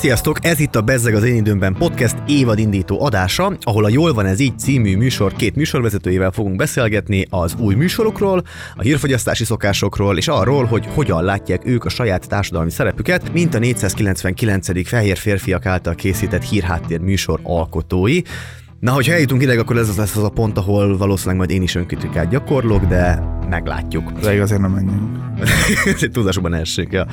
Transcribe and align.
Sziasztok! 0.00 0.38
Ez 0.40 0.60
itt 0.60 0.76
a 0.76 0.80
Bezzeg 0.80 1.14
az 1.14 1.24
én 1.24 1.36
időmben 1.36 1.74
podcast 1.74 2.16
évadindító 2.26 3.04
adása, 3.04 3.56
ahol 3.60 3.84
a 3.84 3.88
Jól 3.88 4.12
van 4.12 4.26
ez 4.26 4.40
így 4.40 4.58
című 4.58 4.96
műsor 4.96 5.32
két 5.32 5.56
műsorvezetőjével 5.56 6.30
fogunk 6.30 6.56
beszélgetni 6.56 7.26
az 7.30 7.54
új 7.58 7.74
műsorokról, 7.74 8.42
a 8.76 8.82
hírfogyasztási 8.82 9.44
szokásokról 9.44 10.16
és 10.16 10.28
arról, 10.28 10.64
hogy 10.64 10.86
hogyan 10.86 11.24
látják 11.24 11.66
ők 11.66 11.84
a 11.84 11.88
saját 11.88 12.28
társadalmi 12.28 12.70
szerepüket, 12.70 13.32
mint 13.32 13.54
a 13.54 13.58
499. 13.58 14.88
Fehér 14.88 15.16
Férfiak 15.16 15.66
által 15.66 15.94
készített 15.94 16.42
hírháttér 16.42 17.00
műsor 17.00 17.40
alkotói. 17.42 18.20
Na, 18.80 18.92
hogyha 18.92 19.12
eljutunk 19.12 19.42
ide, 19.42 19.58
akkor 19.58 19.76
ez 19.76 19.88
az 19.88 19.96
lesz 19.96 20.16
az 20.16 20.22
a 20.22 20.28
pont, 20.28 20.58
ahol 20.58 20.96
valószínűleg 20.96 21.36
majd 21.36 21.50
én 21.50 21.62
is 21.62 21.74
önkritikát 21.74 22.28
gyakorlok, 22.28 22.84
de 22.84 23.22
meglátjuk. 23.48 24.12
De 24.12 24.42
azért 24.42 24.60
nem 24.60 24.70
menjünk. 24.70 25.18
Tudásokban 26.12 26.54
essék, 26.54 26.92
ja. 26.92 27.06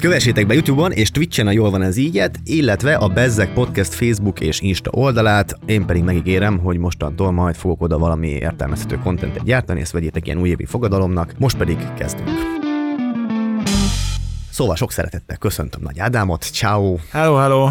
Kövessétek 0.00 0.46
be 0.46 0.54
YouTube-on 0.54 0.92
és 0.92 1.10
Twitch-en 1.10 1.46
a 1.46 1.50
Jól 1.50 1.70
van 1.70 1.82
ez 1.82 1.96
ígyet, 1.96 2.38
illetve 2.44 2.94
a 2.94 3.08
Bezzek 3.08 3.52
Podcast 3.52 3.94
Facebook 3.94 4.40
és 4.40 4.60
Insta 4.60 4.90
oldalát. 4.90 5.58
Én 5.66 5.86
pedig 5.86 6.02
megígérem, 6.02 6.58
hogy 6.58 6.78
mostantól 6.78 7.32
majd 7.32 7.54
fogok 7.54 7.82
oda 7.82 7.98
valami 7.98 8.28
értelmezhető 8.28 8.98
kontentet 9.02 9.44
gyártani, 9.44 9.80
ezt 9.80 9.92
vegyétek 9.92 10.26
ilyen 10.26 10.40
újévi 10.40 10.64
fogadalomnak. 10.64 11.34
Most 11.38 11.56
pedig 11.56 11.76
kezdünk. 11.98 12.28
Szóval 14.50 14.76
sok 14.76 14.92
szeretettel 14.92 15.36
köszöntöm 15.36 15.80
Nagy 15.82 15.98
Ádámot, 15.98 16.42
ciao, 16.42 16.96
Hello, 17.10 17.36
hello. 17.36 17.68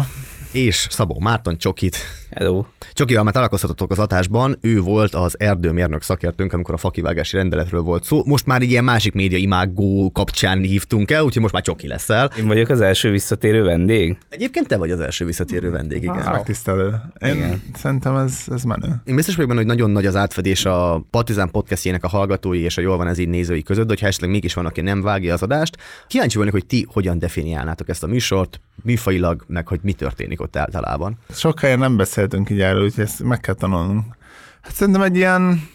És 0.52 0.86
Szabó 0.90 1.18
Márton 1.20 1.58
Csokit. 1.58 1.96
Hello. 2.30 2.64
Csokival 2.92 3.22
már 3.22 3.32
találkozhatatok 3.32 3.90
az 3.90 3.98
adásban, 3.98 4.58
ő 4.60 4.80
volt 4.80 5.14
az 5.14 5.40
erdőmérnök 5.40 6.02
szakértőnk, 6.02 6.52
amikor 6.52 6.74
a 6.74 6.76
fakivágási 6.76 7.36
rendeletről 7.36 7.80
volt 7.80 8.04
szó. 8.04 8.22
Most 8.24 8.46
már 8.46 8.62
egy 8.62 8.70
ilyen 8.70 8.84
másik 8.84 9.12
média 9.12 9.38
imágó 9.38 10.10
kapcsán 10.10 10.60
hívtunk 10.60 11.10
el, 11.10 11.24
úgyhogy 11.24 11.42
most 11.42 11.54
már 11.54 11.62
Csoki 11.62 11.86
leszel. 11.86 12.30
Én 12.38 12.46
vagyok 12.46 12.68
az 12.68 12.80
első 12.80 13.10
visszatérő 13.10 13.62
vendég. 13.62 14.18
Egyébként 14.28 14.66
te 14.66 14.76
vagy 14.76 14.90
az 14.90 15.00
első 15.00 15.24
visszatérő 15.24 15.70
vendég, 15.70 16.02
igen. 16.02 16.16
Ah, 16.16 16.32
megtisztelő. 16.32 16.94
Én 17.20 17.34
Igen. 17.34 17.62
szerintem 17.74 18.16
ez, 18.16 18.44
ez 18.50 18.62
menő. 18.62 19.02
Én 19.04 19.14
biztos 19.14 19.34
vagyok 19.34 19.48
benne, 19.48 19.60
hogy 19.60 19.70
nagyon 19.70 19.90
nagy 19.90 20.06
az 20.06 20.16
átfedés 20.16 20.64
a 20.64 21.06
Partizán 21.10 21.50
podcastjének 21.50 22.04
a 22.04 22.08
hallgatói 22.08 22.60
és 22.60 22.76
a 22.76 22.80
Jól 22.80 22.96
van 22.96 23.06
ez 23.06 23.18
így 23.18 23.28
nézői 23.28 23.62
között, 23.62 23.84
de 23.84 23.92
hogyha 23.92 24.06
esetleg 24.06 24.30
mégis 24.30 24.54
van, 24.54 24.66
aki 24.66 24.80
nem 24.80 25.02
vágja 25.02 25.32
az 25.32 25.42
adást. 25.42 25.76
Kíváncsi 26.06 26.36
volnék, 26.36 26.54
hogy 26.54 26.66
ti 26.66 26.86
hogyan 26.92 27.18
definiálnátok 27.18 27.88
ezt 27.88 28.02
a 28.02 28.06
műsort, 28.06 28.60
műfajilag, 28.82 29.44
meg 29.46 29.68
hogy 29.68 29.80
mi 29.82 29.92
történik 29.92 30.40
ott 30.40 30.47
általában. 30.56 31.18
Sok 31.30 31.60
helyen 31.60 31.78
nem 31.78 31.96
beszéltünk 31.96 32.50
így 32.50 32.60
erről, 32.60 32.82
úgyhogy 32.82 33.04
ezt 33.04 33.22
meg 33.22 33.40
kell 33.40 33.54
tanulnunk. 33.54 34.16
Hát 34.62 34.74
szerintem 34.74 35.02
egy 35.02 35.16
ilyen 35.16 35.68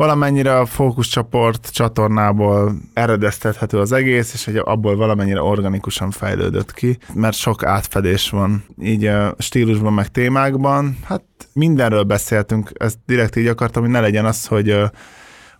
valamennyire 0.00 0.58
a 0.58 0.66
fókuszcsoport 0.66 1.68
csatornából 1.72 2.74
eredeztethető 2.92 3.78
az 3.78 3.92
egész, 3.92 4.32
és 4.32 4.44
hogy 4.44 4.56
abból 4.56 4.96
valamennyire 4.96 5.42
organikusan 5.42 6.10
fejlődött 6.10 6.72
ki, 6.72 6.98
mert 7.14 7.36
sok 7.36 7.64
átfedés 7.64 8.30
van 8.30 8.64
így 8.82 9.04
a 9.04 9.34
stílusban, 9.38 9.92
meg 9.92 10.08
témákban. 10.08 10.96
Hát 11.04 11.22
mindenről 11.52 12.02
beszéltünk, 12.02 12.70
ezt 12.74 12.98
direkt 13.06 13.36
így 13.36 13.46
akartam, 13.46 13.82
hogy 13.82 13.90
ne 13.90 14.00
legyen 14.00 14.24
az, 14.24 14.46
hogy 14.46 14.76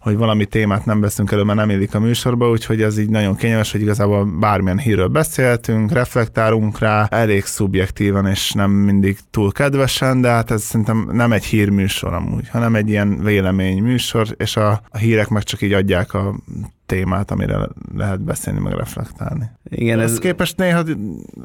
hogy 0.01 0.17
valami 0.17 0.47
témát 0.47 0.85
nem 0.85 1.01
veszünk 1.01 1.33
elő, 1.33 1.43
mert 1.43 1.59
nem 1.59 1.71
illik 1.71 1.95
a 1.95 2.01
műsorba, 2.01 2.51
úgyhogy 2.51 2.83
ez 2.83 2.99
így 2.99 3.11
nagyon 3.11 3.37
kényelmes, 3.37 3.73
hogy 3.73 3.81
igazából 3.81 4.25
bármilyen 4.25 4.79
hírről 4.79 5.09
beszéltünk, 5.09 5.93
reflektálunk 5.93 6.79
rá, 6.79 7.07
elég 7.11 7.45
szubjektívan 7.45 8.27
és 8.27 8.53
nem 8.53 8.71
mindig 8.71 9.19
túl 9.31 9.53
kedvesen, 9.53 10.21
de 10.21 10.29
hát 10.29 10.51
ez 10.51 10.63
szerintem 10.63 11.09
nem 11.13 11.33
egy 11.33 11.45
hírműsor 11.45 12.13
amúgy, 12.13 12.49
hanem 12.49 12.75
egy 12.75 12.89
ilyen 12.89 13.23
véleményműsor, 13.23 14.27
és 14.37 14.57
a, 14.57 14.81
a 14.91 14.99
hírek 14.99 15.29
meg 15.29 15.43
csak 15.43 15.63
így 15.63 15.73
adják 15.73 16.15
a 16.15 16.35
témát, 16.87 17.31
amire 17.31 17.69
lehet 17.97 18.21
beszélni, 18.21 18.61
meg 18.61 18.73
reflektálni. 18.73 19.51
Igen, 19.65 20.01
Ez 20.01 20.11
ez, 20.13 20.19
képest 20.19 20.57
néha 20.57 20.85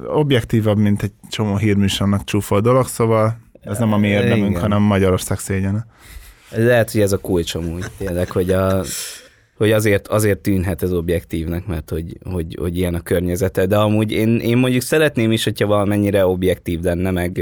objektívabb, 0.07 0.77
mint 0.77 1.03
egy 1.03 1.11
csomó 1.29 1.57
hírműsornak 1.57 2.23
csúfol 2.23 2.61
dolog, 2.61 2.87
szóval 2.87 3.37
ez 3.61 3.77
nem 3.77 3.93
a 3.93 3.97
mi 3.97 4.07
érdemünk, 4.07 4.49
Igen. 4.49 4.61
hanem 4.61 4.81
Magyarország 4.81 5.39
szégyene. 5.39 5.85
Lehet, 6.49 6.91
hogy 6.91 7.01
ez 7.01 7.11
a 7.11 7.17
kulcs 7.17 7.55
amúgy 7.55 7.85
tényleg, 7.97 8.31
hogy, 8.31 8.51
a, 8.51 8.83
hogy 9.57 9.71
azért, 9.71 10.07
azért 10.07 10.39
tűnhet 10.39 10.83
ez 10.83 10.91
objektívnek, 10.91 11.65
mert 11.65 11.89
hogy, 11.89 12.17
hogy, 12.23 12.57
hogy 12.59 12.77
ilyen 12.77 12.95
a 12.95 13.01
környezete, 13.01 13.65
de 13.65 13.77
amúgy 13.77 14.11
én, 14.11 14.39
én 14.39 14.57
mondjuk 14.57 14.81
szeretném 14.81 15.31
is, 15.31 15.43
hogyha 15.43 15.67
valamennyire 15.67 16.25
objektív 16.25 16.81
lenne, 16.81 17.11
meg 17.11 17.41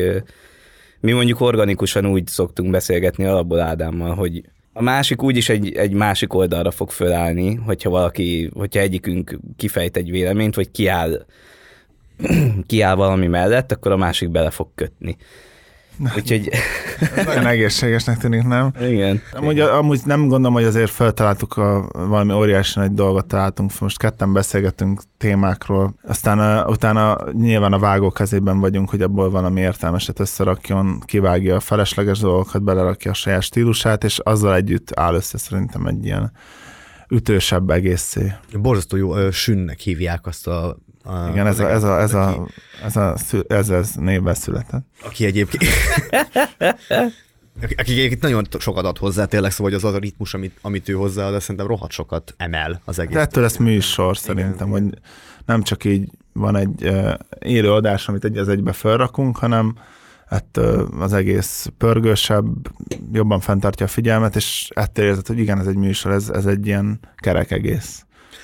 mi 1.00 1.12
mondjuk 1.12 1.42
organikusan 1.42 2.06
úgy 2.06 2.28
szoktunk 2.28 2.72
beszélgetni 2.72 3.26
alapból 3.26 3.60
Ádámmal, 3.60 4.16
hogy 4.16 4.44
a 4.74 4.82
másik 4.82 5.24
úgyis 5.24 5.50
egy, 5.50 5.76
egy 5.76 5.94
másik 5.94 6.34
oldalra 6.34 6.72
fog 6.72 6.90
fölállni, 6.90 7.56
hogyha 7.56 7.90
valaki, 7.90 8.50
hogyha 8.54 8.80
egyikünk 8.80 9.40
kifejt 9.58 9.98
egy 9.98 10.12
véleményt, 10.12 10.56
vagy 10.56 10.72
kiáll, 10.72 11.26
kiáll 12.68 12.96
valami 12.96 13.28
mellett, 13.28 13.72
akkor 13.72 13.92
a 13.92 13.98
másik 13.98 14.30
bele 14.30 14.50
fog 14.50 14.68
kötni. 14.76 15.18
Úgyhogy 16.16 16.50
Ez 17.16 17.26
nagyon 17.26 17.48
egészségesnek 17.48 18.18
tűnik, 18.18 18.44
nem? 18.44 18.72
igen. 18.82 19.22
Amúgy, 19.32 19.60
amúgy 19.60 20.02
nem 20.06 20.28
gondolom, 20.28 20.54
hogy 20.54 20.64
azért 20.64 20.90
feltaláltuk 20.90 21.58
a, 21.58 21.90
valami 21.92 22.34
óriási 22.34 22.80
nagy 22.80 22.94
dolgot 22.94 23.26
találtunk. 23.26 23.80
Most 23.80 23.98
ketten 23.98 24.34
beszélgetünk 24.34 25.02
témákról, 25.18 25.96
aztán 26.08 26.40
uh, 26.40 26.70
utána 26.70 27.18
nyilván 27.32 27.74
a 27.74 27.80
vágó 27.80 28.12
kezében 28.12 28.60
vagyunk, 28.60 28.90
hogy 28.90 29.02
abból 29.02 29.30
valami 29.30 29.62
értelmeset 29.62 30.20
összerakjon, 30.20 31.00
kivágja 31.06 31.56
a 31.56 31.60
felesleges 31.60 32.20
dolgokat, 32.20 32.64
belerakja 32.64 33.12
a 33.12 33.14
saját 33.14 33.42
stílusát, 33.42 34.04
és 34.04 34.20
azzal 34.20 34.56
együtt 34.56 35.00
áll 35.00 35.14
össze 35.14 35.38
szerintem 35.38 35.86
egy 35.86 36.06
ilyen 36.06 36.32
ütősebb 37.10 37.70
egészé. 37.70 38.34
Borzasztó 38.62 38.98
jó 38.98 39.32
sünnek 39.32 39.80
hívják 39.80 40.26
azt 40.26 40.48
a, 40.48 40.78
a 41.04 41.28
Igen, 41.30 41.48
ez 41.48 41.60
a, 41.60 41.70
ez 41.70 41.84
a, 41.84 42.02
ez 42.02 42.14
a, 42.14 42.48
ez 42.84 42.96
a, 42.96 43.16
ez, 43.48 43.70
ez 43.70 43.92
névben 43.96 44.34
született. 44.34 44.86
aki 45.04 45.26
egyébként... 45.26 45.64
Aki 47.62 47.74
aki 47.78 47.92
egyébként 47.92 48.22
nagyon 48.22 48.48
sokat 48.60 48.86
ad 48.86 48.98
hozzá, 48.98 49.26
tényleg, 49.26 49.52
szóval 49.52 49.72
hogy 49.72 49.82
az 49.82 49.90
az 49.90 49.94
a 49.94 50.00
ritmus, 50.00 50.34
amit, 50.34 50.58
amit 50.62 50.90
ő 50.90 50.94
hozzáad, 50.94 51.34
de 51.34 51.40
szerintem 51.40 51.68
rohadt 51.68 51.92
sokat 51.92 52.34
emel 52.38 52.82
az 52.86 53.00
egész. 53.00 53.14
De 53.14 53.20
ettől 53.20 53.44
lesz 53.44 53.58
műsor 53.58 54.18
szerintem, 54.18 54.70
hogy 54.70 54.84
nem 55.46 55.64
csak 55.64 55.84
így 55.84 56.10
van 56.34 56.56
egy 56.56 56.88
uh, 56.88 57.14
élő 57.40 57.72
adás, 57.72 58.08
amit 58.08 58.24
egy 58.24 58.38
az 58.38 58.48
egybe 58.48 58.72
felrakunk, 58.72 59.38
hanem 59.38 59.76
ettől 60.30 60.90
az 61.00 61.14
egész 61.14 61.72
pörgősebb, 61.78 62.46
jobban 63.12 63.40
fenntartja 63.40 63.86
a 63.86 63.90
figyelmet, 63.90 64.36
és 64.36 64.70
ettől 64.76 65.06
érzed, 65.06 65.28
hogy 65.28 65.40
igen, 65.40 65.60
ez 65.60 65.68
egy 65.68 65.76
műsor, 65.76 66.12
ez, 66.12 66.30
ez 66.30 66.46
egy 66.46 66.66
ilyen 66.66 67.00
kerek 67.16 67.52
egész. 67.52 68.03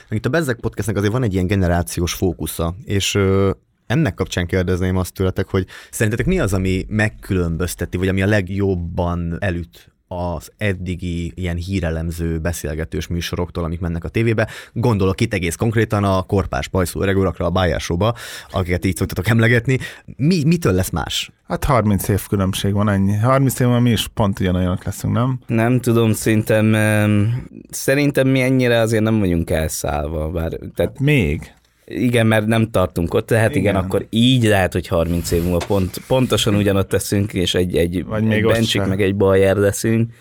Itt 0.10 0.26
a 0.26 0.30
Bezzeg 0.30 0.60
Podcastnek 0.60 0.96
azért 0.96 1.12
van 1.12 1.24
egy 1.24 1.34
ilyen 1.34 1.48
generációs 1.48 2.14
fókusza, 2.14 2.76
és 2.84 3.16
ö, 3.16 3.52
ennek 3.88 4.14
kapcsán 4.14 4.48
kérdezném 4.48 4.98
azt 4.98 5.14
tőletek, 5.14 5.48
hogy 5.48 5.68
szerintetek 5.92 6.26
mi 6.26 6.40
az, 6.40 6.54
ami 6.54 6.86
megkülönbözteti, 6.88 7.98
vagy 7.98 8.08
ami 8.08 8.22
a 8.22 8.28
legjobban 8.28 9.38
elüt 9.40 9.94
az 10.12 10.52
eddigi 10.58 11.32
ilyen 11.36 11.56
hírelemző 11.56 12.40
beszélgetős 12.40 13.08
műsoroktól, 13.08 13.64
amik 13.64 13.80
mennek 13.80 14.04
a 14.04 14.10
tévébe. 14.10 14.48
Gondolok 14.74 15.22
itt 15.22 15.34
egész 15.34 15.56
konkrétan 15.56 16.04
a 16.04 16.22
korpás 16.22 16.68
pajszú 16.68 17.02
öreg 17.02 17.18
urakra, 17.18 17.46
a 17.46 17.50
Bájár 17.50 17.80
Showba, 17.80 18.16
akiket 18.52 18.86
így 18.86 18.96
szoktatok 18.96 19.28
emlegetni. 19.28 19.78
Mi, 20.16 20.44
mitől 20.46 20.74
lesz 20.74 20.90
más? 20.90 21.32
Hát 21.48 21.64
30 21.64 22.08
év 22.08 22.28
különbség 22.28 22.74
van 22.74 22.90
ennyi. 22.90 23.16
30 23.18 23.60
év 23.60 23.68
múlva 23.68 23.82
mi 23.82 23.92
is 23.92 24.08
pont 24.08 24.40
ugyanolyanok 24.40 24.84
leszünk, 24.84 25.14
nem? 25.14 25.40
Nem 25.48 25.80
tudom, 25.80 26.14
szerintem, 26.14 26.76
em, 26.76 27.48
szerintem 27.70 28.28
mi 28.28 28.42
ennyire 28.42 28.80
azért 28.80 29.04
nem 29.04 29.20
vagyunk 29.20 29.50
elszállva, 29.50 30.30
bár, 30.30 30.52
tehát 30.76 31.00
Még. 31.00 31.54
Igen, 31.90 32.28
mert 32.28 32.46
nem 32.46 32.72
tartunk 32.72 33.14
ott, 33.14 33.26
tehát 33.26 33.56
igen, 33.56 33.74
Igen. 33.74 33.76
akkor 33.86 34.06
így 34.10 34.44
lehet, 34.44 34.74
hogy 34.74 34.88
30 34.88 35.32
év 35.32 35.44
múlva 35.44 35.66
pont, 35.68 36.02
pontosan 36.08 36.56
ugyanott 36.56 36.92
leszünk, 36.92 37.34
és 37.34 37.56
egy, 37.56 37.76
egy, 37.78 38.06
Vagy 38.06 38.22
egy 38.22 38.28
még 38.28 38.46
bencsik, 38.46 38.86
meg 38.86 39.02
egy 39.02 39.16
bajer 39.16 39.56
leszünk. 39.56 40.14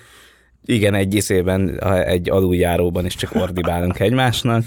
Igen, 0.65 0.95
egy 0.95 1.15
iszében, 1.15 1.81
egy 2.05 2.31
aluljáróban 2.31 3.05
is 3.07 3.15
csak 3.15 3.35
ordibálunk 3.35 4.01
egymásnak, 4.01 4.65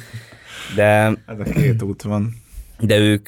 de 0.76 0.84
Ez 1.26 1.40
a 1.40 1.44
két 1.44 1.82
út 1.82 2.02
van. 2.02 2.34
de 2.80 2.98
ők 2.98 3.28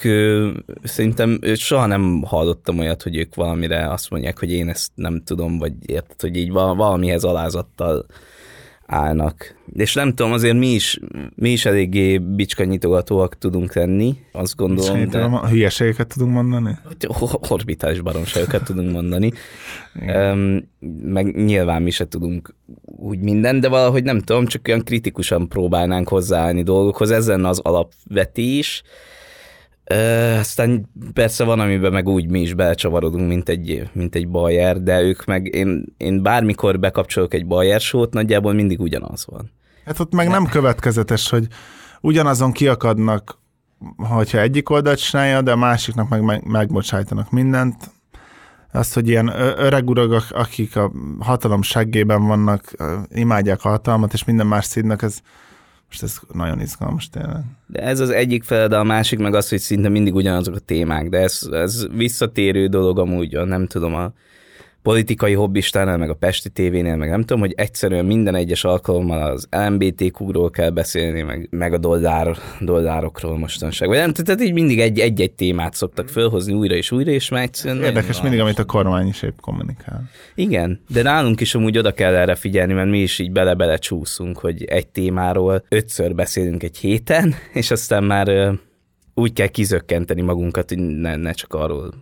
szerintem 0.84 1.40
soha 1.56 1.86
nem 1.86 2.22
hallottam 2.22 2.80
olyat, 2.80 3.04
hogy 3.04 3.18
ők 3.18 3.36
valamire 3.36 3.92
azt 3.92 4.10
mondják, 4.10 4.40
hogy 4.40 4.52
én 4.52 4.70
ezt 4.70 4.92
nem 4.96 5.22
tudom, 5.26 5.58
vagy 5.58 5.74
érted, 5.86 6.22
hogy 6.22 6.38
így 6.38 6.52
val- 6.52 6.76
valamihez 6.78 7.24
alázattal 7.24 8.06
állnak. 8.94 9.56
És 9.74 9.94
nem 9.94 10.14
tudom, 10.14 10.32
azért 10.32 10.58
mi 10.58 10.68
is, 10.68 11.00
mi 11.36 11.50
is 11.50 11.66
eléggé 11.66 12.18
bicskanyitogatóak 12.18 13.38
tudunk 13.38 13.74
lenni, 13.74 14.16
azt 14.32 14.56
gondolom, 14.56 14.92
Szerintem 14.92 15.32
de 15.32 15.48
hülyeségeket 15.48 16.08
tudunk 16.08 16.34
mondani? 16.34 16.78
Orbitális 17.50 18.02
baromságokat 18.02 18.64
tudunk 18.64 18.92
mondani. 18.92 19.32
Um, 20.08 20.70
meg 21.04 21.36
nyilván 21.36 21.82
mi 21.82 21.90
se 21.90 22.08
tudunk 22.08 22.56
úgy 22.86 23.20
minden, 23.20 23.60
de 23.60 23.70
valahogy 23.70 24.04
nem 24.04 24.20
tudom, 24.20 24.46
csak 24.46 24.68
olyan 24.68 24.84
kritikusan 24.84 25.48
próbálnánk 25.48 26.10
hozzáállni 26.10 26.64
dolgokhoz. 26.64 27.12
Ez 27.12 27.28
lenne 27.28 27.48
az 27.48 27.60
alapvetés. 27.60 28.84
Ö, 29.94 30.38
aztán 30.38 30.90
persze 31.14 31.44
van, 31.44 31.60
amiben 31.60 31.92
meg 31.92 32.08
úgy 32.08 32.30
mi 32.30 32.42
is 32.42 32.54
belecsavarodunk, 32.54 33.28
mint 33.28 33.50
egy, 33.50 33.90
mint 33.94 34.16
egy 34.16 34.30
bajer, 34.30 34.82
de 34.82 35.02
ők 35.02 35.26
meg, 35.26 35.46
én, 35.54 35.86
én 35.98 36.22
bármikor 36.22 36.80
bekapcsolok 36.80 37.34
egy 37.34 37.46
bajer 37.46 37.80
sót, 37.80 38.14
nagyjából 38.14 38.54
mindig 38.54 38.80
ugyanaz 38.80 39.26
van. 39.26 39.52
Hát 39.86 40.00
ott 40.00 40.14
meg 40.14 40.28
nem 40.28 40.46
következetes, 40.46 41.30
hogy 41.30 41.48
ugyanazon 42.02 42.52
kiakadnak 42.52 43.42
hogyha 43.98 44.40
egyik 44.40 44.70
oldalt 44.70 45.00
csinálja, 45.00 45.42
de 45.42 45.52
a 45.52 45.56
másiknak 45.56 46.10
meg, 46.10 46.22
meg 46.22 46.48
megbocsájtanak 46.48 47.32
mindent, 47.32 47.92
azt, 48.72 48.94
hogy 48.94 49.08
ilyen 49.08 49.28
öreg 49.58 49.90
urak, 49.90 50.26
akik 50.30 50.76
a 50.76 50.92
hatalom 51.20 51.62
seggében 51.62 52.28
vannak, 52.28 52.74
imádják 53.10 53.64
a 53.64 53.70
hatalmat, 53.70 54.14
és 54.14 54.24
minden 54.24 54.48
más 54.48 54.66
színnek, 54.66 55.02
ez 55.02 55.20
most 55.94 56.04
ez 56.04 56.36
nagyon 56.36 56.60
izgalmas 56.60 57.10
tényleg. 57.10 57.44
De 57.68 57.82
ez 57.82 58.00
az 58.00 58.10
egyik 58.10 58.44
fel, 58.44 58.68
de 58.68 58.78
a 58.78 58.84
másik 58.84 59.20
meg 59.20 59.36
az, 59.36 59.50
hogy 59.50 59.60
szinte 59.60 59.90
mindig 59.90 60.16
ugyanazok 60.16 60.56
a 60.56 60.60
témák, 60.60 61.10
de 61.10 61.18
ez, 61.18 61.48
ez 61.52 61.88
visszatérő 61.92 62.68
dolog 62.68 63.00
amúgy, 63.00 63.46
nem 63.46 63.68
tudom, 63.68 63.94
a 63.96 64.12
politikai 64.84 65.34
hobbistánál, 65.34 65.98
meg 65.98 66.10
a 66.10 66.14
Pesti 66.14 66.50
tévénél, 66.50 66.96
meg 66.96 67.10
nem 67.10 67.20
tudom, 67.20 67.40
hogy 67.40 67.54
egyszerűen 67.58 68.06
minden 68.06 68.36
egyes 68.36 68.64
alkalommal 68.64 69.32
az 69.32 69.48
LMBTQ-ról 69.50 70.50
kell 70.50 70.70
beszélni, 70.70 71.22
meg, 71.22 71.48
meg 71.52 71.74
a 71.74 71.78
dollár, 71.78 72.38
dollárokról 72.60 73.38
mostanság. 73.38 73.88
Vagy 73.88 73.98
nem, 73.98 74.14
tehát 74.14 74.42
így 74.42 74.54
mindig 74.54 74.80
egy, 74.80 75.00
egy-egy 75.00 75.32
témát 75.32 75.74
szoktak 75.74 76.10
fölhozni 76.10 76.54
újra 76.54 76.76
és 76.76 76.92
újra, 76.92 77.12
és 77.12 77.30
már 77.30 77.42
egyszerűen... 77.42 77.84
Érdekes 77.84 78.22
mindig, 78.22 78.40
amit 78.40 78.60
a 78.60 78.66
kormány 78.66 79.08
is 79.08 79.22
épp 79.22 79.38
kommunikál. 79.42 80.10
Igen, 80.36 80.82
de 80.90 81.02
nálunk 81.02 81.42
is 81.42 81.56
amúgy 81.56 81.78
oda 81.78 81.94
kell 81.94 82.16
erre 82.16 82.36
figyelni, 82.36 82.74
mert 82.74 82.90
mi 82.90 83.00
is 83.00 83.20
így 83.20 83.32
bele-bele 83.32 83.78
csúszunk, 83.78 84.38
hogy 84.38 84.64
egy 84.64 84.88
témáról 84.88 85.66
ötször 85.70 86.16
beszélünk 86.16 86.64
egy 86.64 86.78
héten, 86.78 87.36
és 87.54 87.72
aztán 87.72 88.04
már 88.04 88.54
úgy 89.14 89.34
kell 89.34 89.48
kizökkenteni 89.48 90.22
magunkat, 90.22 90.70
hogy 90.70 90.78
ne, 90.78 91.16
ne 91.16 91.32
csak 91.32 91.54
arról 91.54 91.94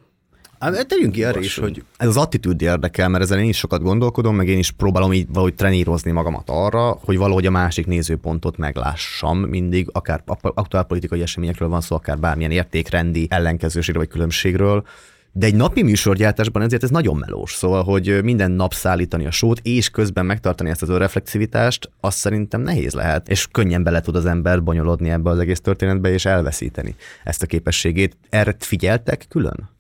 Hát 0.62 0.88
tegyünk 0.88 1.12
ki 1.12 1.24
erre 1.24 1.40
is, 1.40 1.58
hogy 1.58 1.84
ez 1.98 2.08
az 2.08 2.18
attitűd 2.18 2.62
érdekel, 2.62 3.10
mert 3.10 3.24
ezen 3.24 3.40
én 3.40 3.50
is 3.50 3.58
sokat 3.58 3.82
gondolkodom, 3.82 4.36
meg 4.36 4.48
én 4.48 4.58
is 4.58 4.72
próbálom 4.72 5.14
így 5.14 5.28
valahogy 5.28 5.56
trenírozni 5.56 6.12
magamat 6.12 6.50
arra, 6.50 6.98
hogy 7.04 7.18
valahogy 7.18 7.46
a 7.46 7.52
másik 7.52 7.86
nézőpontot 7.88 8.58
meglássam 8.58 9.40
mindig, 9.40 9.90
akár 9.92 10.24
aktuál 10.42 10.84
politikai 10.84 11.22
eseményekről 11.22 11.70
van 11.70 11.82
szó, 11.82 11.96
akár 11.96 12.20
bármilyen 12.20 12.52
értékrendi 12.52 13.28
ellenkezőségről 13.30 14.04
vagy 14.04 14.12
különbségről, 14.12 14.86
de 15.32 15.46
egy 15.46 15.56
napi 15.56 15.84
műsorgyártásban 15.84 16.62
ezért 16.62 16.84
ez 16.84 16.90
nagyon 16.90 17.16
melós. 17.18 17.54
Szóval, 17.54 17.84
hogy 17.84 18.24
minden 18.24 18.52
nap 18.52 18.74
szállítani 18.74 19.26
a 19.26 19.32
sót, 19.32 19.60
és 19.64 19.90
közben 19.90 20.26
megtartani 20.26 20.70
ezt 20.70 20.82
az 20.82 20.90
önreflexivitást, 20.90 21.90
azt 22.00 22.18
szerintem 22.18 22.62
nehéz 22.62 22.94
lehet, 22.94 23.30
és 23.30 23.48
könnyen 23.52 23.84
bele 23.84 24.02
tud 24.02 24.16
az 24.16 24.26
ember 24.26 24.64
bonyolodni 24.64 25.10
ebbe 25.10 25.30
az 25.30 25.40
egész 25.40 25.62
történetbe, 25.62 26.10
és 26.10 26.26
elveszíteni 26.26 26.96
ezt 27.24 27.44
a 27.44 27.46
képességét. 27.46 28.18
Erre 28.30 28.56
figyeltek 28.60 29.26
külön? 29.30 29.71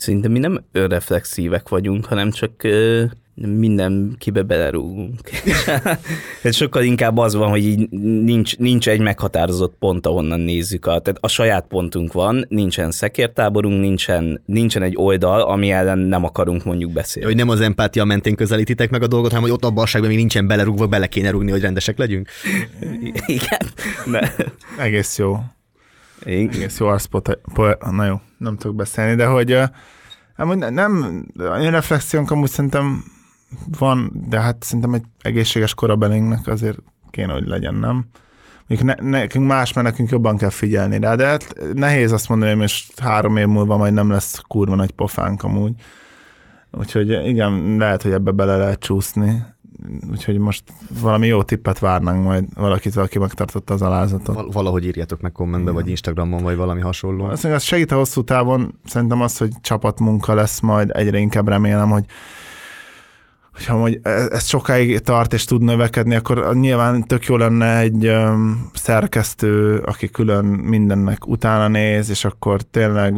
Szerintem 0.00 0.32
mi 0.32 0.38
nem 0.38 0.64
önreflexívek 0.72 1.68
vagyunk, 1.68 2.04
hanem 2.04 2.30
csak 2.30 2.66
minden 3.34 4.14
kibe 4.18 4.42
belerúgunk. 4.42 5.20
sokkal 6.50 6.82
inkább 6.82 7.18
az 7.18 7.34
van, 7.34 7.50
hogy 7.50 7.64
így 7.64 7.90
nincs, 8.22 8.56
nincs 8.56 8.88
egy 8.88 9.00
meghatározott 9.00 9.74
pont, 9.78 10.06
ahonnan 10.06 10.40
nézzük. 10.40 10.86
A, 10.86 10.98
tehát 10.98 11.18
a 11.20 11.28
saját 11.28 11.66
pontunk 11.66 12.12
van, 12.12 12.44
nincsen 12.48 12.90
szekértáborunk, 12.90 13.80
nincsen, 13.80 14.42
nincsen 14.46 14.82
egy 14.82 14.94
oldal, 14.96 15.40
ami 15.40 15.70
ellen 15.70 15.98
nem 15.98 16.24
akarunk 16.24 16.64
mondjuk 16.64 16.92
beszélni. 16.92 17.28
Hogy 17.28 17.38
nem 17.38 17.48
az 17.48 17.60
empátia 17.60 18.04
mentén 18.04 18.34
közelítitek 18.34 18.90
meg 18.90 19.02
a 19.02 19.06
dolgot, 19.06 19.28
hanem 19.28 19.42
hogy 19.42 19.52
ott 19.52 19.64
a 19.64 19.70
balságban 19.70 20.10
még 20.10 20.18
nincsen 20.18 20.46
belerúgva, 20.46 20.86
bele 20.86 21.06
kéne 21.06 21.30
rúgni, 21.30 21.50
hogy 21.50 21.60
rendesek 21.60 21.98
legyünk. 21.98 22.28
Igen. 23.26 23.60
De... 24.10 24.34
Egész 24.78 25.18
jó. 25.18 25.38
Igen. 26.24 26.48
Egész 26.48 26.78
jó 26.78 26.86
arszpot, 26.86 27.38
na 27.90 28.04
jó, 28.04 28.20
nem 28.40 28.56
tudok 28.56 28.76
beszélni, 28.76 29.14
de 29.14 29.26
hogy 29.26 29.58
nem, 30.36 30.58
nem 30.70 31.20
én 31.60 31.70
reflexiónk 31.70 32.30
amúgy 32.30 32.50
szerintem 32.50 33.04
van, 33.78 34.12
de 34.28 34.40
hát 34.40 34.62
szerintem 34.62 34.94
egy 34.94 35.04
egészséges 35.22 35.74
korabelénknek 35.74 36.46
azért 36.46 36.78
kéne, 37.10 37.32
hogy 37.32 37.46
legyen, 37.46 37.74
nem? 37.74 38.04
ne, 38.66 38.94
nekünk 38.94 39.46
más, 39.46 39.72
mert 39.72 39.86
nekünk 39.86 40.10
jobban 40.10 40.36
kell 40.36 40.50
figyelni 40.50 40.98
rá, 40.98 41.14
de 41.14 41.26
hát 41.26 41.54
nehéz 41.74 42.12
azt 42.12 42.28
mondani, 42.28 42.50
hogy 42.50 42.60
most 42.60 43.00
három 43.00 43.36
év 43.36 43.46
múlva 43.46 43.76
majd 43.76 43.92
nem 43.92 44.10
lesz 44.10 44.40
kurva 44.48 44.74
nagy 44.74 44.90
pofánk 44.90 45.42
amúgy. 45.42 45.72
Úgyhogy 46.72 47.10
igen, 47.10 47.76
lehet, 47.76 48.02
hogy 48.02 48.12
ebbe 48.12 48.30
bele 48.30 48.56
lehet 48.56 48.80
csúszni 48.80 49.44
úgyhogy 50.10 50.38
most 50.38 50.62
valami 51.00 51.26
jó 51.26 51.42
tippet 51.42 51.78
várnánk 51.78 52.24
majd 52.24 52.44
valakit, 52.54 52.96
aki 52.96 53.18
megtartotta 53.18 53.74
az 53.74 53.82
alázatot. 53.82 54.34
Val- 54.34 54.52
valahogy 54.52 54.84
írjátok 54.84 55.20
meg 55.20 55.32
kommentbe, 55.32 55.70
vagy 55.70 55.88
Instagramon, 55.88 56.42
vagy 56.42 56.56
valami 56.56 56.80
hasonló. 56.80 57.24
Azt 57.24 57.44
az 57.44 57.62
segít 57.62 57.92
a 57.92 57.96
hosszú 57.96 58.24
távon, 58.24 58.74
szerintem 58.84 59.20
az, 59.20 59.38
hogy 59.38 59.50
csapatmunka 59.60 60.34
lesz 60.34 60.60
majd, 60.60 60.90
egyre 60.92 61.18
inkább 61.18 61.48
remélem, 61.48 61.90
hogy 61.90 62.04
hogyha 63.52 63.80
hogy 63.80 64.00
e- 64.02 64.28
ez 64.30 64.46
sokáig 64.46 64.98
tart 64.98 65.32
és 65.32 65.44
tud 65.44 65.62
növekedni, 65.62 66.14
akkor 66.14 66.56
nyilván 66.56 67.04
tök 67.04 67.24
jó 67.24 67.36
lenne 67.36 67.78
egy 67.78 68.12
szerkesztő, 68.72 69.78
aki 69.78 70.10
külön 70.10 70.44
mindennek 70.44 71.26
utána 71.26 71.68
néz, 71.68 72.10
és 72.10 72.24
akkor 72.24 72.62
tényleg 72.62 73.14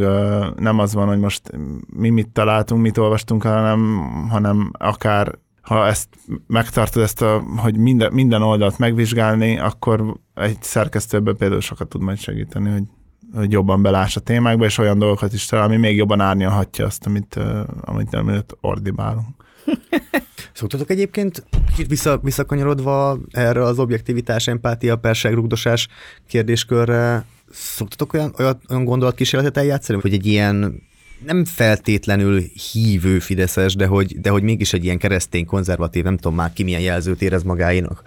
nem 0.56 0.78
az 0.78 0.94
van, 0.94 1.06
hogy 1.06 1.18
most 1.18 1.50
mi 1.96 2.08
mit 2.08 2.28
találtunk, 2.28 2.82
mit 2.82 2.98
olvastunk, 2.98 3.42
hanem, 3.42 4.00
hanem 4.30 4.70
akár 4.72 5.38
ha 5.62 5.86
ezt 5.86 6.08
megtartod, 6.46 7.02
ezt 7.02 7.22
a, 7.22 7.44
hogy 7.56 7.76
minden, 7.76 8.12
minden 8.12 8.42
oldalt 8.42 8.78
megvizsgálni, 8.78 9.58
akkor 9.58 10.16
egy 10.34 10.62
szerkesztőből 10.62 11.36
például 11.36 11.60
sokat 11.60 11.88
tud 11.88 12.00
majd 12.00 12.18
segíteni, 12.18 12.70
hogy, 12.70 12.84
hogy 13.34 13.52
jobban 13.52 13.82
beláss 13.82 14.16
a 14.16 14.20
témákba, 14.20 14.64
és 14.64 14.78
olyan 14.78 14.98
dolgokat 14.98 15.32
is 15.32 15.46
talál, 15.46 15.64
ami 15.64 15.76
még 15.76 15.96
jobban 15.96 16.20
árnyalhatja 16.20 16.86
azt, 16.86 17.06
amit, 17.06 17.38
amit, 17.80 18.14
amit 18.14 18.56
ordibálunk. 18.60 19.44
Szoktatok 20.52 20.90
egyébként 20.90 21.46
kicsit 21.66 21.86
vissza, 21.86 22.18
visszakanyarodva 22.18 23.18
erre 23.30 23.62
az 23.62 23.78
objektivitás, 23.78 24.46
empátia, 24.48 24.96
perság, 24.96 25.34
rugdosás 25.34 25.88
kérdéskörre, 26.26 27.24
szoktatok 27.50 28.12
olyan, 28.12 28.34
olyan, 28.38 28.60
olyan 28.70 28.84
gondolatkísérletet 28.84 29.56
eljátszani, 29.56 30.00
hogy 30.02 30.12
egy 30.12 30.26
ilyen 30.26 30.82
nem 31.26 31.44
feltétlenül 31.44 32.42
hívő 32.72 33.18
Fideszes, 33.18 33.74
de 33.74 33.86
hogy, 33.86 34.20
de 34.20 34.30
hogy 34.30 34.42
mégis 34.42 34.72
egy 34.72 34.84
ilyen 34.84 34.98
keresztény, 34.98 35.46
konzervatív, 35.46 36.04
nem 36.04 36.16
tudom 36.16 36.34
már 36.34 36.52
ki 36.52 36.62
milyen 36.62 36.80
jelzőt 36.80 37.22
érez 37.22 37.42
magáénak 37.42 38.02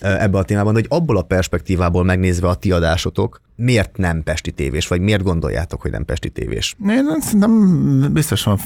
ebbe 0.00 0.38
a 0.38 0.44
témában, 0.44 0.74
hogy 0.74 0.86
abból 0.88 1.16
a 1.16 1.22
perspektívából 1.22 2.04
megnézve 2.04 2.48
a 2.48 2.54
ti 2.54 2.72
adásotok, 2.72 3.40
miért 3.56 3.96
nem 3.96 4.22
Pesti 4.22 4.50
tévés, 4.50 4.88
vagy 4.88 5.00
miért 5.00 5.22
gondoljátok, 5.22 5.80
hogy 5.80 5.90
nem 5.90 6.04
Pesti 6.04 6.30
tévés? 6.30 6.76
Én 6.88 7.20
szerintem 7.20 8.12
biztosan 8.12 8.58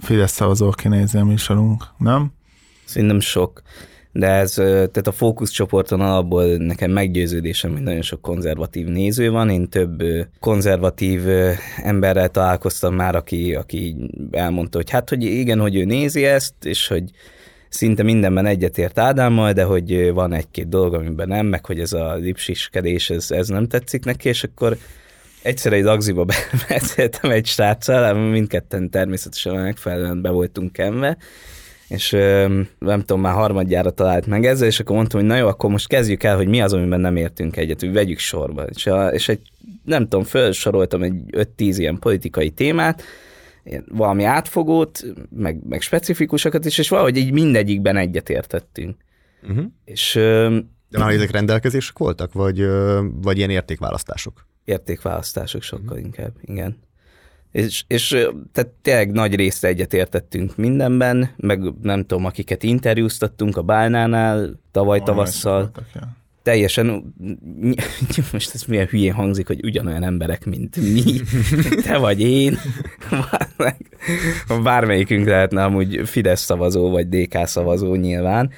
Fidesz 0.00 0.32
szavazó, 0.32 0.68
aki 0.68 0.88
nézi 0.88 1.18
a 1.18 1.24
műsorunk, 1.24 1.84
nem? 1.98 2.32
Szerintem 2.84 3.20
sok 3.20 3.62
de 4.18 4.26
ez, 4.26 4.52
tehát 4.54 5.06
a 5.06 5.12
fókuszcsoporton 5.12 6.00
alapból 6.00 6.44
nekem 6.44 6.90
meggyőződésem, 6.90 7.72
hogy 7.72 7.82
nagyon 7.82 8.02
sok 8.02 8.20
konzervatív 8.20 8.86
néző 8.86 9.30
van. 9.30 9.50
Én 9.50 9.68
több 9.68 10.02
konzervatív 10.40 11.22
emberrel 11.82 12.28
találkoztam 12.28 12.94
már, 12.94 13.14
aki, 13.14 13.54
aki 13.54 13.96
elmondta, 14.30 14.76
hogy 14.76 14.90
hát, 14.90 15.08
hogy 15.08 15.22
igen, 15.22 15.60
hogy 15.60 15.76
ő 15.76 15.84
nézi 15.84 16.24
ezt, 16.24 16.54
és 16.62 16.88
hogy 16.88 17.04
szinte 17.68 18.02
mindenben 18.02 18.46
egyetért 18.46 18.98
Ádámmal, 18.98 19.52
de 19.52 19.62
hogy 19.64 20.12
van 20.12 20.32
egy-két 20.32 20.68
dolog, 20.68 20.94
amiben 20.94 21.28
nem, 21.28 21.46
meg 21.46 21.66
hogy 21.66 21.80
ez 21.80 21.92
a 21.92 22.14
lipsiskedés, 22.14 23.10
ez, 23.10 23.30
ez 23.30 23.48
nem 23.48 23.68
tetszik 23.68 24.04
neki, 24.04 24.28
és 24.28 24.44
akkor 24.44 24.76
egyszer 25.42 25.72
egy 25.72 25.84
lagziba 25.84 26.24
beszéltem 26.68 27.30
egy 27.30 27.46
sráccal, 27.46 28.14
mindketten 28.14 28.90
természetesen 28.90 29.54
megfelelően 29.54 30.22
be 30.22 30.30
voltunk 30.30 30.72
kenve, 30.72 31.16
és 31.88 32.10
nem 32.78 33.00
tudom, 33.00 33.20
már 33.20 33.34
harmadjára 33.34 33.90
talált 33.90 34.26
meg 34.26 34.44
ezzel, 34.44 34.66
és 34.66 34.80
akkor 34.80 34.96
mondtam, 34.96 35.20
hogy 35.20 35.28
na 35.28 35.36
jó, 35.36 35.46
akkor 35.46 35.70
most 35.70 35.88
kezdjük 35.88 36.22
el, 36.22 36.36
hogy 36.36 36.48
mi 36.48 36.60
az, 36.60 36.72
amiben 36.72 37.00
nem 37.00 37.16
értünk 37.16 37.56
egyet, 37.56 37.80
hogy 37.80 37.92
vegyük 37.92 38.18
sorba. 38.18 38.62
És, 38.62 38.86
a, 38.86 39.08
és 39.08 39.28
egy, 39.28 39.40
nem 39.84 40.02
tudom, 40.02 40.24
felsoroltam 40.24 41.02
egy 41.02 41.14
5-10 41.30 41.44
ilyen 41.56 41.98
politikai 41.98 42.50
témát, 42.50 43.02
valami 43.88 44.24
átfogót, 44.24 45.04
meg, 45.30 45.58
meg 45.68 45.80
specifikusakat 45.80 46.64
is, 46.64 46.78
és 46.78 46.88
valahogy 46.88 47.16
így 47.16 47.32
mindegyikben 47.32 47.96
egyetértettünk. 47.96 48.96
Uh-huh. 49.42 49.64
És, 49.84 50.12
De 50.90 50.98
már 50.98 51.10
ezek 51.10 51.30
rendelkezések 51.30 51.98
voltak, 51.98 52.32
vagy, 52.32 52.66
vagy 53.22 53.36
ilyen 53.36 53.50
értékválasztások? 53.50 54.46
Értékválasztások 54.64 55.62
sokkal 55.62 55.86
uh-huh. 55.86 56.04
inkább, 56.04 56.32
igen. 56.40 56.78
És, 57.56 57.84
és 57.86 58.08
tehát 58.52 58.70
tényleg 58.82 59.12
nagy 59.12 59.34
részre 59.34 59.68
egyetértettünk 59.68 60.56
mindenben, 60.56 61.30
meg 61.36 61.60
nem 61.82 62.04
tudom, 62.04 62.24
akiket 62.24 62.62
interjúztattunk 62.62 63.56
a 63.56 63.62
Bálnánál 63.62 64.60
tavaly 64.70 64.88
Olyan 64.88 65.04
tavasszal. 65.04 65.58
Voltak, 65.58 65.86
ja. 65.94 66.16
Teljesen, 66.42 67.14
most 68.32 68.54
ez 68.54 68.62
milyen 68.64 68.86
hülyén 68.86 69.12
hangzik, 69.12 69.46
hogy 69.46 69.64
ugyanolyan 69.64 70.02
emberek, 70.02 70.44
mint 70.44 70.76
mi, 70.76 71.02
te 71.82 71.98
vagy 71.98 72.20
én, 72.20 72.58
bármelyikünk 74.62 75.26
lehetne 75.26 75.64
amúgy 75.64 76.00
Fidesz 76.04 76.40
szavazó, 76.40 76.90
vagy 76.90 77.08
DK 77.08 77.46
szavazó 77.46 77.94
nyilván, 77.94 78.50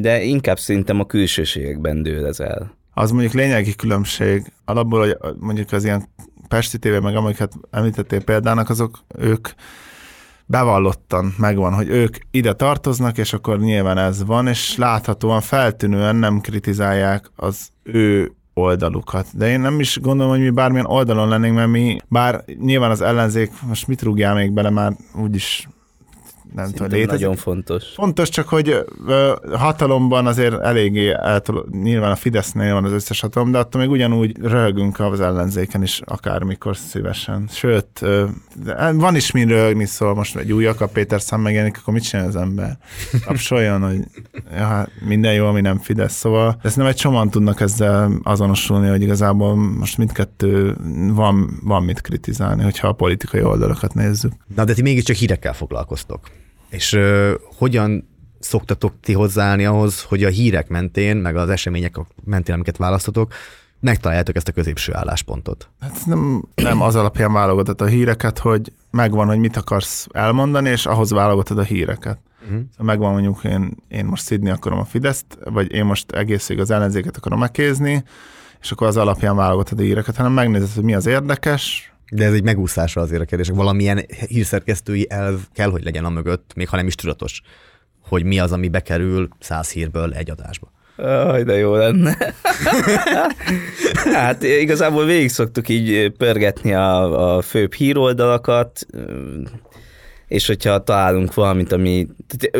de 0.00 0.22
inkább 0.22 0.58
szerintem 0.58 1.00
a 1.00 1.06
külsőségekben 1.06 2.02
dől 2.02 2.26
ez 2.26 2.40
el. 2.40 2.76
Az 2.94 3.10
mondjuk 3.10 3.32
lényegi 3.32 3.74
különbség, 3.74 4.52
alapból, 4.64 4.98
hogy 5.00 5.16
mondjuk 5.38 5.72
az 5.72 5.84
ilyen 5.84 6.08
Pesti 6.48 6.78
tévé, 6.78 6.98
meg 6.98 7.16
amiket 7.16 7.52
említettél 7.70 8.24
példának, 8.24 8.70
azok 8.70 8.98
ők 9.18 9.48
bevallottan 10.46 11.34
megvan, 11.38 11.74
hogy 11.74 11.88
ők 11.88 12.16
ide 12.30 12.52
tartoznak, 12.52 13.18
és 13.18 13.32
akkor 13.32 13.58
nyilván 13.58 13.98
ez 13.98 14.24
van, 14.24 14.46
és 14.46 14.76
láthatóan 14.76 15.40
feltűnően 15.40 16.16
nem 16.16 16.40
kritizálják 16.40 17.30
az 17.36 17.68
ő 17.82 18.32
oldalukat. 18.54 19.26
De 19.32 19.48
én 19.48 19.60
nem 19.60 19.80
is 19.80 20.00
gondolom, 20.00 20.32
hogy 20.32 20.40
mi 20.40 20.50
bármilyen 20.50 20.86
oldalon 20.86 21.28
lennénk, 21.28 21.54
mert 21.54 21.70
mi, 21.70 21.96
bár 22.08 22.44
nyilván 22.58 22.90
az 22.90 23.00
ellenzék, 23.00 23.52
most 23.62 23.86
mit 23.86 24.02
rúgjál 24.02 24.34
még 24.34 24.52
bele, 24.52 24.70
már 24.70 24.96
úgyis 25.14 25.68
nem 26.54 26.70
tudom, 26.70 26.88
létezik. 26.88 27.20
Nagyon 27.20 27.36
fontos. 27.36 27.84
Fontos 27.94 28.28
csak, 28.28 28.48
hogy 28.48 28.84
ö, 29.06 29.32
hatalomban 29.52 30.26
azért 30.26 30.60
eléggé 30.60 31.10
eltol, 31.10 31.66
nyilván 31.70 32.10
a 32.10 32.16
Fidesznél 32.16 32.72
van 32.72 32.84
az 32.84 32.92
összes 32.92 33.20
hatalom, 33.20 33.50
de 33.50 33.58
attól 33.58 33.80
még 33.80 33.90
ugyanúgy 33.90 34.36
röhögünk 34.40 35.00
az 35.00 35.20
ellenzéken 35.20 35.82
is 35.82 36.00
akármikor 36.04 36.76
szívesen. 36.76 37.48
Sőt, 37.50 37.86
ö, 38.00 38.24
van 38.94 39.16
is 39.16 39.30
min 39.30 39.48
röhögni, 39.48 39.86
szóval 39.86 40.14
most 40.14 40.36
egy 40.36 40.52
új 40.52 40.64
Jakab 40.64 40.90
Péter 40.90 41.20
szám 41.20 41.40
megjelenik, 41.40 41.78
akkor 41.78 41.94
mit 41.94 42.02
csinál 42.02 42.26
az 42.26 42.36
ember? 42.36 42.78
Kapcsoljon, 43.26 43.82
hogy 43.82 44.00
ja, 44.56 44.66
hát 44.66 44.90
minden 45.06 45.34
jó, 45.34 45.46
ami 45.46 45.60
nem 45.60 45.78
Fidesz. 45.78 46.14
Szóval 46.14 46.56
ezt 46.62 46.76
nem 46.76 46.86
egy 46.86 46.96
csoman 46.96 47.30
tudnak 47.30 47.60
ezzel 47.60 48.12
azonosulni, 48.22 48.88
hogy 48.88 49.02
igazából 49.02 49.56
most 49.56 49.98
mindkettő 49.98 50.76
van, 51.12 51.60
van 51.62 51.82
mit 51.82 52.00
kritizálni, 52.00 52.62
hogyha 52.62 52.88
a 52.88 52.92
politikai 52.92 53.42
oldalakat 53.42 53.94
nézzük. 53.94 54.32
Na, 54.54 54.64
de 54.64 54.74
ti 54.74 54.82
mégiscsak 54.82 55.16
hírekkel 55.16 55.52
foglalkoztok. 55.52 56.30
És 56.74 56.92
uh, 56.92 57.32
hogyan 57.56 58.08
szoktatok 58.38 58.94
ti 59.00 59.12
hozzáállni 59.12 59.64
ahhoz, 59.64 60.02
hogy 60.02 60.24
a 60.24 60.28
hírek 60.28 60.68
mentén, 60.68 61.16
meg 61.16 61.36
az 61.36 61.48
események 61.48 61.94
mentén, 62.24 62.54
amiket 62.54 62.76
választotok, 62.76 63.32
megtaláljátok 63.80 64.36
ezt 64.36 64.48
a 64.48 64.52
középső 64.52 64.94
álláspontot? 64.94 65.68
Hát 65.80 66.06
nem, 66.06 66.44
nem 66.54 66.82
az 66.82 66.94
alapján 66.94 67.32
válogatod 67.32 67.80
a 67.80 67.86
híreket, 67.86 68.38
hogy 68.38 68.72
megvan, 68.90 69.26
hogy 69.26 69.38
mit 69.38 69.56
akarsz 69.56 70.06
elmondani, 70.12 70.68
és 70.68 70.86
ahhoz 70.86 71.10
válogatod 71.10 71.58
a 71.58 71.62
híreket. 71.62 72.18
Uh-huh. 72.42 72.60
Szóval 72.70 72.86
megvan 72.86 73.12
mondjuk, 73.12 73.44
én, 73.44 73.76
én 73.88 74.04
most 74.04 74.22
szidni 74.22 74.50
akarom 74.50 74.78
a 74.78 74.84
Fideszt, 74.84 75.26
vagy 75.44 75.72
én 75.72 75.84
most 75.84 76.12
egészig 76.12 76.60
az 76.60 76.70
ellenzéket 76.70 77.16
akarom 77.16 77.38
megkézni, 77.38 78.04
és 78.60 78.70
akkor 78.70 78.86
az 78.86 78.96
alapján 78.96 79.36
válogatod 79.36 79.78
a 79.78 79.82
híreket, 79.82 80.16
hanem 80.16 80.32
megnézed, 80.32 80.74
hogy 80.74 80.84
mi 80.84 80.94
az 80.94 81.06
érdekes, 81.06 81.93
de 82.10 82.24
ez 82.24 82.32
egy 82.32 82.42
megúszásra 82.42 83.02
azért 83.02 83.22
a 83.22 83.24
kérdések. 83.24 83.54
Valamilyen 83.54 84.06
hírszerkesztői 84.28 85.06
elv 85.08 85.38
kell, 85.52 85.70
hogy 85.70 85.84
legyen 85.84 86.04
a 86.04 86.10
mögött, 86.10 86.52
még 86.54 86.68
ha 86.68 86.76
nem 86.76 86.86
is 86.86 86.94
tudatos, 86.94 87.42
hogy 88.00 88.24
mi 88.24 88.38
az, 88.38 88.52
ami 88.52 88.68
bekerül 88.68 89.28
száz 89.40 89.70
hírből 89.70 90.12
egy 90.12 90.30
adásba. 90.30 90.72
Aj, 90.96 91.42
de 91.42 91.56
jó 91.56 91.74
lenne. 91.74 92.34
hát 94.14 94.42
igazából 94.42 95.04
végig 95.04 95.28
szoktuk 95.28 95.68
így 95.68 96.12
pörgetni 96.16 96.74
a, 96.74 97.36
a 97.36 97.42
főbb 97.42 97.72
híroldalakat, 97.72 98.86
és 100.28 100.46
hogyha 100.46 100.84
találunk 100.84 101.34
valamit, 101.34 101.72
ami 101.72 102.06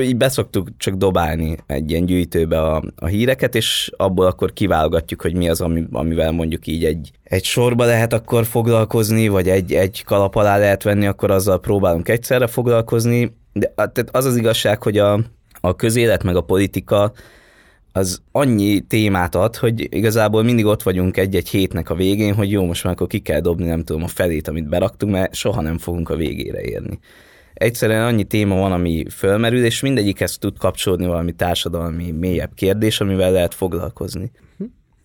így 0.00 0.16
beszoktuk 0.16 0.68
csak 0.76 0.94
dobálni 0.94 1.56
egy 1.66 1.90
ilyen 1.90 2.06
gyűjtőbe 2.06 2.60
a, 2.60 2.82
a 2.96 3.06
híreket, 3.06 3.54
és 3.54 3.90
abból 3.96 4.26
akkor 4.26 4.52
kiválogatjuk, 4.52 5.22
hogy 5.22 5.34
mi 5.34 5.48
az, 5.48 5.60
ami, 5.60 5.84
amivel 5.92 6.32
mondjuk 6.32 6.66
így 6.66 6.84
egy, 6.84 7.10
egy 7.22 7.44
sorba 7.44 7.84
lehet 7.84 8.12
akkor 8.12 8.44
foglalkozni, 8.44 9.28
vagy 9.28 9.48
egy, 9.48 9.72
egy 9.72 10.04
kalap 10.04 10.34
alá 10.34 10.58
lehet 10.58 10.82
venni, 10.82 11.06
akkor 11.06 11.30
azzal 11.30 11.60
próbálunk 11.60 12.08
egyszerre 12.08 12.46
foglalkozni. 12.46 13.36
De 13.52 13.72
tehát 13.74 14.08
az 14.12 14.24
az 14.24 14.36
igazság, 14.36 14.82
hogy 14.82 14.98
a, 14.98 15.20
a 15.60 15.76
közélet 15.76 16.22
meg 16.22 16.36
a 16.36 16.40
politika 16.40 17.12
az 17.92 18.22
annyi 18.32 18.80
témát 18.80 19.34
ad, 19.34 19.56
hogy 19.56 19.94
igazából 19.94 20.42
mindig 20.42 20.64
ott 20.64 20.82
vagyunk 20.82 21.16
egy-egy 21.16 21.48
hétnek 21.48 21.90
a 21.90 21.94
végén, 21.94 22.34
hogy 22.34 22.50
jó, 22.50 22.64
most 22.64 22.84
már 22.84 22.92
akkor 22.92 23.06
ki 23.06 23.18
kell 23.18 23.40
dobni, 23.40 23.66
nem 23.66 23.84
tudom, 23.84 24.02
a 24.02 24.08
felét, 24.08 24.48
amit 24.48 24.68
beraktunk, 24.68 25.12
mert 25.12 25.34
soha 25.34 25.60
nem 25.60 25.78
fogunk 25.78 26.08
a 26.08 26.16
végére 26.16 26.60
érni 26.60 26.98
egyszerűen 27.54 28.04
annyi 28.04 28.24
téma 28.24 28.54
van, 28.54 28.72
ami 28.72 29.04
fölmerül, 29.10 29.64
és 29.64 29.80
mindegyikhez 29.80 30.38
tud 30.38 30.58
kapcsolódni 30.58 31.06
valami 31.06 31.32
társadalmi 31.32 32.10
mélyebb 32.10 32.54
kérdés, 32.54 33.00
amivel 33.00 33.32
lehet 33.32 33.54
foglalkozni. 33.54 34.30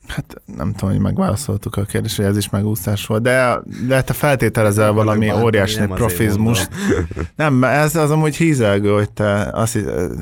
Hát 0.10 0.42
nem 0.46 0.74
tudom, 0.74 0.90
hogy 0.90 1.04
megválaszoltuk 1.04 1.76
a 1.76 1.82
kérdést, 1.82 2.16
hogy 2.16 2.26
ez 2.26 2.38
is 2.38 2.50
megúszás 2.50 3.06
volt, 3.06 3.22
de, 3.22 3.60
de 3.88 4.02
te 4.02 4.14
feltételezel 4.14 4.92
valami 4.92 5.32
óriási 5.32 5.88
profizmus. 5.88 6.68
Nem, 7.36 7.64
ez 7.84 7.96
az 7.96 8.12
amúgy 8.12 8.36
hízelgő, 8.36 8.94
hogy 8.94 9.12
te 9.12 9.42
azt, 9.42 9.80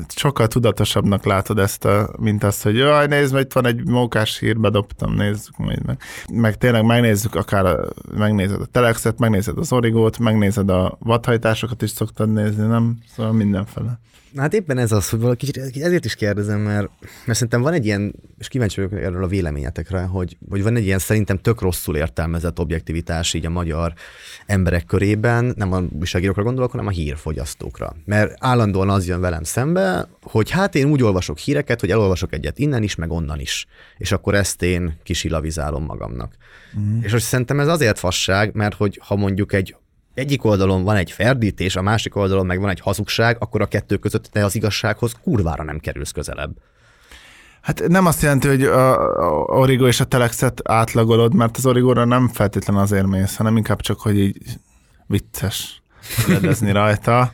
sokkal 0.08 0.46
tudatosabbnak 0.46 1.24
látod 1.24 1.58
ezt, 1.58 1.84
a, 1.84 2.10
mint 2.18 2.44
azt, 2.44 2.62
hogy 2.62 2.76
jaj, 2.76 3.06
nézd, 3.06 3.38
itt 3.38 3.52
van 3.52 3.66
egy 3.66 3.86
mókás 3.86 4.38
hír, 4.38 4.58
bedobtam, 4.58 5.14
nézzük 5.14 5.56
majd 5.56 5.86
meg. 5.86 5.98
Meg 6.32 6.56
tényleg 6.56 6.84
megnézzük, 6.84 7.34
akár 7.34 7.66
a, 7.66 7.84
megnézed 8.16 8.60
a 8.60 8.66
Telexet, 8.66 9.18
megnézed 9.18 9.58
az 9.58 9.72
Origót, 9.72 10.18
megnézed 10.18 10.70
a 10.70 10.96
vadhajtásokat 10.98 11.82
is 11.82 11.90
szoktad 11.90 12.32
nézni, 12.32 12.66
nem? 12.66 12.96
Szóval 13.16 13.32
mindenfele. 13.32 13.98
Hát 14.36 14.54
éppen 14.54 14.78
ez 14.78 14.92
az, 14.92 15.08
hogy 15.08 15.20
valaki, 15.20 15.50
ezért 15.80 16.04
is 16.04 16.14
kérdezem, 16.14 16.60
mert, 16.60 16.88
mert 17.00 17.38
szerintem 17.38 17.62
van 17.62 17.72
egy 17.72 17.84
ilyen, 17.84 18.14
és 18.38 18.48
kíváncsi 18.48 18.80
vagyok 18.80 19.02
erről 19.02 19.24
a 19.24 19.26
véleményetekre, 19.26 20.00
hogy, 20.00 20.36
hogy 20.48 20.62
van 20.62 20.76
egy 20.76 20.84
ilyen 20.84 20.98
szerintem 20.98 21.38
tök 21.38 21.60
rosszul 21.60 21.96
értelmezett 21.96 22.58
objektivitás 22.58 23.34
így 23.34 23.46
a 23.46 23.50
magyar 23.50 23.92
emberek 24.46 24.84
körében, 24.84 25.52
nem 25.56 25.72
a 25.72 25.82
újságírókra 25.98 26.42
gondolok, 26.42 26.70
hanem 26.70 26.86
a 26.86 26.90
hírfogyasztókra. 26.90 27.96
Mert 28.04 28.34
állandóan 28.38 28.90
az 28.90 29.06
jön 29.06 29.20
velem 29.20 29.42
szembe, 29.42 30.08
hogy 30.22 30.50
hát 30.50 30.74
én 30.74 30.90
úgy 30.90 31.02
olvasok 31.02 31.38
híreket, 31.38 31.80
hogy 31.80 31.90
elolvasok 31.90 32.32
egyet 32.32 32.58
innen 32.58 32.82
is, 32.82 32.94
meg 32.94 33.10
onnan 33.10 33.40
is. 33.40 33.66
És 33.96 34.12
akkor 34.12 34.34
ezt 34.34 34.62
én 34.62 34.98
kisilavizálom 35.02 35.84
magamnak. 35.84 36.34
Mm. 36.78 37.02
És 37.02 37.12
most 37.12 37.24
szerintem 37.24 37.60
ez 37.60 37.68
azért 37.68 37.98
fasság, 37.98 38.54
mert 38.54 38.74
hogy 38.74 39.00
ha 39.04 39.16
mondjuk 39.16 39.52
egy 39.52 39.76
egyik 40.18 40.44
oldalon 40.44 40.84
van 40.84 40.96
egy 40.96 41.10
ferdítés, 41.10 41.76
a 41.76 41.82
másik 41.82 42.16
oldalon 42.16 42.46
meg 42.46 42.60
van 42.60 42.70
egy 42.70 42.80
hazugság, 42.80 43.36
akkor 43.40 43.60
a 43.60 43.66
kettő 43.66 43.96
között 43.96 44.24
te 44.24 44.44
az 44.44 44.54
igazsághoz 44.54 45.12
kurvára 45.22 45.64
nem 45.64 45.78
kerülsz 45.78 46.10
közelebb. 46.10 46.50
Hát 47.60 47.88
nem 47.88 48.06
azt 48.06 48.22
jelenti, 48.22 48.48
hogy 48.48 48.62
a 48.64 48.96
Origo 49.46 49.86
és 49.86 50.00
a 50.00 50.04
Telexet 50.04 50.60
átlagolod, 50.64 51.34
mert 51.34 51.56
az 51.56 51.66
Origóra 51.66 52.04
nem 52.04 52.28
feltétlen 52.28 52.76
azért 52.76 53.06
mész, 53.06 53.36
hanem 53.36 53.56
inkább 53.56 53.80
csak, 53.80 54.00
hogy 54.00 54.18
így 54.18 54.38
vicces 55.06 55.82
ledezni 56.28 56.72
rajta. 56.72 57.32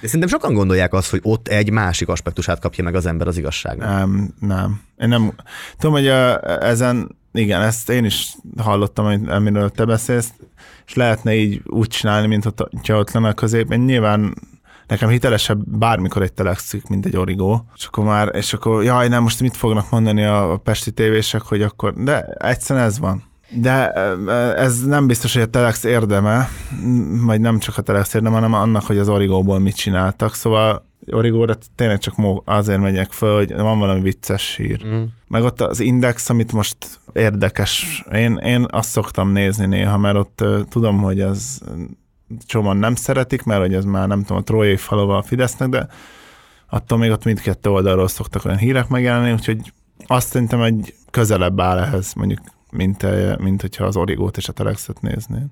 De 0.00 0.06
szerintem 0.06 0.28
sokan 0.28 0.54
gondolják 0.54 0.92
azt, 0.92 1.10
hogy 1.10 1.20
ott 1.22 1.48
egy 1.48 1.70
másik 1.70 2.08
aspektusát 2.08 2.60
kapja 2.60 2.84
meg 2.84 2.94
az 2.94 3.06
ember 3.06 3.26
az 3.26 3.38
igazságnak. 3.38 3.88
Nem, 3.88 4.34
nem. 4.40 4.80
Én 4.98 5.08
nem. 5.08 5.32
Tudom, 5.78 5.94
hogy 5.94 6.08
a, 6.08 6.44
ezen, 6.64 7.16
igen, 7.32 7.62
ezt 7.62 7.90
én 7.90 8.04
is 8.04 8.34
hallottam, 8.56 9.26
amiről 9.28 9.70
te 9.70 9.84
beszélsz, 9.84 10.32
és 10.86 10.94
lehetne 10.94 11.34
így 11.34 11.62
úgy 11.64 11.88
csinálni, 11.88 12.26
mint 12.26 12.44
hogyha 12.44 12.98
ott 12.98 13.10
lenne 13.12 13.28
a 13.28 13.32
középen. 13.32 13.80
Nyilván 13.80 14.34
nekem 14.86 15.08
hitelesebb 15.08 15.78
bármikor 15.78 16.22
egy 16.22 16.32
telexik, 16.32 16.86
mint 16.86 17.06
egy 17.06 17.16
origó. 17.16 17.64
És 17.76 17.84
akkor 17.84 18.04
már, 18.04 18.30
és 18.34 18.52
akkor 18.52 18.84
jaj, 18.84 19.08
nem, 19.08 19.22
most 19.22 19.40
mit 19.40 19.56
fognak 19.56 19.90
mondani 19.90 20.24
a, 20.24 20.52
a 20.52 20.56
pesti 20.56 20.90
tévések, 20.90 21.42
hogy 21.42 21.62
akkor, 21.62 21.94
de 21.94 22.24
egyszerűen 22.24 22.84
ez 22.84 22.98
van. 22.98 23.22
De 23.50 23.92
ez 24.54 24.84
nem 24.84 25.06
biztos, 25.06 25.32
hogy 25.32 25.42
a 25.42 25.46
Telex 25.46 25.84
érdeme, 25.84 26.48
vagy 27.24 27.40
nem 27.40 27.58
csak 27.58 27.78
a 27.78 27.82
Telex 27.82 28.14
érdeme, 28.14 28.34
hanem 28.34 28.52
annak, 28.52 28.82
hogy 28.82 28.98
az 28.98 29.08
Origóból 29.08 29.58
mit 29.58 29.76
csináltak. 29.76 30.34
Szóval 30.34 30.86
Origóra 31.10 31.56
tényleg 31.74 31.98
csak 31.98 32.14
azért 32.44 32.80
megyek 32.80 33.12
föl, 33.12 33.36
hogy 33.36 33.54
van 33.54 33.78
valami 33.78 34.00
vicces 34.00 34.56
hír. 34.56 34.86
Mm. 34.86 35.02
Meg 35.28 35.42
ott 35.42 35.60
az 35.60 35.80
Index, 35.80 36.30
amit 36.30 36.52
most 36.52 36.76
érdekes, 37.12 38.04
én, 38.12 38.36
én 38.36 38.66
azt 38.70 38.90
szoktam 38.90 39.32
nézni 39.32 39.66
néha, 39.66 39.98
mert 39.98 40.16
ott 40.16 40.40
uh, 40.40 40.60
tudom, 40.68 40.98
hogy 41.02 41.20
az 41.20 41.62
csomóan 42.46 42.76
nem 42.76 42.94
szeretik, 42.94 43.42
mert 43.42 43.60
hogy 43.60 43.74
ez 43.74 43.84
már 43.84 44.08
nem 44.08 44.20
tudom, 44.20 44.36
a 44.36 44.42
trójai 44.42 44.76
falova 44.76 45.16
a 45.16 45.22
Fidesznek, 45.22 45.68
de 45.68 45.88
attól 46.70 46.98
még 46.98 47.10
ott 47.10 47.24
mindkettő 47.24 47.70
oldalról 47.70 48.08
szoktak 48.08 48.44
olyan 48.44 48.58
hírek 48.58 48.88
megjelenni, 48.88 49.32
úgyhogy 49.32 49.72
azt 50.06 50.28
szerintem 50.28 50.62
egy 50.62 50.94
közelebb 51.10 51.60
áll 51.60 51.78
ehhez, 51.78 52.12
mondjuk, 52.14 52.40
mint, 52.70 53.06
mint 53.38 53.60
hogyha 53.60 53.84
az 53.84 53.96
Origót 53.96 54.36
és 54.36 54.48
a 54.48 54.52
Telexet 54.52 55.00
néznéd. 55.00 55.46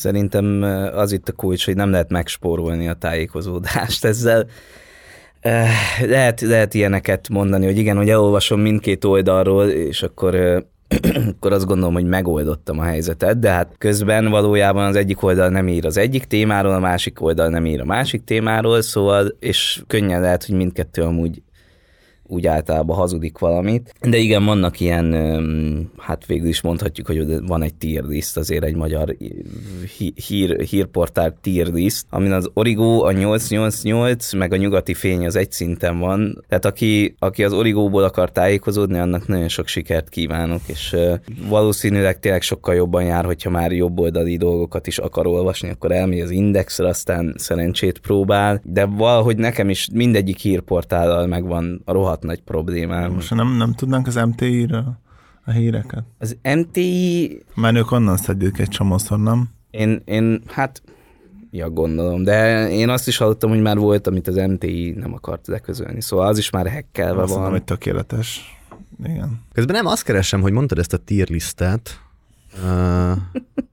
Szerintem 0.00 0.62
az 0.94 1.12
itt 1.12 1.28
a 1.28 1.32
kulcs, 1.32 1.64
hogy 1.64 1.76
nem 1.76 1.90
lehet 1.90 2.10
megspórolni 2.10 2.88
a 2.88 2.94
tájékozódást 2.94 4.04
ezzel. 4.04 4.46
Lehet, 6.06 6.40
lehet 6.40 6.74
ilyeneket 6.74 7.28
mondani, 7.28 7.64
hogy 7.64 7.78
igen, 7.78 7.96
hogy 7.96 8.10
elolvasom 8.10 8.60
mindkét 8.60 9.04
oldalról, 9.04 9.68
és 9.68 10.02
akkor 10.02 10.34
akkor 11.36 11.52
azt 11.52 11.66
gondolom, 11.66 11.94
hogy 11.94 12.06
megoldottam 12.06 12.78
a 12.78 12.82
helyzetet, 12.82 13.38
de 13.38 13.50
hát 13.50 13.74
közben 13.78 14.30
valójában 14.30 14.86
az 14.86 14.96
egyik 14.96 15.22
oldal 15.22 15.48
nem 15.48 15.68
ír 15.68 15.86
az 15.86 15.96
egyik 15.96 16.24
témáról, 16.24 16.72
a 16.72 16.80
másik 16.80 17.22
oldal 17.22 17.48
nem 17.48 17.66
ír 17.66 17.80
a 17.80 17.84
másik 17.84 18.24
témáról, 18.24 18.82
szóval, 18.82 19.36
és 19.40 19.82
könnyen 19.86 20.20
lehet, 20.20 20.44
hogy 20.44 20.54
mindkettő 20.54 21.02
amúgy 21.02 21.42
úgy 22.30 22.46
általában 22.46 22.96
hazudik 22.96 23.38
valamit. 23.38 23.94
De 24.00 24.16
igen, 24.16 24.44
vannak 24.44 24.80
ilyen, 24.80 25.12
hát 25.98 26.26
végül 26.26 26.48
is 26.48 26.60
mondhatjuk, 26.60 27.06
hogy 27.06 27.46
van 27.46 27.62
egy 27.62 27.74
tier 27.74 28.04
azért 28.34 28.64
egy 28.64 28.74
magyar 28.74 29.16
hír, 30.26 30.60
hírportál 30.60 31.38
tier 31.40 31.66
list, 31.66 32.06
amin 32.10 32.32
az 32.32 32.50
Origo, 32.54 33.04
a 33.04 33.12
888, 33.12 34.32
meg 34.32 34.52
a 34.52 34.56
nyugati 34.56 34.94
fény 34.94 35.26
az 35.26 35.36
egy 35.36 35.52
szinten 35.52 35.98
van. 35.98 36.44
Tehát 36.48 36.64
aki, 36.64 37.14
aki 37.18 37.44
az 37.44 37.52
Origóból 37.52 38.02
akar 38.02 38.32
tájékozódni, 38.32 38.98
annak 38.98 39.28
nagyon 39.28 39.48
sok 39.48 39.66
sikert 39.66 40.08
kívánok, 40.08 40.60
és 40.66 40.96
valószínűleg 41.48 42.20
tényleg 42.20 42.42
sokkal 42.42 42.74
jobban 42.74 43.04
jár, 43.04 43.24
hogyha 43.24 43.50
már 43.50 43.72
jobboldali 43.72 44.36
dolgokat 44.36 44.86
is 44.86 44.98
akar 44.98 45.26
olvasni, 45.26 45.70
akkor 45.70 45.92
elmegy 45.92 46.20
az 46.20 46.30
Indexre, 46.30 46.88
aztán 46.88 47.34
szerencsét 47.36 47.98
próbál, 47.98 48.60
de 48.64 48.84
valahogy 48.84 49.36
nekem 49.36 49.70
is 49.70 49.88
mindegyik 49.92 50.38
hírportállal 50.38 51.26
megvan 51.26 51.82
a 51.84 51.92
rohadt 51.92 52.19
nagy 52.22 52.42
problémám. 52.42 53.12
Most 53.12 53.34
nem, 53.34 53.56
nem 53.56 53.72
tudnánk 53.72 54.06
az 54.06 54.14
MTI-ről? 54.14 54.98
a 55.44 55.50
híreket? 55.50 56.04
Az 56.18 56.36
MTI, 56.42 57.42
Mert 57.54 57.76
ők 57.76 57.90
onnan 57.90 58.16
szedik 58.16 58.58
egy 58.58 58.68
csomószor, 58.68 59.18
nem? 59.18 59.48
én, 59.70 60.02
én 60.04 60.42
hát, 60.46 60.82
ja 61.50 61.70
gondolom, 61.70 62.22
de 62.22 62.68
én 62.70 62.88
azt 62.88 63.08
is 63.08 63.16
hallottam, 63.16 63.50
hogy 63.50 63.60
már 63.60 63.76
volt, 63.76 64.06
amit 64.06 64.28
az 64.28 64.34
MTI 64.34 64.90
nem 64.90 65.14
akart 65.14 65.46
leközölni, 65.46 66.00
szóval 66.00 66.26
az 66.26 66.38
is 66.38 66.50
már 66.50 66.66
Azt 66.94 67.16
mondom, 67.16 67.40
van. 67.40 67.50
hogy 67.50 67.64
tökéletes. 67.64 68.58
Igen. 69.04 69.40
Közben 69.52 69.76
nem 69.76 69.86
azt 69.86 70.02
keresem, 70.02 70.40
hogy 70.40 70.52
mondtad 70.52 70.78
ezt 70.78 70.92
a 70.92 70.96
tier 70.96 71.28
listet, 71.28 72.00
uh, 72.64 73.16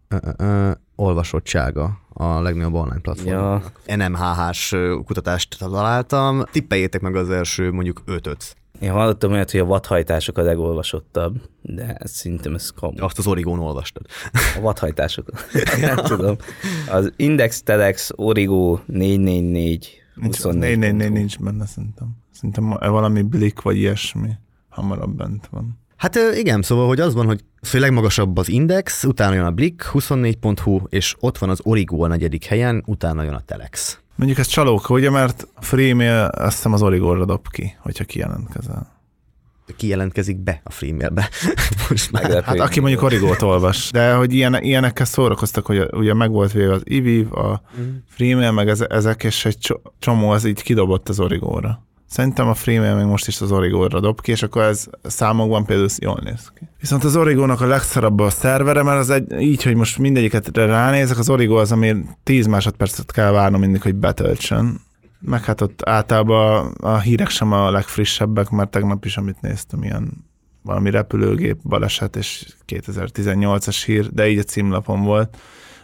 uh, 0.10 0.20
uh, 0.40 0.72
olvasottsága 0.98 2.00
a 2.14 2.40
legnagyobb 2.42 2.74
online 2.74 3.00
platform. 3.00 3.30
Ja, 3.30 3.62
NMHH-s 3.96 4.76
kutatást 5.06 5.56
találtam. 5.60 6.44
Tippeljétek 6.52 7.02
meg 7.02 7.16
az 7.16 7.30
első 7.30 7.72
mondjuk 7.72 8.02
ötöt. 8.06 8.56
én 8.80 8.92
hallottam 8.92 9.32
olyat, 9.32 9.52
hogy 9.52 9.60
a 9.60 9.66
vadhajtások 9.66 10.38
a 10.38 10.42
legolvasottabb, 10.42 11.42
de 11.62 11.98
szerintem 12.04 12.54
ez 12.56 12.70
kamu. 12.70 13.04
Azt 13.04 13.18
az 13.18 13.28
Origón 13.28 13.60
olvastad. 13.60 14.06
A 14.58 14.60
vadhajtások. 14.62 15.30
nem 15.82 15.96
tudom. 15.96 16.36
Az 16.90 17.14
Index, 17.16 17.64
Telex, 17.64 18.10
Origo, 18.16 18.80
444, 18.86 20.02
Nincs, 20.16 20.36
24. 20.36 20.78
négy, 20.78 20.80
négy, 20.80 20.96
négy, 20.96 21.12
nincs 21.12 21.40
benne 21.40 21.66
szerintem. 21.66 22.08
Szerintem 22.32 22.70
valami 22.70 23.22
blik 23.22 23.62
vagy 23.62 23.78
ilyesmi 23.78 24.30
hamarabb 24.70 25.16
bent 25.16 25.48
van. 25.48 25.80
Hát 25.98 26.16
igen, 26.36 26.62
szóval, 26.62 26.88
hogy 26.88 27.00
az 27.00 27.14
van, 27.14 27.26
hogy 27.26 27.44
főleg 27.62 27.94
magasabb 27.94 28.38
az 28.38 28.50
Index, 28.50 29.04
utána 29.04 29.34
jön 29.34 29.46
a 29.46 29.52
Blick, 29.52 29.90
24.hu, 29.94 30.80
és 30.90 31.16
ott 31.20 31.38
van 31.38 31.50
az 31.50 31.60
Origo 31.64 32.04
a 32.04 32.08
negyedik 32.08 32.46
helyen, 32.46 32.84
utána 32.86 33.24
jön 33.24 33.34
a 33.34 33.42
Telex. 33.46 34.00
Mondjuk 34.16 34.40
ez 34.40 34.48
csalóka, 34.48 34.94
ugye, 34.94 35.10
mert 35.10 35.48
Freemail 35.60 36.30
azt 36.34 36.56
hiszem 36.56 36.74
az 36.74 36.82
Origóra 36.82 37.26
dob 37.26 37.48
ki, 37.50 37.76
hogyha 37.80 38.04
kijelentkezel. 38.04 38.96
Ki 39.78 39.88
jelentkezik 39.88 40.38
be 40.38 40.62
a 40.64 40.72
freemailbe? 40.72 41.30
Most 41.90 42.12
már. 42.12 42.22
Meglepő. 42.24 42.46
Hát 42.46 42.60
aki 42.60 42.80
mondjuk 42.80 43.02
Origót 43.02 43.42
olvas, 43.42 43.92
de 43.92 44.14
hogy 44.14 44.34
ilyen, 44.34 44.64
ilyenekkel 44.64 45.06
szórakoztak, 45.06 45.66
hogy 45.66 45.88
ugye 45.92 46.14
meg 46.14 46.32
volt 46.32 46.52
véve 46.52 46.74
az 46.74 46.82
IVIV, 46.84 47.34
a 47.34 47.62
Freemail, 48.10 48.52
meg 48.52 48.70
ez, 48.70 48.82
ezek, 48.82 49.24
és 49.24 49.46
egy 49.46 49.58
cso- 49.58 49.82
csomó 50.00 50.30
az 50.30 50.46
így 50.46 50.62
kidobott 50.62 51.10
az 51.10 51.20
Origóra. 51.20 51.87
Szerintem 52.08 52.48
a 52.48 52.54
Freemail 52.54 52.96
még 52.96 53.06
most 53.06 53.28
is 53.28 53.42
az 53.42 53.52
Origóra 53.52 54.00
dob 54.00 54.22
ki, 54.22 54.32
és 54.32 54.44
akkor 54.44 54.62
ez 54.62 54.86
számokban 55.04 55.66
például 55.66 55.90
jól 56.00 56.20
néz 56.24 56.52
ki. 56.56 56.70
Viszont 56.80 57.04
az 57.04 57.16
Origónak 57.16 57.62
a 57.62 57.66
legszarabb 57.66 58.20
a 58.20 58.30
szervere, 58.30 58.84
mert 58.84 59.00
az 59.00 59.10
egy, 59.10 59.42
így, 59.42 59.64
hogy 59.64 59.76
most 59.76 59.98
mindegyiket 59.98 60.58
ránézek, 60.58 61.18
az 61.18 61.30
Origo 61.30 61.56
az, 61.56 61.72
ami 61.72 61.96
10 62.24 62.48
másodpercet 62.48 63.12
kell 63.12 63.32
várnom 63.32 63.60
mindig, 63.60 63.82
hogy 63.82 63.96
betöltsön. 63.96 64.82
Meg 65.20 65.44
hát 65.44 65.62
ott 65.62 65.82
általában 65.86 66.72
a 66.72 67.00
hírek 67.00 67.30
sem 67.30 67.52
a 67.52 67.72
legfrissebbek, 67.72 68.50
mert 68.50 68.70
tegnap 68.70 69.06
is, 69.06 69.18
amit 69.18 69.42
néztem, 69.42 69.84
ilyen 69.84 70.26
valami 70.62 70.90
repülőgép 70.90 71.58
baleset, 71.64 72.16
és 72.16 72.56
2018-as 72.68 73.84
hír, 73.86 74.10
de 74.10 74.30
így 74.30 74.40
a 74.40 74.44
címlapon 74.44 75.04
volt. 75.04 75.38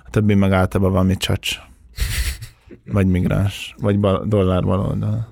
A 0.05 0.09
többi 0.09 0.33
meg 0.33 0.51
általában 0.51 0.93
valami 0.93 1.17
csacs. 1.17 1.57
Vagy 2.85 3.07
migráns, 3.07 3.75
vagy 3.77 3.99
bal- 3.99 4.27
dollár 4.27 4.63
baloldal. 4.63 5.31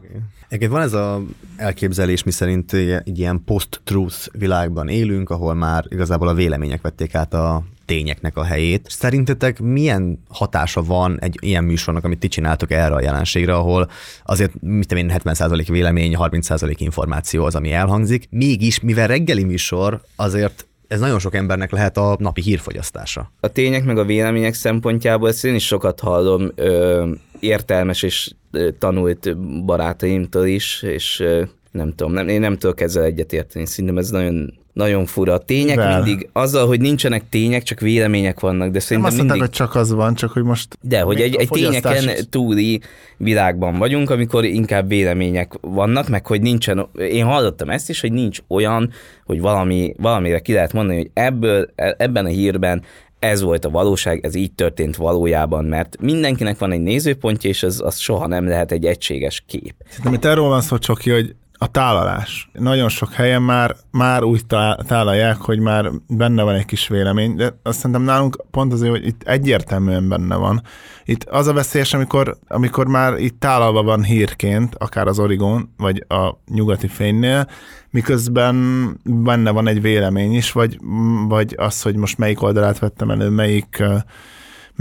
Egyébként 0.52 0.72
van 0.72 0.82
ez 0.82 0.94
a 0.94 1.22
elképzelés, 1.58 2.24
mi 2.24 2.32
szerint 2.32 2.74
egy 2.74 3.20
ilyen 3.20 3.44
post-truth 3.46 4.28
világban 4.32 4.88
élünk, 4.88 5.30
ahol 5.30 5.54
már 5.54 5.86
igazából 5.90 6.28
a 6.28 6.34
vélemények 6.34 6.82
vették 6.82 7.16
át 7.16 7.34
a 7.34 7.64
tényeknek 7.86 8.38
a 8.38 8.44
helyét. 8.44 8.88
Szerintetek 8.90 9.60
milyen 9.60 10.24
hatása 10.30 10.84
van 10.84 11.20
egy 11.20 11.38
ilyen 11.42 11.64
műsornak, 11.64 12.04
amit 12.04 12.20
ti 12.20 12.28
csináltok 12.28 12.72
erre 12.72 12.96
a 12.96 13.02
jelenségre, 13.02 13.56
ahol 13.56 13.90
azért, 14.26 14.62
mit 14.62 14.88
tudom 14.88 15.10
én, 15.10 15.22
70% 15.24 15.66
vélemény, 15.68 16.16
30% 16.20 16.74
információ 16.78 17.46
az, 17.46 17.56
ami 17.56 17.72
elhangzik. 17.72 18.28
Mégis, 18.30 18.80
mivel 18.80 19.08
reggeli 19.08 19.44
műsor, 19.44 20.02
azért 20.16 20.66
ez 20.92 21.00
nagyon 21.00 21.20
sok 21.20 21.36
embernek 21.36 21.72
lehet 21.72 21.98
a 21.98 22.16
napi 22.20 22.42
hírfogyasztása. 22.42 23.32
A 23.40 23.48
tények 23.48 23.84
meg 23.84 23.98
a 23.98 24.06
vélemények 24.06 24.54
szempontjából 24.54 25.30
ezt 25.30 25.46
én 25.46 25.56
is 25.56 25.66
sokat 25.66 26.00
hallom 26.00 26.52
ö, 26.56 27.10
értelmes 27.40 28.04
és 28.04 28.32
tanult 28.80 29.38
barátaimtól 29.66 30.46
is, 30.46 30.82
és 30.82 31.24
nem 31.72 31.94
tudom, 31.96 32.14
nem, 32.14 32.28
én 32.28 32.40
nem 32.40 32.58
tudok 32.58 32.82
ezzel 32.82 33.04
egyetérteni. 33.04 33.66
Szerintem 33.66 33.98
ez 33.98 34.10
nagyon, 34.10 34.54
nagyon 34.74 35.06
fura. 35.06 35.34
A 35.34 35.38
tények 35.38 35.76
Mivel? 35.76 36.04
mindig, 36.04 36.30
azzal, 36.34 36.68
hogy 36.68 36.82
nincsenek 36.82 37.30
tények, 37.30 37.64
csak 37.64 37.80
vélemények 37.80 38.40
vannak, 38.40 38.66
de 38.68 38.72
Nem 38.72 38.80
szerintem 38.80 39.06
azt 39.12 39.18
mondták, 39.18 39.38
mindig... 39.40 39.58
hogy 39.58 39.68
csak 39.68 39.76
az 39.76 39.92
van, 39.92 40.14
csak 40.14 40.32
hogy 40.32 40.44
most 40.44 40.78
De, 40.82 41.02
hogy 41.02 41.22
egy, 41.22 41.36
egy 41.36 41.50
tényeken 41.50 42.04
is- 42.04 42.30
túli 42.30 42.82
világban 43.18 43.78
vagyunk, 43.78 44.10
amikor 44.10 44.46
inkább 44.46 44.88
vélemények 44.88 45.54
vannak, 45.62 46.10
meg 46.10 46.26
hogy 46.28 46.42
nincsen, 46.42 46.88
én 46.98 47.26
hallottam 47.26 47.70
ezt 47.70 47.90
is, 47.90 48.02
hogy 48.02 48.12
nincs 48.12 48.40
olyan, 48.48 48.90
hogy 49.26 49.42
valami, 49.42 49.94
valamire 49.98 50.40
ki 50.40 50.54
lehet 50.54 50.74
mondani, 50.74 50.98
hogy 50.98 51.10
ebből, 51.14 51.70
e- 51.76 51.96
ebben 51.98 52.26
a 52.26 52.30
hírben 52.30 52.84
ez 53.20 53.42
volt 53.42 53.66
a 53.66 53.70
valóság, 53.70 54.26
ez 54.26 54.36
így 54.36 54.52
történt 54.52 54.96
valójában, 54.96 55.66
mert 55.66 55.98
mindenkinek 56.02 56.58
van 56.58 56.72
egy 56.72 56.82
nézőpontja, 56.82 57.50
és 57.50 57.64
az, 57.64 57.82
az 57.86 57.98
soha 57.98 58.28
nem 58.28 58.48
lehet 58.48 58.72
egy 58.72 58.86
egységes 58.86 59.44
kép. 59.48 59.74
Szerintem 59.90 60.14
itt 60.14 60.26
erről 60.26 60.48
van 60.48 60.62
szó, 60.62 60.78
Csoki, 60.78 61.10
hogy 61.12 61.36
a 61.64 61.68
tálalás. 61.68 62.50
Nagyon 62.54 62.90
sok 62.90 63.14
helyen 63.14 63.42
már, 63.42 63.76
már 63.92 64.24
úgy 64.24 64.46
tá- 64.46 64.86
tálalják, 64.88 65.38
hogy 65.38 65.60
már 65.60 65.92
benne 66.08 66.44
van 66.44 66.56
egy 66.56 66.66
kis 66.66 66.88
vélemény, 66.88 67.36
de 67.36 67.60
azt 67.64 67.78
szerintem 67.78 68.02
nálunk 68.02 68.44
pont 68.52 68.74
azért, 68.74 68.92
hogy 68.92 69.06
itt 69.06 69.24
egyértelműen 69.24 70.10
benne 70.10 70.36
van. 70.36 70.62
Itt 71.06 71.24
az 71.24 71.48
a 71.48 71.54
veszélyes, 71.54 71.94
amikor, 71.94 72.38
amikor 72.48 72.88
már 72.88 73.18
itt 73.18 73.40
tálalva 73.40 73.84
van 73.84 74.04
hírként, 74.04 74.76
akár 74.76 75.08
az 75.08 75.20
Origon, 75.20 75.74
vagy 75.78 76.06
a 76.08 76.38
nyugati 76.52 76.88
fénynél, 76.88 77.48
miközben 77.90 78.56
benne 79.04 79.52
van 79.52 79.68
egy 79.68 79.82
vélemény 79.82 80.34
is, 80.34 80.52
vagy, 80.52 80.80
vagy 81.28 81.56
az, 81.58 81.82
hogy 81.82 81.96
most 81.96 82.18
melyik 82.18 82.42
oldalát 82.42 82.80
vettem 82.80 83.10
elő, 83.10 83.30
melyik 83.30 83.78
ö, 83.80 83.96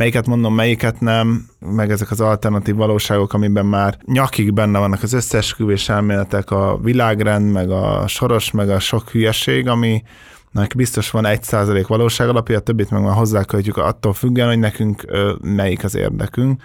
melyiket 0.00 0.26
mondom, 0.26 0.54
melyiket 0.54 1.00
nem, 1.00 1.46
meg 1.58 1.90
ezek 1.90 2.10
az 2.10 2.20
alternatív 2.20 2.74
valóságok, 2.74 3.32
amiben 3.32 3.66
már 3.66 3.98
nyakig 4.04 4.52
benne 4.52 4.78
vannak 4.78 5.02
az 5.02 5.12
összeesküvés 5.12 5.88
elméletek, 5.88 6.50
a 6.50 6.78
világrend, 6.82 7.52
meg 7.52 7.70
a 7.70 8.06
soros, 8.06 8.50
meg 8.50 8.70
a 8.70 8.78
sok 8.78 9.10
hülyeség, 9.10 9.68
ami 9.68 10.02
nek 10.50 10.76
biztos 10.76 11.10
van 11.10 11.26
egy 11.26 11.42
százalék 11.42 11.86
valóság 11.86 12.28
alapja, 12.28 12.56
a 12.56 12.60
többit 12.60 12.90
meg 12.90 13.02
már 13.02 13.14
hozzáköltjük 13.14 13.76
attól 13.76 14.12
függően, 14.12 14.48
hogy 14.48 14.58
nekünk 14.58 15.02
ö, 15.06 15.32
melyik 15.42 15.84
az 15.84 15.94
érdekünk. 15.94 16.62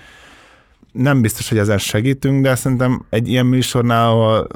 Nem 0.91 1.21
biztos, 1.21 1.49
hogy 1.49 1.57
ezen 1.57 1.77
segítünk, 1.77 2.43
de 2.43 2.55
szerintem 2.55 3.05
egy 3.09 3.27
ilyen 3.27 3.45
műsornál, 3.45 4.09
ahol 4.09 4.47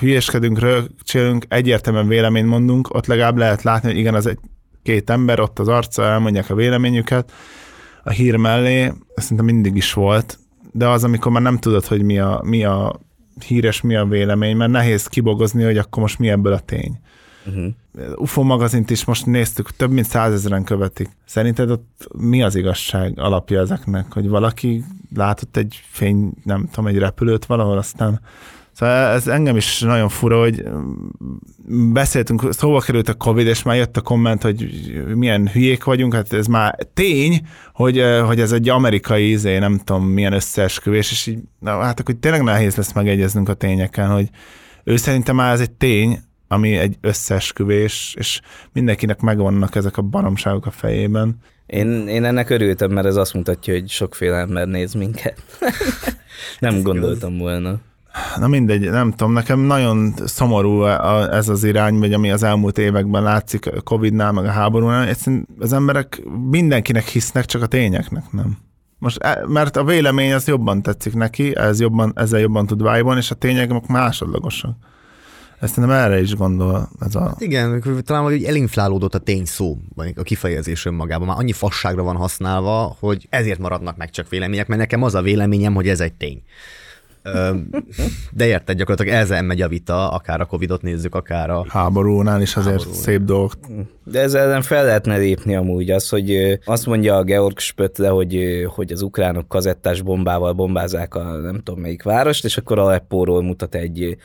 hülyeskedünk, 0.00 0.58
rögcsélünk, 0.58 1.44
egyértelműen 1.48 2.08
véleményt 2.08 2.48
mondunk, 2.48 2.94
ott 2.94 3.06
legalább 3.06 3.36
lehet 3.36 3.62
látni, 3.62 3.88
hogy 3.88 3.98
igen, 3.98 4.14
az 4.14 4.26
egy 4.26 4.38
két 4.82 5.10
ember, 5.10 5.40
ott 5.40 5.58
az 5.58 5.68
arca, 5.68 6.04
elmondják 6.04 6.50
a 6.50 6.54
véleményüket, 6.54 7.32
a 8.10 8.12
hír 8.12 8.36
mellé, 8.36 8.92
szerintem 9.14 9.46
mindig 9.46 9.76
is 9.76 9.92
volt, 9.92 10.38
de 10.72 10.88
az, 10.88 11.04
amikor 11.04 11.32
már 11.32 11.42
nem 11.42 11.58
tudod, 11.58 11.86
hogy 11.86 12.02
mi 12.02 12.18
a, 12.18 12.40
mi 12.44 12.64
a 12.64 13.00
híres, 13.46 13.80
mi 13.80 13.96
a 13.96 14.04
vélemény, 14.04 14.56
mert 14.56 14.70
nehéz 14.70 15.06
kibogozni, 15.06 15.62
hogy 15.62 15.78
akkor 15.78 16.02
most 16.02 16.18
mi 16.18 16.28
ebből 16.28 16.52
a 16.52 16.58
tény. 16.58 16.98
Uh-huh. 17.46 17.72
UFO 18.16 18.42
magazint 18.42 18.90
is 18.90 19.04
most 19.04 19.26
néztük, 19.26 19.70
több 19.70 19.90
mint 19.90 20.06
százezeren 20.06 20.64
követik. 20.64 21.08
Szerinted 21.24 21.70
ott 21.70 22.08
mi 22.18 22.42
az 22.42 22.54
igazság 22.54 23.18
alapja 23.18 23.60
ezeknek, 23.60 24.12
hogy 24.12 24.28
valaki 24.28 24.84
látott 25.14 25.56
egy 25.56 25.82
fény, 25.90 26.32
nem 26.44 26.68
tudom, 26.70 26.86
egy 26.86 26.98
repülőt 26.98 27.44
valahol, 27.44 27.78
aztán 27.78 28.20
Szóval 28.80 29.12
ez 29.12 29.28
engem 29.28 29.56
is 29.56 29.80
nagyon 29.80 30.08
fura, 30.08 30.38
hogy 30.40 30.64
beszéltünk, 31.92 32.52
szóba 32.52 32.80
került 32.80 33.08
a 33.08 33.14
Covid, 33.14 33.46
és 33.46 33.62
már 33.62 33.76
jött 33.76 33.96
a 33.96 34.00
komment, 34.00 34.42
hogy 34.42 34.70
milyen 35.14 35.48
hülyék 35.48 35.84
vagyunk, 35.84 36.14
hát 36.14 36.32
ez 36.32 36.46
már 36.46 36.78
tény, 36.94 37.46
hogy, 37.72 38.04
hogy 38.26 38.40
ez 38.40 38.52
egy 38.52 38.68
amerikai, 38.68 39.30
izé, 39.30 39.58
nem 39.58 39.78
tudom, 39.84 40.06
milyen 40.06 40.32
összeesküvés, 40.32 41.10
és 41.10 41.26
így, 41.26 41.38
na, 41.58 41.80
hát 41.80 42.00
akkor 42.00 42.14
tényleg 42.20 42.42
nehéz 42.42 42.76
lesz 42.76 42.92
megegyeznünk 42.92 43.48
a 43.48 43.54
tényeken, 43.54 44.08
hogy 44.08 44.28
ő 44.84 44.96
szerintem 44.96 45.36
már 45.36 45.52
ez 45.52 45.60
egy 45.60 45.72
tény, 45.72 46.18
ami 46.48 46.76
egy 46.76 46.96
összeesküvés, 47.00 48.14
és 48.18 48.40
mindenkinek 48.72 49.20
megvannak 49.20 49.74
ezek 49.74 49.96
a 49.96 50.02
baromságok 50.02 50.66
a 50.66 50.70
fejében. 50.70 51.36
Én, 51.66 52.08
én 52.08 52.24
ennek 52.24 52.50
örültem, 52.50 52.90
mert 52.90 53.06
ez 53.06 53.16
azt 53.16 53.34
mutatja, 53.34 53.74
hogy 53.74 53.88
sokféle 53.88 54.36
ember 54.36 54.66
néz 54.66 54.94
minket. 54.94 55.42
nem 56.58 56.82
gondoltam 56.82 57.38
volna. 57.38 57.80
Na 58.36 58.48
mindegy, 58.48 58.90
nem 58.90 59.10
tudom, 59.10 59.32
nekem 59.32 59.60
nagyon 59.60 60.14
szomorú 60.24 60.84
ez 61.30 61.48
az 61.48 61.64
irány, 61.64 61.98
vagy 61.98 62.12
ami 62.12 62.30
az 62.30 62.42
elmúlt 62.42 62.78
években 62.78 63.22
látszik 63.22 63.66
a 63.66 63.80
Covid-nál, 63.80 64.32
meg 64.32 64.44
a 64.44 64.50
háborúnál. 64.50 65.08
Egyszerűen 65.08 65.48
az 65.58 65.72
emberek 65.72 66.22
mindenkinek 66.50 67.06
hisznek, 67.06 67.44
csak 67.44 67.62
a 67.62 67.66
tényeknek 67.66 68.32
nem. 68.32 68.58
Most, 68.98 69.18
e- 69.18 69.44
mert 69.46 69.76
a 69.76 69.84
vélemény 69.84 70.32
az 70.32 70.46
jobban 70.46 70.82
tetszik 70.82 71.14
neki, 71.14 71.56
ez 71.56 71.80
jobban, 71.80 72.12
ezzel 72.16 72.40
jobban 72.40 72.66
tud 72.66 72.92
vibe 72.92 73.16
és 73.16 73.30
a 73.30 73.34
tények 73.34 73.86
másodlagosak. 73.86 74.76
Ezt 75.60 75.76
nem 75.76 75.90
erre 75.90 76.20
is 76.20 76.34
gondol 76.34 76.88
ez 77.00 77.14
a... 77.14 77.34
Igen, 77.38 77.82
talán 78.04 78.22
hogy 78.22 78.44
elinflálódott 78.44 79.14
a 79.14 79.18
tény 79.18 79.44
szó, 79.44 79.78
vagy 79.94 80.12
a 80.16 80.22
kifejezés 80.22 80.84
önmagában. 80.84 81.26
Már 81.26 81.36
annyi 81.38 81.52
fasságra 81.52 82.02
van 82.02 82.16
használva, 82.16 82.96
hogy 83.00 83.26
ezért 83.30 83.58
maradnak 83.58 83.96
meg 83.96 84.10
csak 84.10 84.28
vélemények, 84.28 84.66
mert 84.66 84.80
nekem 84.80 85.02
az 85.02 85.14
a 85.14 85.22
véleményem, 85.22 85.74
hogy 85.74 85.88
ez 85.88 86.00
egy 86.00 86.12
tény. 86.14 86.42
De 88.32 88.46
érted, 88.46 88.76
gyakorlatilag 88.76 89.20
ezzel 89.20 89.42
megy 89.42 89.62
a 89.62 89.68
vita, 89.68 90.10
akár 90.10 90.40
a 90.40 90.44
Covid-ot 90.44 90.82
nézzük, 90.82 91.14
akár 91.14 91.50
a... 91.50 91.64
Háborúnál 91.68 92.40
is 92.40 92.56
azért 92.56 92.82
Háború. 92.82 92.96
szép 92.96 93.22
dolgok. 93.22 93.52
De 94.04 94.20
ezzel 94.20 94.42
ellen 94.42 94.62
fel 94.62 94.84
lehetne 94.84 95.16
lépni 95.16 95.54
amúgy 95.54 95.90
az, 95.90 96.08
hogy 96.08 96.58
azt 96.64 96.86
mondja 96.86 97.16
a 97.16 97.24
Georg 97.24 97.58
Spötle, 97.58 98.08
hogy, 98.08 98.64
hogy 98.74 98.92
az 98.92 99.02
ukránok 99.02 99.48
kazettás 99.48 100.02
bombával 100.02 100.52
bombázák 100.52 101.14
a 101.14 101.22
nem 101.22 101.60
tudom 101.62 101.80
melyik 101.80 102.02
várost, 102.02 102.44
és 102.44 102.56
akkor 102.56 102.78
Aleppóról 102.78 103.42
mutat 103.42 103.74
egy 103.74 104.16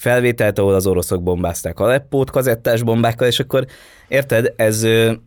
felvételt, 0.00 0.58
ahol 0.58 0.74
az 0.74 0.86
oroszok 0.86 1.22
bombázták 1.22 1.80
Aleppót 1.80 2.30
kazettás 2.30 2.82
bombákkal, 2.82 3.26
és 3.26 3.40
akkor 3.40 3.66
érted, 4.08 4.52
ez 4.56 4.82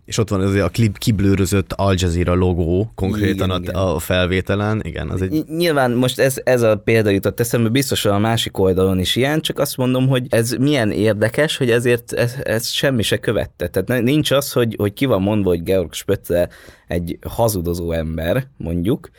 És 0.06 0.18
ott 0.18 0.30
van 0.30 0.42
az 0.42 0.56
a 0.56 0.72
kiblőrözött 0.98 1.74
Al 1.74 1.96
Jazeera 1.98 2.34
logó 2.34 2.92
konkrétan 2.96 3.50
Igen, 3.50 3.50
a, 3.50 3.58
igen. 3.62 3.76
a 3.76 4.00
felvételen. 4.00 4.82
Igen, 4.84 5.10
az 5.10 5.22
egy... 5.22 5.32
Ny- 5.32 5.58
Nyilván 5.58 5.92
most 5.92 6.20
ez, 6.20 6.36
ez 6.44 6.62
a 6.62 6.76
példa 6.76 7.10
jutott 7.10 7.40
eszembe, 7.40 7.70
biztosan 7.70 8.14
a 8.14 8.20
másik 8.20 8.58
oldalon 8.58 9.00
is 9.00 9.16
ilyen, 9.16 9.42
csak 9.42 9.60
azt 9.60 9.78
mondom, 9.78 10.08
hogy 10.08 10.26
ez 10.30 10.52
milyen 10.52 10.92
érdekes, 10.92 11.58
hogy 11.58 11.70
ezért 11.70 12.14
ez, 12.14 12.36
ez 12.44 12.68
semmi 12.68 13.02
se 13.02 13.18
követte. 13.18 13.68
Tehát 13.68 14.04
nincs 14.04 14.32
az, 14.32 14.52
hogy, 14.52 14.76
hogy 14.78 14.94
ki 14.94 15.06
van 15.06 15.22
mondva, 15.22 15.50
hogy 15.50 15.64
Georg 15.64 15.94
Spötte 15.94 16.50
egy 16.88 17.18
hazudozó 17.28 17.92
ember, 17.92 18.48
mondjuk, 18.58 19.10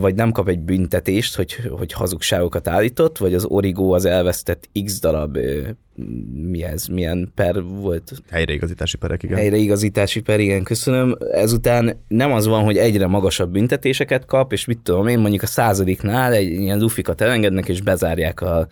vagy 0.00 0.14
nem 0.14 0.32
kap 0.32 0.48
egy 0.48 0.58
büntetést, 0.58 1.36
hogy, 1.36 1.54
hogy 1.70 1.92
hazugságokat 1.92 2.68
állított, 2.68 3.18
vagy 3.18 3.34
az 3.34 3.44
Origo 3.44 3.94
az 3.94 4.04
elvesztett 4.04 4.68
x 4.84 5.00
darab, 5.00 5.38
mi 6.32 6.64
ez, 6.64 6.86
milyen 6.86 7.32
per 7.34 7.62
volt, 7.62 8.12
Helyreigazítási 8.30 8.96
perek, 8.96 9.22
igen. 9.22 9.36
helyreigazítási 9.36 10.20
per, 10.20 10.40
igen, 10.40 10.62
köszönöm. 10.62 11.16
Ezután 11.32 12.00
nem 12.08 12.32
az 12.32 12.46
van, 12.46 12.64
hogy 12.64 12.76
egyre 12.76 13.06
magasabb 13.06 13.52
büntetéseket 13.52 14.24
kap, 14.24 14.52
és 14.52 14.64
mit 14.64 14.78
tudom 14.78 15.06
én, 15.06 15.18
mondjuk 15.18 15.42
a 15.42 15.46
századiknál 15.46 16.32
egy 16.32 16.50
ilyen 16.50 16.78
lufikat 16.78 17.20
elengednek, 17.20 17.68
és 17.68 17.80
bezárják 17.80 18.40
a, 18.40 18.68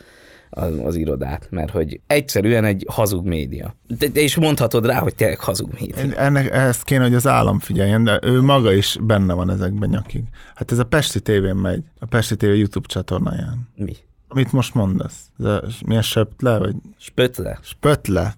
a, 0.51 0.65
az 0.65 0.97
irodát, 0.97 1.47
mert 1.51 1.71
hogy 1.71 2.01
egyszerűen 2.07 2.65
egy 2.65 2.87
hazug 2.89 3.27
média. 3.27 3.75
De, 3.99 4.09
de 4.09 4.21
is 4.21 4.37
mondhatod 4.37 4.87
rá, 4.87 4.99
hogy 4.99 5.15
tényleg 5.15 5.39
hazug 5.39 5.71
média. 5.81 6.17
Ennek 6.17 6.51
ezt 6.51 6.85
kéne, 6.85 7.03
hogy 7.03 7.15
az 7.15 7.27
állam 7.27 7.59
figyeljen, 7.59 8.05
de 8.05 8.19
ő 8.23 8.41
maga 8.41 8.73
is 8.73 8.99
benne 9.01 9.35
van 9.35 9.51
ezekben 9.51 9.89
nyakig. 9.89 10.25
Hát 10.55 10.73
ez 10.73 10.79
a 10.79 10.85
Pesti 10.85 11.21
tévén 11.21 11.55
megy, 11.57 11.83
a 11.99 12.07
Pesti 12.07 12.37
TV 12.37 12.45
YouTube 12.45 12.89
csatornáján. 12.89 13.69
Mi? 13.77 13.97
Amit 14.29 14.53
most 14.53 14.75
mondasz? 14.75 15.31
Ez 15.39 15.45
a, 15.45 15.63
milyen 15.87 16.03
söptle, 16.03 16.59
vagy 16.59 16.75
Spötle? 16.99 17.59
spötle? 17.63 18.35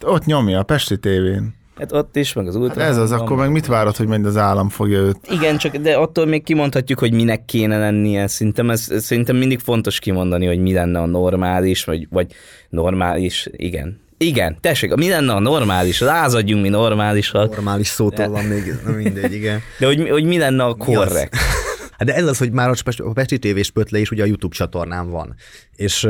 Ott 0.00 0.24
nyomja 0.24 0.58
a 0.58 0.62
Pesti 0.62 0.98
tévén. 0.98 1.54
Hát 1.78 1.92
ott 1.92 2.16
is, 2.16 2.32
meg 2.32 2.46
az 2.46 2.54
Hát 2.54 2.62
ultra. 2.62 2.82
ez 2.82 2.96
az, 2.96 3.12
akkor 3.12 3.36
meg 3.36 3.50
mit 3.50 3.66
várod, 3.66 3.96
hogy 3.96 4.06
majd 4.06 4.26
az 4.26 4.36
állam 4.36 4.68
fogja 4.68 4.98
őt? 4.98 5.16
Igen, 5.30 5.56
csak 5.56 5.76
de 5.76 5.94
attól 5.96 6.26
még 6.26 6.42
kimondhatjuk, 6.44 6.98
hogy 6.98 7.12
minek 7.12 7.44
kéne 7.44 7.78
lennie. 7.78 8.26
Szerintem, 8.26 8.70
ez, 8.70 8.86
ez 8.90 9.04
szerintem 9.04 9.36
mindig 9.36 9.58
fontos 9.58 9.98
kimondani, 9.98 10.46
hogy 10.46 10.58
mi 10.60 10.72
lenne 10.72 10.98
a 10.98 11.06
normális, 11.06 11.84
vagy, 11.84 12.06
vagy 12.10 12.26
normális, 12.68 13.48
igen. 13.50 14.00
Igen, 14.18 14.56
tessék, 14.60 14.94
mi 14.94 15.08
lenne 15.08 15.32
a 15.32 15.40
normális? 15.40 16.00
Lázadjunk 16.00 16.62
mi 16.62 16.68
normálisak, 16.68 17.50
Normális 17.54 17.86
szótól 17.86 18.28
van 18.28 18.44
még, 18.44 18.74
na 18.84 18.92
mindegy, 18.92 19.32
igen. 19.32 19.60
de 19.80 19.86
hogy, 19.86 20.08
hogy 20.08 20.24
mi 20.24 20.38
lenne 20.38 20.64
a 20.64 20.74
korrekt? 20.74 21.36
Hát 21.98 22.08
de 22.08 22.14
ez 22.14 22.26
az, 22.26 22.38
hogy 22.38 22.50
már 22.52 22.68
a 22.68 22.74
Pest- 22.84 23.00
a 23.00 23.10
Pesti 23.12 23.38
tévés 23.38 23.70
pötle 23.70 23.98
is 23.98 24.10
ugye 24.10 24.22
a 24.22 24.26
YouTube 24.26 24.54
csatornán 24.54 25.10
van. 25.10 25.34
És 25.76 26.08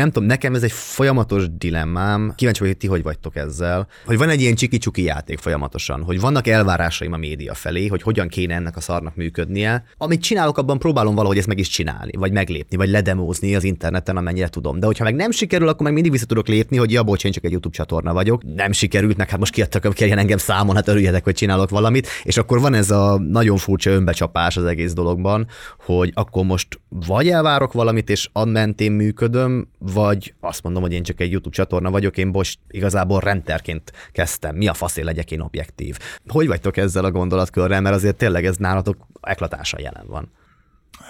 nem 0.00 0.10
tudom, 0.10 0.28
nekem 0.28 0.54
ez 0.54 0.62
egy 0.62 0.72
folyamatos 0.72 1.56
dilemmám, 1.56 2.32
kíváncsi 2.36 2.60
vagyok, 2.60 2.74
hogy 2.74 2.76
ti 2.76 2.86
hogy 2.86 3.02
vagytok 3.02 3.36
ezzel, 3.36 3.86
hogy 4.06 4.18
van 4.18 4.28
egy 4.28 4.40
ilyen 4.40 4.54
csiki-csuki 4.54 5.02
játék 5.02 5.38
folyamatosan, 5.38 6.02
hogy 6.02 6.20
vannak 6.20 6.46
elvárásaim 6.46 7.12
a 7.12 7.16
média 7.16 7.54
felé, 7.54 7.86
hogy 7.86 8.02
hogyan 8.02 8.28
kéne 8.28 8.54
ennek 8.54 8.76
a 8.76 8.80
szarnak 8.80 9.16
működnie. 9.16 9.84
Amit 9.96 10.22
csinálok, 10.22 10.58
abban 10.58 10.78
próbálom 10.78 11.14
valahogy 11.14 11.38
ezt 11.38 11.46
meg 11.46 11.58
is 11.58 11.68
csinálni, 11.68 12.12
vagy 12.16 12.32
meglépni, 12.32 12.76
vagy 12.76 12.88
ledemózni 12.88 13.54
az 13.54 13.64
interneten, 13.64 14.16
amennyire 14.16 14.48
tudom. 14.48 14.80
De 14.80 14.86
hogyha 14.86 15.04
meg 15.04 15.14
nem 15.14 15.30
sikerül, 15.30 15.68
akkor 15.68 15.82
meg 15.82 15.92
mindig 15.92 16.12
vissza 16.12 16.26
tudok 16.26 16.48
lépni, 16.48 16.76
hogy 16.76 16.92
ja, 16.92 17.02
bocs, 17.02 17.24
én 17.24 17.32
csak 17.32 17.44
egy 17.44 17.50
YouTube 17.50 17.76
csatorna 17.76 18.12
vagyok. 18.12 18.42
Nem 18.54 18.72
sikerült, 18.72 19.16
meg 19.16 19.30
hát 19.30 19.38
most 19.38 19.52
kiadtak, 19.52 19.94
kérjen 19.94 20.18
engem 20.18 20.38
számon, 20.38 20.74
hát 20.74 20.88
örüljetek, 20.88 21.24
hogy 21.24 21.34
csinálok 21.34 21.70
valamit. 21.70 22.08
És 22.22 22.36
akkor 22.36 22.60
van 22.60 22.74
ez 22.74 22.90
a 22.90 23.18
nagyon 23.18 23.56
furcsa 23.56 23.90
önbecsapás 23.90 24.56
az 24.56 24.64
egész 24.64 24.92
dologban, 24.92 25.46
hogy 25.84 26.10
akkor 26.14 26.44
most 26.44 26.80
vagy 27.06 27.28
elvárok 27.28 27.72
valamit, 27.72 28.10
és 28.10 28.28
mentén 28.44 28.92
működöm, 28.92 29.68
vagy 29.82 30.34
azt 30.40 30.62
mondom, 30.62 30.82
hogy 30.82 30.92
én 30.92 31.02
csak 31.02 31.20
egy 31.20 31.30
YouTube 31.30 31.54
csatorna 31.54 31.90
vagyok, 31.90 32.16
én 32.16 32.26
most 32.26 32.58
igazából 32.68 33.20
renterként 33.20 33.92
kezdtem. 34.12 34.56
Mi 34.56 34.68
a 34.68 34.74
faszé 34.74 35.02
legyek 35.02 35.30
én 35.30 35.40
objektív? 35.40 35.98
Hogy 36.26 36.46
vagytok 36.46 36.76
ezzel 36.76 37.04
a 37.04 37.10
gondolatkörrel, 37.10 37.80
mert 37.80 37.94
azért 37.94 38.16
tényleg 38.16 38.44
ez 38.44 38.56
nálatok 38.56 38.96
eklatásan 39.20 39.80
jelen 39.80 40.06
van. 40.06 40.30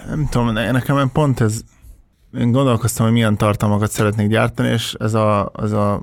Nem 0.07 0.27
tudom, 0.29 0.51
ne- 0.51 0.71
nekem 0.71 1.11
pont 1.11 1.39
ez, 1.39 1.61
én 2.37 2.51
gondolkoztam, 2.51 3.05
hogy 3.05 3.13
milyen 3.13 3.37
tartalmakat 3.37 3.91
szeretnék 3.91 4.27
gyártani, 4.27 4.69
és 4.69 4.95
ez 4.99 5.13
a, 5.13 5.51
ez 5.61 5.71
a 5.71 6.01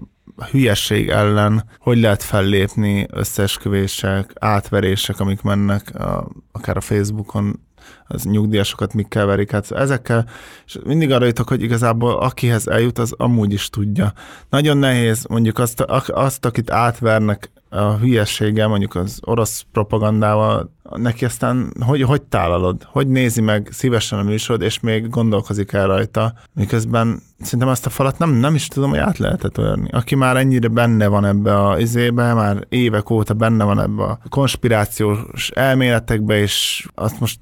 hülyesség 0.50 1.08
ellen, 1.08 1.64
hogy 1.78 1.98
lehet 1.98 2.22
fellépni, 2.22 3.06
összeesküvések, 3.10 4.32
átverések, 4.38 5.20
amik 5.20 5.42
mennek, 5.42 5.94
a, 5.94 6.30
akár 6.52 6.76
a 6.76 6.80
Facebookon, 6.80 7.60
az 8.06 8.24
nyugdíjasokat 8.24 8.94
mikkel 8.94 9.26
verik, 9.26 9.50
hát 9.50 9.70
ezekkel, 9.70 10.26
és 10.66 10.78
mindig 10.84 11.12
arra 11.12 11.26
jutok, 11.26 11.48
hogy 11.48 11.62
igazából 11.62 12.12
akihez 12.12 12.68
eljut, 12.68 12.98
az 12.98 13.14
amúgy 13.16 13.52
is 13.52 13.70
tudja. 13.70 14.12
Nagyon 14.48 14.76
nehéz 14.76 15.24
mondjuk 15.28 15.58
azt, 15.58 15.80
azt 15.80 16.44
akit 16.44 16.70
átvernek 16.70 17.50
a 17.70 17.96
hülyességgel, 17.96 18.68
mondjuk 18.68 18.94
az 18.94 19.18
orosz 19.24 19.64
propagandával, 19.72 20.70
neki 20.96 21.24
aztán 21.24 21.72
hogy, 21.80 22.02
hogy 22.02 22.22
tálalod, 22.22 22.82
hogy 22.86 23.08
nézi 23.08 23.40
meg 23.40 23.68
szívesen 23.70 24.18
a 24.18 24.22
műsorod, 24.22 24.62
és 24.62 24.80
még 24.80 25.08
gondolkozik 25.08 25.72
el 25.72 25.86
rajta, 25.86 26.32
miközben 26.54 27.22
szerintem 27.40 27.68
azt 27.68 27.86
a 27.86 27.90
falat 27.90 28.18
nem, 28.18 28.30
nem 28.30 28.54
is 28.54 28.68
tudom, 28.68 28.90
hogy 28.90 28.98
át 28.98 29.18
lehetett 29.18 29.52
törni. 29.52 29.88
Aki 29.90 30.14
már 30.14 30.36
ennyire 30.36 30.68
benne 30.68 31.06
van 31.06 31.24
ebbe 31.24 31.66
a 31.66 31.78
izébe, 31.78 32.34
már 32.34 32.66
évek 32.68 33.10
óta 33.10 33.34
benne 33.34 33.64
van 33.64 33.80
ebbe 33.80 34.02
a 34.02 34.18
konspirációs 34.28 35.50
elméletekbe, 35.50 36.38
és 36.38 36.86
azt 36.94 37.20
most 37.20 37.40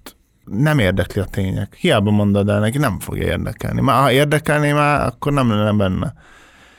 nem 0.51 0.79
érdekli 0.79 1.21
a 1.21 1.25
tények. 1.25 1.77
Hiába 1.81 2.11
mondod 2.11 2.49
el 2.49 2.61
neki, 2.61 2.79
nem 2.79 3.01
fogja 3.01 3.27
érdekelni. 3.27 3.81
Már 3.81 4.03
ha 4.03 4.13
érdekelné 4.13 4.73
már, 4.73 5.07
akkor 5.07 5.33
nem 5.33 5.49
lenne 5.49 5.73
benne. 5.73 6.15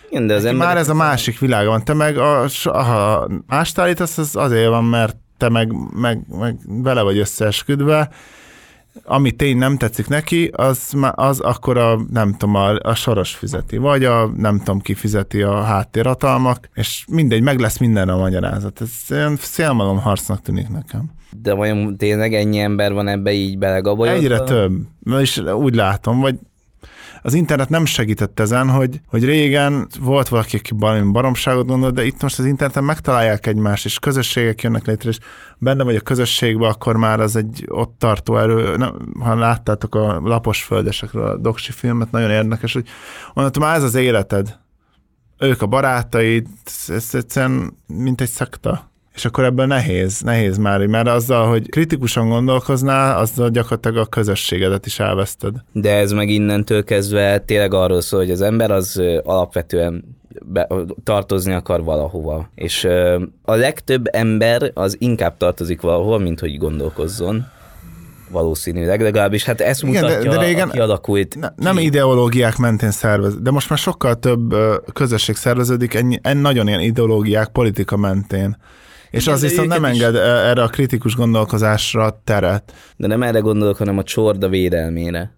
Igen, 0.10 0.27
de 0.27 0.34
az 0.34 0.43
Neki 0.43 0.53
ember... 0.53 0.67
már 0.67 0.77
ez 0.77 0.89
a 0.89 0.93
másik 0.93 1.39
világ 1.39 1.65
van. 1.65 1.84
Te 1.84 1.93
meg, 1.93 2.17
a, 2.17 2.45
ha 2.63 3.27
mást 3.47 3.79
állítasz, 3.79 4.17
az 4.17 4.36
azért 4.36 4.69
van, 4.69 4.84
mert 4.84 5.15
te 5.38 5.49
meg, 5.49 5.73
meg, 5.93 6.19
meg 6.39 6.58
vele 6.65 7.01
vagy 7.01 7.17
összeesküdve, 7.17 8.10
ami 9.03 9.32
tény 9.32 9.58
nem 9.58 9.77
tetszik 9.77 10.08
neki, 10.08 10.51
az, 10.55 10.93
az 11.12 11.39
akkor 11.39 11.77
a, 11.77 11.99
nem 12.12 12.32
tudom, 12.32 12.55
a, 12.55 12.75
a 12.82 12.95
soros 12.95 13.36
fizeti, 13.36 13.77
vagy 13.77 14.05
a, 14.05 14.27
nem 14.27 14.58
tudom, 14.58 14.79
ki 14.79 14.93
fizeti 14.93 15.41
a 15.41 15.62
háttérhatalmak, 15.62 16.69
és 16.73 17.05
mindegy, 17.08 17.41
meg 17.41 17.60
lesz 17.60 17.77
minden 17.77 18.10
a 18.10 18.17
magyarázat. 18.17 18.82
Ez 18.82 18.89
ilyen 19.10 19.36
szélmalom 19.36 19.99
harcnak 19.99 20.41
tűnik 20.41 20.69
nekem. 20.69 21.12
De 21.41 21.53
vajon 21.53 21.97
tényleg 21.97 22.33
ennyi 22.33 22.59
ember 22.59 22.93
van 22.93 23.07
ebbe 23.07 23.31
így 23.31 23.57
belegabolyodva? 23.57 24.19
Egyre 24.19 24.39
több. 24.39 24.71
És 25.19 25.37
úgy 25.37 25.75
látom, 25.75 26.19
vagy 26.19 26.35
az 27.21 27.33
internet 27.33 27.69
nem 27.69 27.85
segített 27.85 28.39
ezen, 28.39 28.69
hogy, 28.69 29.01
hogy 29.07 29.25
régen 29.25 29.87
volt 29.99 30.27
valaki, 30.27 30.57
aki 30.57 30.73
baromságot 31.11 31.67
gondolt, 31.67 31.93
de 31.93 32.05
itt 32.05 32.21
most 32.21 32.39
az 32.39 32.45
interneten 32.45 32.83
megtalálják 32.83 33.47
egymást, 33.47 33.85
és 33.85 33.99
közösségek 33.99 34.61
jönnek 34.61 34.85
létre, 34.85 35.09
és 35.09 35.17
benne 35.57 35.83
vagy 35.83 35.95
a 35.95 36.01
közösségben, 36.01 36.69
akkor 36.69 36.97
már 36.97 37.19
az 37.19 37.35
egy 37.35 37.65
ott 37.67 37.95
tartó 37.97 38.37
erő. 38.37 38.75
Na, 38.77 38.95
ha 39.19 39.35
láttátok 39.35 39.95
a 39.95 40.19
lapos 40.23 40.63
földesekről 40.63 41.27
a 41.27 41.37
doksi 41.37 41.71
filmet, 41.71 42.11
nagyon 42.11 42.31
érdekes, 42.31 42.73
hogy 42.73 42.87
mondhatom, 43.33 43.63
már 43.63 43.75
ez 43.75 43.83
az 43.83 43.95
életed. 43.95 44.59
Ők 45.37 45.61
a 45.61 45.67
barátaid, 45.67 46.47
ez 46.87 47.09
egyszerűen 47.11 47.73
mint 47.87 48.21
egy 48.21 48.29
szekta. 48.29 48.88
És 49.19 49.25
akkor 49.25 49.43
ebből 49.43 49.65
nehéz, 49.65 50.21
nehéz 50.21 50.58
már, 50.58 50.86
mert 50.86 51.08
azzal, 51.08 51.49
hogy 51.49 51.69
kritikusan 51.69 52.29
gondolkoznál, 52.29 53.17
azzal 53.17 53.49
gyakorlatilag 53.49 53.97
a 53.97 54.05
közösségedet 54.05 54.86
is 54.86 54.99
elveszted. 54.99 55.55
De 55.71 55.95
ez 55.95 56.12
meg 56.12 56.29
innentől 56.29 56.84
kezdve 56.84 57.39
tényleg 57.39 57.73
arról 57.73 58.01
szól, 58.01 58.19
hogy 58.19 58.32
az 58.32 58.41
ember 58.41 58.71
az 58.71 59.01
alapvetően 59.23 60.17
be, 60.45 60.67
tartozni 61.03 61.53
akar 61.53 61.84
valahova. 61.84 62.49
És 62.55 62.84
a 63.41 63.55
legtöbb 63.55 64.05
ember 64.12 64.71
az 64.73 64.95
inkább 64.99 65.38
tartozik 65.38 65.82
valahova, 65.82 66.17
mint 66.17 66.39
hogy 66.39 66.58
gondolkozzon. 66.58 67.45
Valószínűleg, 68.32 69.01
legalábbis 69.01 69.43
hát 69.43 69.62
ezt 69.62 69.84
Igen, 69.84 69.93
de- 69.93 70.08
mutatja 70.08 70.32
de 70.32 70.38
a 70.38 70.41
régen- 70.41 70.71
kialakult 70.71 71.36
Ne, 71.39 71.47
nem 71.55 71.77
ideológiák 71.77 72.58
mentén 72.58 72.91
szervez, 72.91 73.41
de 73.41 73.51
most 73.51 73.69
már 73.69 73.79
sokkal 73.79 74.15
több 74.15 74.55
közösség 74.93 75.36
szerveződik, 75.36 75.93
ennyi, 75.93 76.19
ennyi 76.21 76.41
nagyon 76.41 76.67
ilyen 76.67 76.79
ideológiák 76.82 77.47
politika 77.47 77.97
mentén. 77.97 78.58
És 79.11 79.21
Igen, 79.21 79.33
az 79.33 79.41
viszont 79.41 79.67
nem 79.67 79.83
őket 79.83 79.95
is- 79.95 80.01
enged 80.01 80.15
ö, 80.21 80.47
erre 80.47 80.63
a 80.63 80.67
kritikus 80.67 81.15
gondolkozásra 81.15 82.21
teret. 82.23 82.73
De 82.97 83.07
nem 83.07 83.23
erre 83.23 83.39
gondolok, 83.39 83.77
hanem 83.77 83.97
a 83.97 84.03
csorda 84.03 84.49
védelmére. 84.49 85.31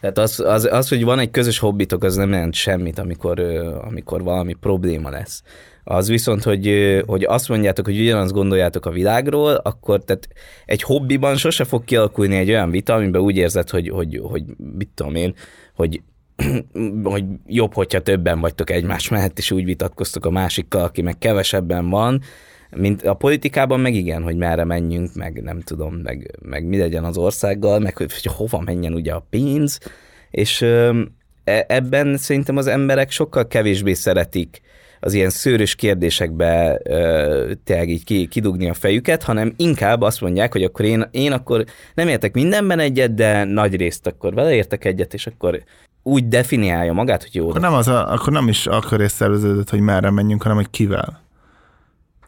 Tehát 0.00 0.18
az, 0.18 0.40
az, 0.40 0.68
az, 0.72 0.88
hogy 0.88 1.04
van 1.04 1.18
egy 1.18 1.30
közös 1.30 1.58
hobbitok, 1.58 2.04
az 2.04 2.16
nem 2.16 2.32
jelent 2.32 2.54
semmit, 2.54 2.98
amikor, 2.98 3.40
amikor 3.88 4.22
valami 4.22 4.52
probléma 4.54 5.10
lesz. 5.10 5.42
Az 5.84 6.08
viszont, 6.08 6.42
hogy, 6.42 6.70
hogy 7.06 7.24
azt 7.24 7.48
mondjátok, 7.48 7.84
hogy 7.84 8.00
ugyanazt 8.00 8.32
gondoljátok 8.32 8.86
a 8.86 8.90
világról, 8.90 9.54
akkor 9.54 10.04
tehát 10.04 10.28
egy 10.66 10.82
hobbiban 10.82 11.36
sose 11.36 11.64
fog 11.64 11.84
kialakulni 11.84 12.36
egy 12.36 12.48
olyan 12.48 12.70
vita, 12.70 12.94
amiben 12.94 13.20
úgy 13.20 13.36
érzed, 13.36 13.70
hogy, 13.70 13.88
hogy, 13.88 14.20
hogy 14.22 14.42
mit 14.78 14.88
tudom 14.94 15.14
én, 15.14 15.34
hogy 15.74 16.02
hogy 17.02 17.24
jobb, 17.46 17.74
hogyha 17.74 18.00
többen 18.00 18.40
vagytok 18.40 18.70
egymás 18.70 19.08
mellett, 19.08 19.38
és 19.38 19.50
úgy 19.50 19.64
vitatkoztok 19.64 20.26
a 20.26 20.30
másikkal, 20.30 20.82
aki 20.82 21.02
meg 21.02 21.18
kevesebben 21.18 21.90
van, 21.90 22.20
mint 22.76 23.02
a 23.02 23.14
politikában 23.14 23.80
meg 23.80 23.94
igen, 23.94 24.22
hogy 24.22 24.36
merre 24.36 24.64
menjünk, 24.64 25.14
meg 25.14 25.42
nem 25.42 25.60
tudom, 25.60 25.94
meg, 25.94 26.38
meg 26.42 26.64
mi 26.64 26.78
legyen 26.78 27.04
az 27.04 27.16
országgal, 27.16 27.78
meg 27.78 27.96
hogy, 27.96 28.26
hova 28.36 28.60
menjen 28.60 28.94
ugye 28.94 29.12
a 29.12 29.26
pénz, 29.30 29.78
és 30.30 30.62
e, 30.62 31.64
ebben 31.68 32.16
szerintem 32.16 32.56
az 32.56 32.66
emberek 32.66 33.10
sokkal 33.10 33.46
kevésbé 33.46 33.92
szeretik 33.92 34.60
az 35.00 35.14
ilyen 35.14 35.30
szőrös 35.30 35.74
kérdésekbe 35.74 36.80
tényleg 37.64 37.88
így 37.88 38.28
kidugni 38.28 38.68
a 38.68 38.74
fejüket, 38.74 39.22
hanem 39.22 39.52
inkább 39.56 40.00
azt 40.00 40.20
mondják, 40.20 40.52
hogy 40.52 40.62
akkor 40.62 40.84
én, 40.84 41.08
én 41.10 41.32
akkor 41.32 41.64
nem 41.94 42.08
értek 42.08 42.34
mindenben 42.34 42.78
egyet, 42.78 43.14
de 43.14 43.44
nagy 43.44 43.76
részt 43.76 44.06
akkor 44.06 44.34
vele 44.34 44.54
értek 44.54 44.84
egyet, 44.84 45.14
és 45.14 45.26
akkor 45.26 45.62
úgy 46.02 46.28
definiálja 46.28 46.92
magát, 46.92 47.22
hogy 47.22 47.34
jó. 47.34 47.48
Akkor 47.48 47.60
nem, 47.60 47.74
az 47.74 47.88
a, 47.88 48.12
akkor 48.12 48.32
nem 48.32 48.48
is 48.48 48.66
akkor 48.66 49.10
szerveződött, 49.10 49.70
hogy 49.70 49.80
merre 49.80 50.10
menjünk, 50.10 50.42
hanem 50.42 50.56
hogy 50.56 50.70
kivel. 50.70 51.26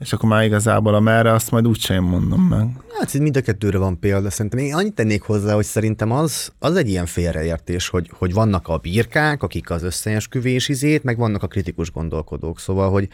És 0.01 0.13
akkor 0.13 0.29
már 0.29 0.45
igazából 0.45 0.95
a 0.95 1.01
merre, 1.01 1.33
azt 1.33 1.51
majd 1.51 1.67
úgysem 1.67 2.05
mondom 2.05 2.43
meg. 2.43 2.69
Hát 2.99 3.19
mind 3.19 3.37
a 3.37 3.41
kettőre 3.41 3.79
van 3.79 3.99
példa. 3.99 4.31
Szerintem 4.31 4.59
én 4.59 4.75
annyit 4.75 4.95
tennék 4.95 5.23
hozzá, 5.23 5.55
hogy 5.55 5.65
szerintem 5.65 6.11
az, 6.11 6.53
az 6.59 6.77
egy 6.77 6.89
ilyen 6.89 7.07
félreértés, 7.07 7.89
hogy, 7.89 8.11
hogy 8.19 8.33
vannak 8.33 8.69
a 8.69 8.77
birkák, 8.77 9.43
akik 9.43 9.71
az 9.71 9.83
összeesküvés 9.83 10.69
izét, 10.69 11.05
meg 11.05 11.17
vannak 11.17 11.43
a 11.43 11.47
kritikus 11.47 11.93
gondolkodók. 11.93 12.61
Szóval, 12.61 12.91
hogy 12.91 13.09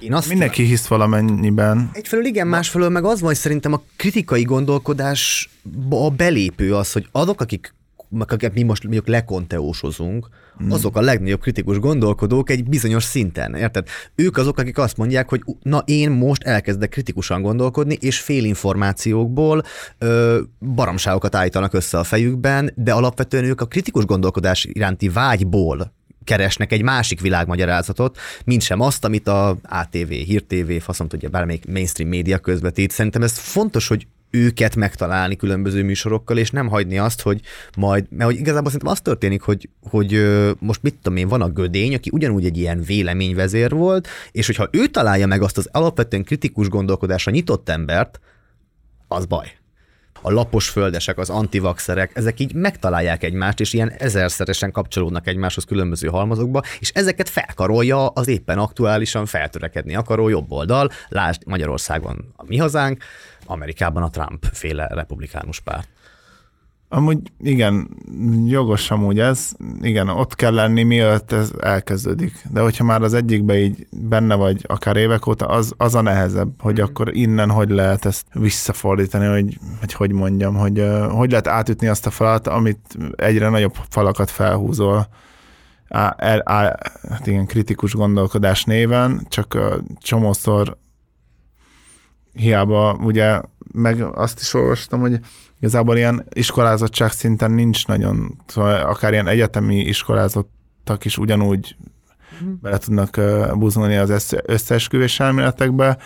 én 0.00 0.14
azt 0.14 0.28
Mindenki 0.28 0.62
hisz 0.62 0.86
valamennyiben. 0.86 1.90
Egyfelől 1.92 2.24
igen, 2.24 2.46
másfelől 2.46 2.88
meg 2.88 3.04
az 3.04 3.18
van, 3.20 3.28
hogy 3.28 3.38
szerintem 3.38 3.72
a 3.72 3.82
kritikai 3.96 4.42
gondolkodás 4.42 5.50
a 5.90 6.10
belépő 6.10 6.74
az, 6.74 6.92
hogy 6.92 7.08
azok, 7.12 7.40
akik 7.40 7.74
akiket 8.18 8.54
mi 8.54 8.62
most 8.62 8.82
mondjuk 8.82 9.06
lekonteósozunk, 9.06 10.28
mm. 10.64 10.70
azok 10.70 10.96
a 10.96 11.00
legnagyobb 11.00 11.40
kritikus 11.40 11.78
gondolkodók 11.78 12.50
egy 12.50 12.64
bizonyos 12.64 13.04
szinten, 13.04 13.54
érted? 13.54 13.86
Ők 14.14 14.36
azok, 14.36 14.58
akik 14.58 14.78
azt 14.78 14.96
mondják, 14.96 15.28
hogy 15.28 15.42
na 15.62 15.82
én 15.84 16.10
most 16.10 16.42
elkezdek 16.42 16.88
kritikusan 16.88 17.42
gondolkodni, 17.42 17.96
és 18.00 18.20
félinformációkból 18.20 19.62
ö, 19.98 20.40
baramságokat 20.74 21.34
állítanak 21.34 21.74
össze 21.74 21.98
a 21.98 22.04
fejükben, 22.04 22.72
de 22.76 22.92
alapvetően 22.92 23.44
ők 23.44 23.60
a 23.60 23.66
kritikus 23.66 24.04
gondolkodás 24.04 24.64
iránti 24.64 25.08
vágyból 25.08 25.92
keresnek 26.24 26.72
egy 26.72 26.82
másik 26.82 27.20
világmagyarázatot, 27.20 28.18
mint 28.44 28.62
sem 28.62 28.80
azt, 28.80 29.04
amit 29.04 29.28
a 29.28 29.56
ATV, 29.62 30.08
Hír 30.08 30.42
TV, 30.42 30.72
faszom 30.80 31.08
tudja, 31.08 31.28
bármelyik 31.28 31.66
mainstream 31.66 32.10
média 32.10 32.38
közvetít. 32.38 32.90
Szerintem 32.90 33.22
ez 33.22 33.38
fontos, 33.38 33.88
hogy 33.88 34.06
őket 34.30 34.76
megtalálni 34.76 35.36
különböző 35.36 35.82
műsorokkal, 35.82 36.38
és 36.38 36.50
nem 36.50 36.68
hagyni 36.68 36.98
azt, 36.98 37.20
hogy 37.20 37.40
majd, 37.76 38.06
mert 38.10 38.30
hogy 38.30 38.38
igazából 38.38 38.70
szerintem 38.70 38.92
az 38.92 39.00
történik, 39.00 39.42
hogy, 39.42 39.68
hogy 39.90 40.26
most 40.58 40.82
mit 40.82 40.94
tudom 40.94 41.18
én, 41.18 41.28
van 41.28 41.42
a 41.42 41.48
gödény, 41.48 41.94
aki 41.94 42.10
ugyanúgy 42.12 42.44
egy 42.44 42.56
ilyen 42.56 42.82
véleményvezér 42.82 43.70
volt, 43.70 44.08
és 44.32 44.46
hogyha 44.46 44.68
ő 44.70 44.86
találja 44.86 45.26
meg 45.26 45.42
azt 45.42 45.58
az 45.58 45.68
alapvetően 45.72 46.24
kritikus 46.24 46.68
gondolkodásra 46.68 47.32
nyitott 47.32 47.68
embert, 47.68 48.20
az 49.08 49.26
baj. 49.26 49.58
A 50.22 50.30
lapos 50.30 50.68
földesek, 50.68 51.18
az 51.18 51.30
antivaxerek, 51.30 52.10
ezek 52.14 52.40
így 52.40 52.54
megtalálják 52.54 53.22
egymást, 53.22 53.60
és 53.60 53.72
ilyen 53.72 53.90
ezerszeresen 53.90 54.72
kapcsolódnak 54.72 55.26
egymáshoz 55.26 55.64
különböző 55.64 56.08
halmazokba, 56.08 56.62
és 56.78 56.90
ezeket 56.94 57.28
felkarolja 57.28 58.06
az 58.06 58.28
éppen 58.28 58.58
aktuálisan 58.58 59.26
feltörekedni 59.26 59.94
akaró 59.94 60.28
jobb 60.28 60.52
oldal, 60.52 60.90
lásd 61.08 61.42
Magyarországon 61.46 62.32
a 62.36 62.44
mi 62.46 62.56
hazánk, 62.56 63.04
Amerikában 63.50 64.02
a 64.02 64.10
Trump 64.10 64.44
féle 64.52 64.86
republikánus 64.86 65.60
párt. 65.60 65.88
Amúgy 66.92 67.18
igen, 67.38 67.88
jogos 68.46 68.90
amúgy 68.90 69.20
ez, 69.20 69.52
igen, 69.80 70.08
ott 70.08 70.34
kell 70.34 70.54
lenni, 70.54 70.82
mielőtt 70.82 71.32
ez 71.32 71.52
elkezdődik. 71.60 72.44
De 72.52 72.60
hogyha 72.60 72.84
már 72.84 73.02
az 73.02 73.14
egyikbe 73.14 73.58
így 73.58 73.86
benne 73.90 74.34
vagy 74.34 74.64
akár 74.68 74.96
évek 74.96 75.26
óta, 75.26 75.46
az, 75.46 75.72
az 75.76 75.94
a 75.94 76.00
nehezebb, 76.00 76.60
hogy 76.60 76.80
mm. 76.80 76.82
akkor 76.82 77.16
innen 77.16 77.50
hogy 77.50 77.70
lehet 77.70 78.04
ezt 78.04 78.26
visszafordítani, 78.32 79.26
hogy 79.26 79.58
hogy, 79.80 79.92
hogy 79.92 80.12
mondjam, 80.12 80.54
hogy 80.54 80.84
hogy 81.10 81.30
lehet 81.30 81.46
átütni 81.46 81.86
azt 81.86 82.06
a 82.06 82.10
falat, 82.10 82.46
amit 82.46 82.96
egyre 83.16 83.48
nagyobb 83.48 83.74
falakat 83.88 84.30
felhúzol, 84.30 85.08
á, 85.88 86.14
á, 86.18 86.40
á, 86.44 86.78
hát 87.08 87.26
igen, 87.26 87.46
kritikus 87.46 87.94
gondolkodás 87.94 88.64
néven, 88.64 89.26
csak 89.28 89.58
csomószor 89.98 90.78
hiába 92.32 92.94
ugye, 92.94 93.40
meg 93.72 94.02
azt 94.02 94.40
is 94.40 94.54
olvastam, 94.54 95.00
hogy 95.00 95.18
igazából 95.58 95.96
ilyen 95.96 96.26
iskolázottság 96.32 97.10
szinten 97.10 97.50
nincs 97.50 97.86
nagyon, 97.86 98.38
szóval 98.46 98.80
akár 98.80 99.12
ilyen 99.12 99.28
egyetemi 99.28 99.76
iskolázottak 99.76 101.04
is 101.04 101.18
ugyanúgy 101.18 101.76
mm. 102.44 102.52
bele 102.60 102.78
tudnak 102.78 103.20
buzulni 103.58 103.96
az 103.96 104.36
összeesküvés 104.44 105.20
elméletekbe, 105.20 105.98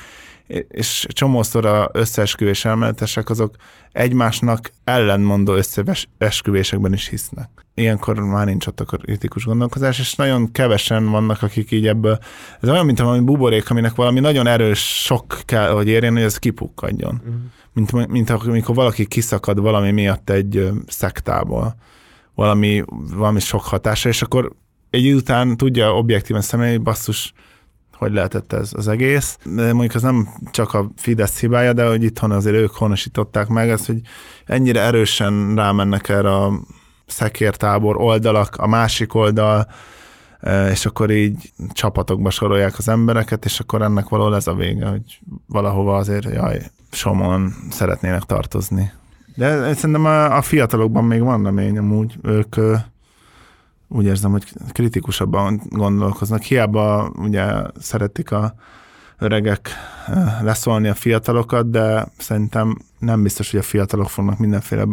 és 0.69 1.07
csomószor 1.09 1.67
a 1.67 1.91
összeesküvés 1.93 2.65
elméletesek 2.65 3.31
azok 3.31 3.57
egymásnak 3.93 4.71
ellenmondó 4.85 5.53
összeesküvésekben 5.53 6.93
is 6.93 7.09
hisznek. 7.09 7.49
Ilyenkor 7.75 8.19
már 8.19 8.47
nincs 8.47 8.67
ott 8.67 8.81
a 8.81 8.85
kritikus 8.85 9.45
gondolkozás, 9.45 9.99
és 9.99 10.15
nagyon 10.15 10.53
kevesen 10.53 11.11
vannak, 11.11 11.43
akik 11.43 11.71
így 11.71 11.87
ebből, 11.87 12.19
ez 12.61 12.69
olyan, 12.69 12.87
mint 12.87 12.99
valami 12.99 13.25
buborék, 13.25 13.71
aminek 13.71 13.95
valami 13.95 14.21
nagyon 14.21 14.47
erős 14.47 15.03
sok 15.03 15.41
kell, 15.45 15.71
hogy 15.71 15.89
érjen, 15.89 16.13
hogy 16.13 16.23
ez 16.23 16.39
kipukkadjon. 16.39 17.15
Uh-huh. 17.15 17.35
Mint, 17.73 18.09
mint 18.09 18.31
amikor 18.31 18.75
valaki 18.75 19.07
kiszakad 19.07 19.61
valami 19.61 19.91
miatt 19.91 20.31
egy 20.31 20.69
szektából, 20.87 21.75
valami, 22.35 22.83
valami 23.15 23.41
sok 23.41 23.63
hatása, 23.63 24.09
és 24.09 24.23
akkor 24.23 24.53
egy 24.91 25.13
után 25.13 25.57
tudja 25.57 25.97
objektíven 25.97 26.43
szemlélni, 26.43 26.75
hogy 26.75 26.85
basszus, 26.85 27.33
hogy 28.05 28.15
lehetett 28.15 28.53
ez 28.53 28.71
az 28.77 28.89
egész. 28.89 29.39
De 29.45 29.73
mondjuk 29.73 29.95
az 29.95 30.03
nem 30.03 30.29
csak 30.51 30.75
a 30.75 30.91
Fidesz 30.97 31.41
hibája, 31.41 31.73
de 31.73 31.87
hogy 31.87 32.03
itthon 32.03 32.31
azért 32.31 32.57
ők 32.57 32.75
honosították 32.75 33.49
meg 33.49 33.69
ezt, 33.69 33.87
hogy 33.87 34.01
ennyire 34.47 34.81
erősen 34.81 35.55
rámennek 35.55 36.09
erre 36.09 36.35
a 36.35 36.61
szekértábor 37.07 37.97
oldalak, 37.97 38.57
a 38.57 38.67
másik 38.67 39.15
oldal, 39.15 39.67
e, 40.41 40.71
és 40.71 40.87
akkor 40.87 41.11
így 41.11 41.53
csapatokba 41.73 42.31
sorolják 42.31 42.79
az 42.79 42.89
embereket, 42.89 43.45
és 43.45 43.61
akkor 43.61 43.83
ennek 43.83 44.09
valahol 44.09 44.37
ez 44.37 44.47
a 44.47 44.55
vége, 44.55 44.87
hogy 44.87 45.21
valahova 45.47 45.97
azért, 45.97 46.35
jaj, 46.35 46.61
somon 46.91 47.53
szeretnének 47.71 48.23
tartozni. 48.23 48.93
De 49.37 49.75
szerintem 49.75 50.05
a, 50.05 50.37
a 50.37 50.43
fiatalokban 50.43 51.05
még 51.05 51.21
van 51.21 51.45
remény 51.45 51.79
amúgy, 51.79 52.19
ők 52.23 52.57
úgy 53.89 54.05
érzem, 54.05 54.31
hogy 54.31 54.53
kritikusabban 54.73 55.61
gondolkoznak. 55.69 56.43
Hiába 56.43 57.13
ugye 57.17 57.45
szeretik 57.79 58.31
a 58.31 58.55
öregek 59.19 59.69
leszólni 60.43 60.89
a 60.89 60.95
fiatalokat, 60.95 61.71
de 61.71 62.09
szerintem 62.19 62.79
nem 62.99 63.23
biztos, 63.23 63.51
hogy 63.51 63.61
a 63.61 63.63
fiatalok 63.63 64.11
fognak 64.11 64.39
mindenféle 64.39 64.87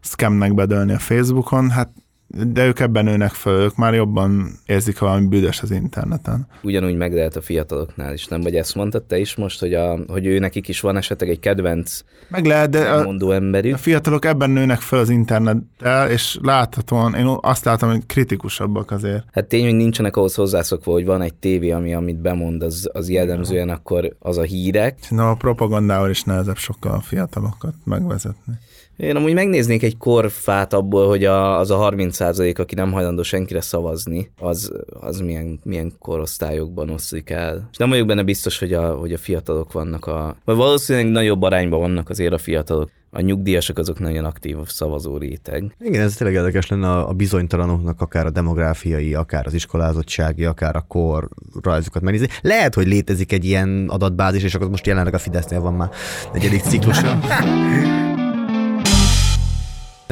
scamnek 0.00 0.54
bedölni 0.54 0.92
a 0.92 0.98
Facebookon. 0.98 1.70
Hát 1.70 1.90
de 2.30 2.66
ők 2.66 2.80
ebben 2.80 3.04
nőnek 3.04 3.32
föl, 3.32 3.60
ők 3.60 3.76
már 3.76 3.94
jobban 3.94 4.58
érzik 4.66 4.98
valami 4.98 5.26
büdös 5.26 5.62
az 5.62 5.70
interneten. 5.70 6.46
Ugyanúgy 6.62 6.96
meg 6.96 7.14
lehet 7.14 7.36
a 7.36 7.40
fiataloknál 7.40 8.12
is, 8.12 8.26
nem? 8.26 8.40
Vagy 8.40 8.56
ezt 8.56 8.74
mondtad 8.74 9.02
te 9.02 9.18
is 9.18 9.34
most, 9.34 9.60
hogy, 9.60 9.74
a, 9.74 9.98
hogy 10.08 10.26
ő 10.26 10.38
nekik 10.38 10.68
is 10.68 10.80
van 10.80 10.96
esetleg 10.96 11.30
egy 11.30 11.40
kedvenc 11.40 12.02
meg 12.30 12.44
lehet, 12.44 12.70
de 12.70 13.02
mondó 13.02 13.30
emberük. 13.30 13.74
A 13.74 13.78
fiatalok 13.78 14.24
ebben 14.24 14.50
nőnek 14.50 14.80
föl 14.80 14.98
az 14.98 15.08
internettel, 15.08 16.10
és 16.10 16.38
láthatóan, 16.42 17.14
én 17.14 17.36
azt 17.40 17.64
látom, 17.64 17.90
hogy 17.90 18.06
kritikusabbak 18.06 18.90
azért. 18.90 19.24
Hát 19.32 19.46
tény, 19.46 19.64
hogy 19.64 19.74
nincsenek 19.74 20.16
ahhoz 20.16 20.34
hozzászokva, 20.34 20.92
hogy 20.92 21.04
van 21.04 21.22
egy 21.22 21.34
tévé, 21.34 21.70
ami 21.70 21.94
amit 21.94 22.20
bemond, 22.20 22.62
az, 22.62 22.90
az 22.92 23.08
jellemzően 23.08 23.68
akkor 23.68 24.16
az 24.18 24.38
a 24.38 24.42
hírek. 24.42 24.98
Na, 25.08 25.30
a 25.30 25.34
propagandával 25.34 26.10
is 26.10 26.22
nehezebb 26.22 26.56
sokkal 26.56 26.92
a 26.92 27.00
fiatalokat 27.00 27.74
megvezetni. 27.84 28.54
Én 28.96 29.16
amúgy 29.16 29.34
megnéznék 29.34 29.82
egy 29.82 29.96
korfát 29.96 30.72
abból, 30.72 31.08
hogy 31.08 31.24
a, 31.24 31.58
az 31.58 31.70
a 31.70 31.76
30 31.76 32.19
százalék, 32.20 32.58
aki 32.58 32.74
nem 32.74 32.92
hajlandó 32.92 33.22
senkire 33.22 33.60
szavazni, 33.60 34.30
az, 34.38 34.72
az 35.00 35.20
milyen, 35.20 35.60
milyen 35.62 35.92
korosztályokban 35.98 36.90
oszlik 36.90 37.30
el. 37.30 37.68
És 37.70 37.76
nem 37.76 37.88
vagyok 37.88 38.06
benne 38.06 38.22
biztos, 38.22 38.58
hogy 38.58 38.72
a, 38.72 38.94
hogy 38.94 39.12
a 39.12 39.18
fiatalok 39.18 39.72
vannak 39.72 40.06
a... 40.06 40.36
Vagy 40.44 40.56
valószínűleg 40.56 41.10
nagyobb 41.10 41.42
arányban 41.42 41.80
vannak 41.80 42.08
azért 42.08 42.32
a 42.32 42.38
fiatalok. 42.38 42.90
A 43.12 43.20
nyugdíjasok 43.20 43.78
azok 43.78 43.98
nagyon 43.98 44.24
aktív 44.24 44.56
szavazó 44.66 45.16
réteg. 45.16 45.74
Igen, 45.80 46.02
ez 46.02 46.14
tényleg 46.14 46.36
érdekes 46.36 46.68
lenne 46.68 46.98
a 46.98 47.12
bizonytalanoknak, 47.12 48.00
akár 48.00 48.26
a 48.26 48.30
demográfiai, 48.30 49.14
akár 49.14 49.46
az 49.46 49.54
iskolázottsági, 49.54 50.44
akár 50.44 50.76
a 50.76 50.84
kor 50.88 51.28
rajzokat 51.62 52.02
megnézni. 52.02 52.28
Lehet, 52.40 52.74
hogy 52.74 52.86
létezik 52.86 53.32
egy 53.32 53.44
ilyen 53.44 53.88
adatbázis, 53.88 54.42
és 54.42 54.54
akkor 54.54 54.70
most 54.70 54.86
jelenleg 54.86 55.14
a 55.14 55.18
Fidesznél 55.18 55.60
van 55.60 55.74
már 55.74 55.90
negyedik 56.32 56.60
ciklusa. 56.60 57.18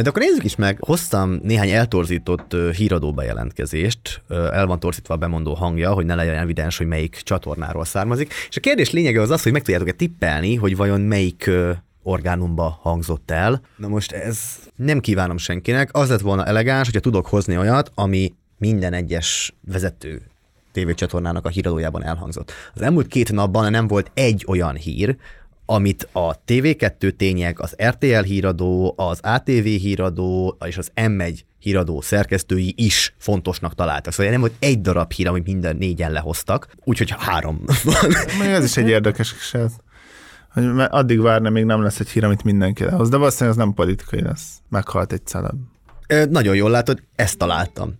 De 0.02 0.08
akkor 0.08 0.22
nézzük 0.22 0.44
is 0.44 0.56
meg, 0.56 0.78
hoztam 0.80 1.38
néhány 1.42 1.70
eltorzított 1.70 2.56
híradó 2.76 3.12
bejelentkezést, 3.12 4.22
el 4.28 4.66
van 4.66 4.80
torzítva 4.80 5.14
a 5.14 5.16
bemondó 5.16 5.54
hangja, 5.54 5.92
hogy 5.92 6.06
ne 6.06 6.14
legyen 6.14 6.34
evidens, 6.34 6.76
hogy 6.76 6.86
melyik 6.86 7.20
csatornáról 7.22 7.84
származik. 7.84 8.34
És 8.48 8.56
a 8.56 8.60
kérdés 8.60 8.90
lényege 8.90 9.20
az 9.20 9.30
az, 9.30 9.42
hogy 9.42 9.52
meg 9.52 9.62
tudjátok-e 9.62 9.92
tippelni, 9.92 10.54
hogy 10.54 10.76
vajon 10.76 11.00
melyik 11.00 11.50
orgánumba 12.02 12.78
hangzott 12.82 13.30
el. 13.30 13.60
Na 13.76 13.88
most 13.88 14.12
ez 14.12 14.38
nem 14.76 15.00
kívánom 15.00 15.36
senkinek, 15.36 15.88
az 15.92 16.08
lett 16.08 16.20
volna 16.20 16.44
elegáns, 16.44 16.86
hogyha 16.86 17.00
tudok 17.00 17.26
hozni 17.26 17.56
olyat, 17.56 17.90
ami 17.94 18.34
minden 18.58 18.92
egyes 18.92 19.54
vezető 19.60 20.22
tévécsatornának 20.72 21.46
a 21.46 21.48
híradójában 21.48 22.04
elhangzott. 22.04 22.52
Az 22.74 22.82
elmúlt 22.82 23.06
két 23.06 23.32
napban 23.32 23.70
nem 23.70 23.86
volt 23.86 24.10
egy 24.14 24.44
olyan 24.48 24.74
hír, 24.74 25.16
amit 25.70 26.08
a 26.12 26.40
TV2 26.44 27.10
tények, 27.10 27.60
az 27.60 27.76
RTL 27.82 28.22
híradó, 28.22 28.94
az 28.96 29.20
ATV 29.22 29.64
híradó 29.64 30.58
és 30.64 30.78
az 30.78 30.90
M1 30.94 31.38
híradó 31.58 32.00
szerkesztői 32.00 32.74
is 32.76 33.14
fontosnak 33.18 33.74
találtak. 33.74 34.12
Szóval 34.12 34.32
nem 34.32 34.40
volt 34.40 34.54
egy 34.58 34.80
darab 34.80 35.12
hír, 35.12 35.28
amit 35.28 35.46
minden 35.46 35.76
négyen 35.76 36.12
lehoztak, 36.12 36.68
úgyhogy 36.84 37.14
három 37.18 37.60
van. 37.84 37.94
Még 38.38 38.48
ez 38.48 38.64
is 38.64 38.76
egy 38.76 38.88
érdekes 38.88 39.34
eset. 39.40 39.72
Hogy 40.52 40.72
me- 40.72 40.92
addig 40.92 41.20
várna, 41.20 41.50
még 41.50 41.64
nem 41.64 41.82
lesz 41.82 42.00
egy 42.00 42.08
hír, 42.08 42.24
amit 42.24 42.44
mindenki 42.44 42.84
lehoz. 42.84 43.08
De 43.08 43.16
valószínűleg 43.16 43.58
ez 43.58 43.64
nem 43.64 43.74
politikai 43.74 44.22
lesz. 44.22 44.60
Meghalt 44.68 45.12
egy 45.12 45.26
celeb. 45.26 45.56
Nagyon 46.30 46.54
jól 46.54 46.70
látod, 46.70 47.02
ezt 47.16 47.38
találtam. 47.38 47.94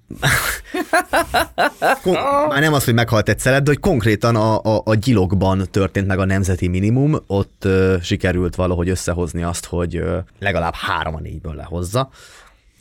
Kon- 2.03 2.18
Már 2.49 2.61
nem 2.61 2.73
az, 2.73 2.85
hogy 2.85 2.94
meghalt 2.94 3.29
egy 3.29 3.38
szelet, 3.38 3.62
de 3.62 3.71
hogy 3.71 3.81
konkrétan 3.81 4.37
a, 4.37 4.61
a, 4.62 4.83
a 4.85 4.94
gyilokban 4.94 5.62
történt 5.71 6.07
meg 6.07 6.18
a 6.18 6.25
nemzeti 6.25 6.68
minimum, 6.68 7.16
ott 7.27 7.64
ö, 7.64 7.97
sikerült 8.03 8.55
valahogy 8.55 8.88
összehozni 8.88 9.42
azt, 9.42 9.64
hogy 9.64 9.97
ö, 9.97 10.18
legalább 10.38 10.75
három 10.75 11.14
a 11.14 11.21
négyből 11.21 11.55
lehozza. 11.55 12.11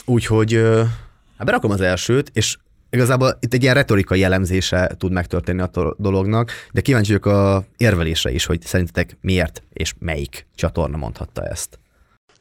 Úgyhogy 0.05 0.53
ö, 0.53 0.83
hát 1.37 1.45
berakom 1.45 1.71
az 1.71 1.81
elsőt, 1.81 2.31
és 2.33 2.57
igazából 2.89 3.37
itt 3.39 3.53
egy 3.53 3.61
ilyen 3.63 3.75
retorikai 3.75 4.23
elemzése 4.23 4.91
tud 4.97 5.11
megtörténni 5.11 5.61
a 5.61 5.95
dolognak, 5.97 6.51
de 6.71 6.81
kíváncsi 6.81 7.07
vagyok 7.17 7.25
a 7.35 7.63
érvelésre 7.77 8.31
is, 8.31 8.45
hogy 8.45 8.61
szerintetek 8.61 9.17
miért 9.21 9.63
és 9.73 9.93
melyik 9.99 10.47
csatorna 10.55 10.97
mondhatta 10.97 11.45
ezt. 11.45 11.79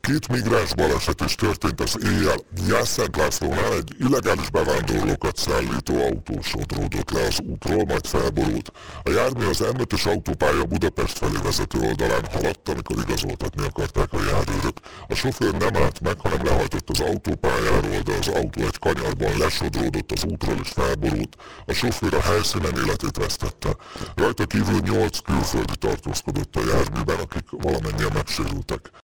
Két 0.07 0.29
migráns 0.29 0.75
baleset 0.75 1.21
is 1.21 1.35
történt 1.35 1.81
az 1.81 1.99
éjjel. 2.05 2.37
Jászent 2.69 3.17
Lászlónál 3.17 3.73
egy 3.73 3.95
illegális 3.99 4.51
bevándorlókat 4.51 5.37
szállító 5.37 5.95
autó 6.03 6.43
sodródott 6.43 7.11
le 7.11 7.27
az 7.27 7.41
útról, 7.47 7.85
majd 7.85 8.07
felborult. 8.07 8.73
A 9.03 9.11
jármű 9.11 9.45
az 9.47 9.59
M5-ös 9.61 10.07
autópálya 10.07 10.65
Budapest 10.65 11.19
felé 11.19 11.39
vezető 11.43 11.79
oldalán 11.81 12.25
haladt, 12.33 12.69
amikor 12.69 12.97
igazoltatni 13.09 13.63
akarták 13.67 14.13
a 14.13 14.23
járőrök. 14.23 14.77
A 15.09 15.15
sofőr 15.15 15.55
nem 15.57 15.83
állt 15.83 16.01
meg, 16.01 16.21
hanem 16.21 16.45
lehajtott 16.45 16.91
az 16.91 17.01
autópályáról, 17.01 18.01
de 18.05 18.13
az 18.19 18.29
autó 18.29 18.63
egy 18.63 18.79
kanyarban 18.79 19.39
lesodródott 19.39 20.13
az 20.13 20.25
útról 20.25 20.57
és 20.63 20.69
felborult. 20.69 21.37
A 21.67 21.73
sofőr 21.73 22.15
a 22.15 22.21
helyszínen 22.21 22.77
életét 22.85 23.17
vesztette. 23.17 23.77
Rajta 24.15 24.47
kívül 24.47 24.81
nyolc 24.81 25.19
külföldi 25.19 25.77
tartózkodott 25.79 26.57
a 26.57 26.61
járműben, 26.73 27.19
akik 27.19 27.47
valamennyien 27.51 28.13
megsérültek. 28.15 29.05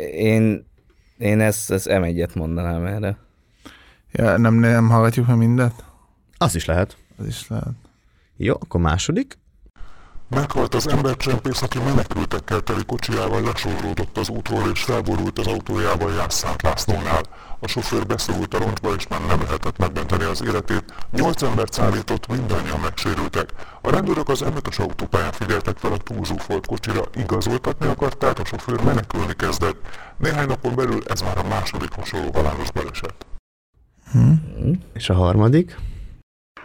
Én, 0.00 0.66
én 1.18 1.40
ezt, 1.40 1.70
ezt 1.70 1.86
M1-et 1.90 2.34
mondanám 2.34 2.86
erre. 2.86 3.18
Ja, 4.12 4.36
nem, 4.36 4.54
nem 4.54 4.88
hallgatjuk 4.88 5.26
meg 5.26 5.36
mindet? 5.36 5.84
Az 6.38 6.54
is 6.54 6.64
lehet. 6.64 6.96
Az 7.18 7.26
is 7.26 7.48
lehet. 7.48 7.74
Jó, 8.36 8.54
akkor 8.54 8.80
második. 8.80 9.38
Meghalt 10.34 10.74
az 10.74 10.88
embercsempész, 10.88 11.62
aki 11.62 11.78
menekültekkel 11.78 12.60
teli 12.60 12.84
kocsijával 12.84 13.42
lesodródott 13.42 14.18
az 14.18 14.28
útról 14.28 14.70
és 14.72 14.82
felborult 14.82 15.38
az 15.38 15.46
autójával 15.46 16.12
Jászát 16.12 16.62
Lászlónál. 16.62 17.22
A 17.60 17.68
sofőr 17.68 18.06
beszorult 18.06 18.54
a 18.54 18.58
roncsba 18.58 18.94
és 18.94 19.08
már 19.08 19.20
nem 19.26 19.40
lehetett 19.40 19.78
megmenteni 19.78 20.24
az 20.24 20.42
életét. 20.42 20.84
Nyolc 21.10 21.42
embert 21.42 21.72
szállított, 21.72 22.26
mindannyian 22.26 22.80
megsérültek. 22.80 23.50
A 23.80 23.90
rendőrök 23.90 24.28
az 24.28 24.44
M5-ös 24.44 24.80
autópályán 24.80 25.32
figyeltek 25.32 25.76
fel 25.76 25.92
a 25.92 25.96
túlzsúfolt 25.96 26.66
kocsira, 26.66 27.02
igazoltatni 27.14 27.86
akarták, 27.86 28.38
a 28.38 28.44
sofőr 28.44 28.84
menekülni 28.84 29.34
kezdett. 29.36 29.76
Néhány 30.16 30.46
napon 30.46 30.74
belül 30.74 31.02
ez 31.06 31.20
már 31.20 31.38
a 31.38 31.48
második 31.48 31.92
hasonló 31.92 32.30
halálos 32.32 32.70
baleset. 32.70 33.14
És 34.92 35.08
a 35.08 35.14
harmadik. 35.14 35.76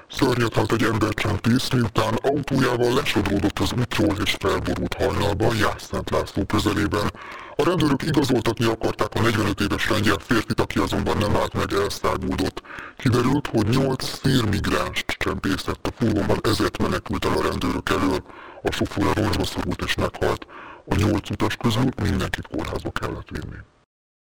Szörnyet 0.10 0.72
egy 0.72 0.84
embercsempész, 0.84 1.70
miután 1.70 2.13
autójával 2.13 2.93
lesodródott 2.93 3.60
az 3.60 3.72
útról 3.80 4.15
és 4.24 4.36
felborult 4.39 4.93
hajnalban 4.93 5.56
Jászent 5.56 6.10
László 6.10 6.46
közelében. 6.46 7.12
A 7.56 7.63
rendőrök 7.63 8.04
igazoltatni 8.04 8.65
akarták 8.65 9.13
a 9.13 9.22
45 9.22 9.62
éves 9.62 9.89
lengyel 9.89 10.17
férfit, 10.17 10.60
aki 10.60 10.80
azonban 10.80 11.17
nem 11.17 11.36
állt 11.36 11.54
meg, 11.54 11.74
elszáguldott. 11.74 12.62
Kiderült, 12.98 13.48
hogy 13.48 13.67
8 13.67 14.04
szélmigránst 14.04 15.06
csempészett 15.06 15.88
a 15.88 15.91
furgonban, 15.98 16.39
ezért 16.43 16.82
menekült 16.82 17.26
el 17.26 17.38
a 17.38 17.41
rendőrök 17.41 17.89
elől. 17.89 18.24
A 18.62 18.72
sofőr 18.72 19.08
a 19.08 19.13
roncsba 19.13 19.46
szorult 19.46 19.82
és 19.82 19.96
meghalt. 19.96 20.48
A 20.86 20.96
nyolc 20.96 21.30
utas 21.30 21.56
közül 21.56 21.89
mindenkit 22.02 22.48
kórházba 22.48 22.91
kellett 22.91 23.30
vinni. 23.30 23.58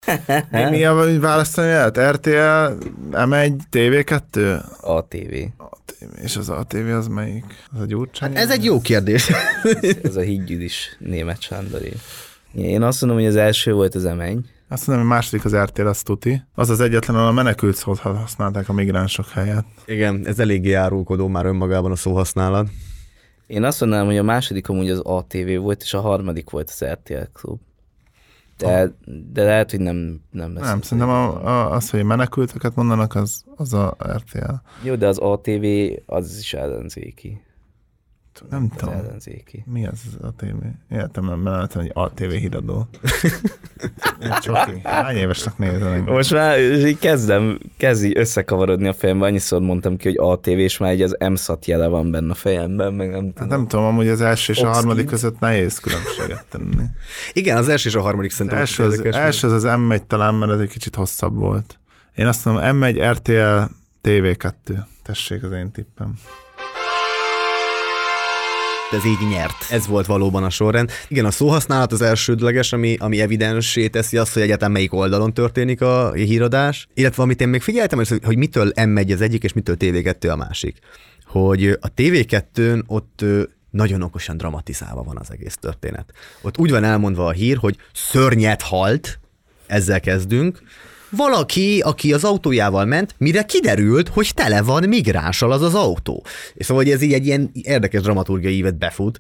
Mi, 0.52 0.64
mi 0.70 0.86
a 0.86 1.20
választani 1.20 1.68
lehet? 1.68 1.98
RTL, 1.98 2.86
M1, 3.12 3.54
TV2? 3.72 4.62
ATV. 4.82 5.34
ATV. 5.58 6.22
És 6.22 6.38
az 6.38 6.50
ATV 6.50 6.90
az 6.90 7.08
melyik? 7.08 7.46
Az 7.74 7.80
a 7.80 7.86
Gyurcsány? 7.86 8.38
Ez 8.38 8.50
egy 8.50 8.64
jó 8.64 8.82
kérdés. 8.82 9.32
Ez 10.04 10.16
a 10.16 10.22
hídgyűlis 10.22 10.96
német 11.00 11.42
Sándori. 11.42 11.92
Én 12.54 12.82
azt 12.82 13.02
mondom, 13.02 13.20
hogy 13.20 13.28
az 13.28 13.36
első 13.36 13.74
volt 13.74 13.96
az 13.96 14.04
M1. 14.08 14.38
Azt 14.70 14.88
mondom, 14.88 15.06
hogy 15.06 15.14
a 15.14 15.16
második 15.16 15.46
az 15.46 15.56
RTL, 15.56 15.88
az 15.88 16.02
tuti. 16.02 16.42
Az 16.56 16.70
az 16.70 16.80
egyetlen, 16.80 17.16
ahol 17.16 17.28
a 17.28 17.32
menekült 17.32 17.76
szót 17.76 18.00
használták 18.00 18.70
a 18.70 18.74
migránsok 18.74 19.30
helyett. 19.30 19.68
Igen, 19.86 20.26
ez 20.26 20.40
eléggé 20.40 20.74
árulkodó 20.74 21.28
már 21.28 21.46
önmagában 21.46 21.92
a 21.92 21.96
szóhasználat. 21.96 22.68
Én 23.48 23.64
azt 23.64 23.80
mondanám, 23.80 24.06
hogy 24.06 24.18
a 24.18 24.24
második 24.24 24.70
amúgy 24.70 24.90
az 24.90 25.00
ATV 25.00 25.58
volt, 25.60 25.82
és 25.82 25.94
a 25.94 26.02
harmadik 26.02 26.50
volt 26.50 26.70
az 26.70 26.86
RTL 26.86 27.24
Klub. 27.34 27.60
De, 28.58 28.92
de 29.32 29.44
lehet, 29.44 29.72
hogy 29.72 29.80
nem, 29.80 30.22
nem 30.32 30.54
lesz. 30.54 30.64
Nem, 30.64 30.82
szerintem 30.82 31.10
a, 31.10 31.46
a, 31.46 31.72
az, 31.72 31.90
hogy 31.90 32.04
menekülteket 32.04 32.76
mondanak, 32.76 33.16
az, 33.16 33.44
az 33.56 33.74
a 33.74 33.98
RTL. 34.16 34.54
Jó, 34.84 34.96
de 34.96 35.08
az 35.08 35.18
ATV 35.18 35.66
az 36.06 36.38
is 36.40 36.54
ellenzéki. 36.54 37.42
Nem 38.50 38.68
Az 38.72 38.78
tudom. 38.78 38.94
ellenzéki. 38.94 39.64
Mi 39.72 39.88
az 39.88 40.00
az 40.08 40.26
ATV? 40.28 40.46
Életemben 40.92 41.42
láttam, 41.44 41.82
hogy 41.82 41.92
ATV 41.94 42.30
híradó. 42.32 42.88
Csoki. 44.42 44.80
Hány 44.84 45.16
évesnek 45.16 45.58
nézem? 45.58 46.04
Most 46.04 46.32
már 46.34 46.60
így 46.60 47.00
kezdem, 47.00 47.60
kezd 47.78 48.04
így 48.04 48.18
összekavarodni 48.18 48.88
a 48.88 48.94
fejemben, 48.94 49.28
annyiszor 49.28 49.62
mondtam 49.62 49.98
ki, 49.98 50.08
hogy 50.08 50.18
ATV, 50.20 50.50
és 50.50 50.78
már 50.78 50.94
így 50.94 51.02
az 51.02 51.18
MSZAT 51.30 51.66
jele 51.66 51.88
van 51.88 52.12
benne 52.12 52.32
a 52.32 52.36
fejemben, 52.36 52.94
meg 52.94 53.10
nem 53.10 53.24
Hát 53.26 53.34
tudom. 53.34 53.48
nem 53.50 53.68
tudom, 53.68 53.86
amúgy 53.86 54.08
az 54.08 54.22
első 54.22 54.54
és 54.54 54.60
a 54.60 54.62
Oxkin. 54.68 54.76
harmadik 54.82 55.06
között 55.06 55.40
nehéz 55.40 55.80
különbséget 55.80 56.46
tenni. 56.50 56.84
Igen, 57.34 57.58
az 57.58 57.70
első 57.70 57.90
és 57.90 57.96
a 57.96 58.02
harmadik 58.02 58.30
Az 58.32 58.36
szerintem. 58.36 58.60
első 58.62 58.84
az, 58.84 58.92
érdekes. 58.94 59.16
első 59.22 59.48
az, 59.48 59.64
az 59.64 59.74
M1 59.80 60.00
talán, 60.08 60.36
mert 60.36 60.52
ez 60.52 60.60
egy 60.60 60.70
kicsit 60.70 60.96
hosszabb 60.96 61.36
volt. 61.36 61.80
Én 62.16 62.28
azt 62.28 62.46
mondom, 62.46 62.64
M1, 62.80 63.12
RTL, 63.12 63.74
TV2. 64.04 64.52
Tessék 65.04 65.44
az 65.44 65.52
én 65.52 65.72
tippem. 65.72 66.14
Ez 68.92 69.06
így 69.06 69.28
nyert. 69.30 69.66
Ez 69.70 69.88
volt 69.88 70.06
valóban 70.06 70.44
a 70.44 70.50
sorrend. 70.50 70.92
Igen, 71.08 71.26
a 71.26 71.32
szóhasználat 71.32 71.92
az 71.92 72.02
elsődleges, 72.02 72.74
ami, 72.74 72.96
ami 73.00 73.22
evidensé 73.22 73.88
teszi 73.88 74.18
azt, 74.18 74.34
hogy 74.34 74.42
egyáltalán 74.42 74.72
melyik 74.72 74.94
oldalon 74.94 75.34
történik 75.34 75.82
a 75.82 76.14
híradás. 76.14 76.88
Illetve 76.94 77.24
amit 77.24 77.42
én 77.42 77.48
még 77.48 77.62
figyeltem, 77.62 77.98
hogy, 77.98 78.20
hogy 78.24 78.38
mitől 78.38 78.72
M1 78.76 79.14
az 79.14 79.22
egyik, 79.22 79.44
és 79.44 79.54
mitől 79.54 79.76
TV2 79.80 80.32
a 80.32 80.36
másik. 80.36 80.78
Hogy 81.26 81.68
a 81.68 81.94
TV2-n 81.96 82.84
ott 82.86 83.24
nagyon 83.70 84.02
okosan 84.02 84.38
dramatizálva 84.38 85.04
van 85.04 85.18
az 85.18 85.32
egész 85.32 85.56
történet. 85.56 86.14
Ott 86.42 86.58
úgy 86.58 86.72
van 86.72 86.84
elmondva 86.84 87.26
a 87.26 87.32
hír, 87.32 87.58
hogy 87.58 87.78
szörnyet 87.94 88.62
halt, 88.62 89.20
ezzel 89.66 90.00
kezdünk, 90.00 90.62
valaki, 91.10 91.80
aki 91.80 92.14
az 92.14 92.24
autójával 92.24 92.86
ment, 92.86 93.16
mire 93.18 93.44
kiderült, 93.44 94.08
hogy 94.08 94.32
tele 94.34 94.62
van 94.62 94.88
migránssal 94.88 95.52
az 95.52 95.62
az 95.62 95.74
autó. 95.76 96.26
És 96.54 96.66
szóval 96.66 96.84
hogy 96.84 96.92
ez 96.92 97.02
így 97.02 97.14
egy 97.14 97.26
ilyen 97.26 97.50
érdekes 97.54 98.02
dramaturgiai 98.02 98.56
ívet 98.56 98.78
befut, 98.78 99.20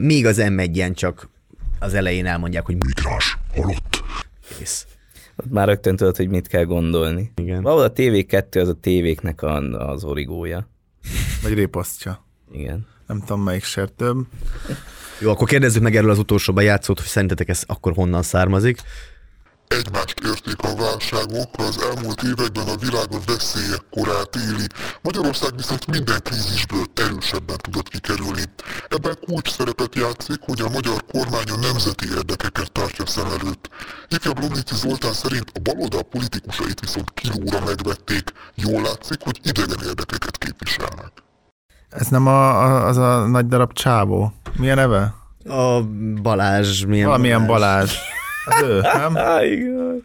még 0.00 0.26
az 0.26 0.36
m 0.36 0.58
ilyen 0.58 0.94
csak 0.94 1.28
az 1.78 1.94
elején 1.94 2.26
elmondják, 2.26 2.64
hogy 2.64 2.76
Migráns, 2.86 3.38
halott. 3.54 4.02
kész. 4.58 4.86
Ott 5.36 5.50
már 5.50 5.68
rögtön 5.68 5.96
tudod, 5.96 6.16
hogy 6.16 6.28
mit 6.28 6.48
kell 6.48 6.64
gondolni. 6.64 7.32
Igen. 7.36 7.62
Valahol 7.62 7.84
a 7.84 7.92
TV2 7.92 8.60
az 8.60 8.68
a 8.68 8.72
tévéknek 8.72 9.42
a, 9.42 9.56
az 9.90 10.04
origója. 10.04 10.68
Vagy 11.42 11.54
riposztja. 11.54 12.24
Igen. 12.52 12.86
Nem 13.06 13.20
tudom, 13.20 13.42
melyik 13.42 13.64
több. 13.96 14.26
Jó, 15.20 15.30
akkor 15.30 15.48
kérdezzük 15.48 15.82
meg 15.82 15.96
erről 15.96 16.10
az 16.10 16.18
utolsó 16.18 16.52
bejátszót, 16.52 16.98
hogy 16.98 17.08
szerintetek 17.08 17.48
ez 17.48 17.62
akkor 17.66 17.92
honnan 17.92 18.22
származik. 18.22 18.80
Egymást 19.78 20.20
érték 20.24 20.62
a 20.62 20.74
válságok, 20.76 21.50
az 21.56 21.82
elmúlt 21.90 22.22
években 22.22 22.68
a 22.68 22.76
világon 22.76 23.20
veszélyek 23.26 23.84
korát 23.90 24.36
éli. 24.36 24.66
Magyarország 25.02 25.56
viszont 25.56 25.86
minden 25.86 26.20
krízisből 26.22 26.84
erősebben 26.94 27.56
tudott 27.56 27.88
kikerülni. 27.88 28.42
Ebben 28.88 29.16
kulcs 29.26 29.50
szerepet 29.50 29.94
játszik, 29.94 30.40
hogy 30.40 30.60
a 30.60 30.68
magyar 30.68 31.04
kormány 31.12 31.50
a 31.50 31.56
nemzeti 31.56 32.06
érdekeket 32.16 32.72
tartja 32.72 33.06
szem 33.06 33.26
előtt. 33.26 33.68
Ifjabb 34.08 34.40
Lomnici 34.40 34.74
Zoltán 34.74 35.12
szerint 35.12 35.52
a 35.54 35.60
baloldal 35.60 36.02
politikusait 36.02 36.80
viszont 36.80 37.10
kilóra 37.14 37.60
megvették. 37.64 38.32
Jól 38.54 38.82
látszik, 38.82 39.20
hogy 39.20 39.40
idegen 39.42 39.86
érdekeket 39.88 40.38
képviselnek. 40.38 41.12
Ez 41.88 42.06
nem 42.06 42.26
a, 42.26 42.64
a, 42.64 42.86
az 42.86 42.96
a 42.96 43.26
nagy 43.26 43.46
darab 43.46 43.72
csávó. 43.72 44.32
Milyen 44.56 44.76
neve? 44.76 45.14
A 45.44 45.82
Balázs, 46.22 46.84
milyen 46.84 47.06
Valamilyen 47.06 47.46
Balázs. 47.46 47.94
Az 48.44 48.62
ő, 48.62 48.80
nem? 48.80 49.16
Igen. 49.52 50.04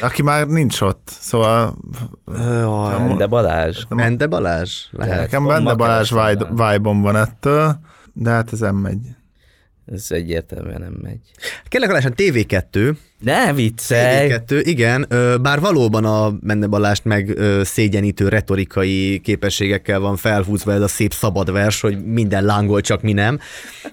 Aki 0.00 0.22
már 0.22 0.46
nincs 0.46 0.80
ott. 0.80 1.08
Szóval 1.20 1.74
Balázs. 2.24 3.16
De 3.16 3.26
Balázs. 3.26 3.84
Mente 3.88 4.26
Balázs? 4.26 4.86
Lehet. 4.90 5.20
nekem 5.20 5.42
ma 5.42 5.74
Balázs 5.74 6.10
vibe-om 6.50 7.02
van 7.02 7.16
ettől, 7.16 7.78
de 8.12 8.30
hát 8.30 8.52
ez 8.52 8.60
nem 8.60 8.76
megy. 8.76 8.98
Ez 9.92 10.06
egyértelműen 10.08 10.80
nem 10.80 10.98
megy. 11.02 11.20
Kérlek 11.68 11.88
Balázs, 11.88 12.04
TV2, 12.16 12.96
Ne 13.20 13.52
viccelj! 13.52 14.28
TV2, 14.30 14.60
igen, 14.64 15.06
bár 15.42 15.60
valóban 15.60 16.04
a 16.04 16.32
Menne 16.40 16.66
Balást 16.66 17.04
meg 17.04 17.38
szégyenítő 17.62 18.28
retorikai 18.28 19.20
képességekkel 19.22 20.00
van 20.00 20.16
felhúzva 20.16 20.72
ez 20.72 20.80
a 20.80 20.88
szép 20.88 21.12
szabad 21.12 21.52
vers, 21.52 21.80
hogy 21.80 22.04
minden 22.04 22.44
lángol, 22.44 22.80
csak 22.80 23.02
mi 23.02 23.12
nem, 23.12 23.38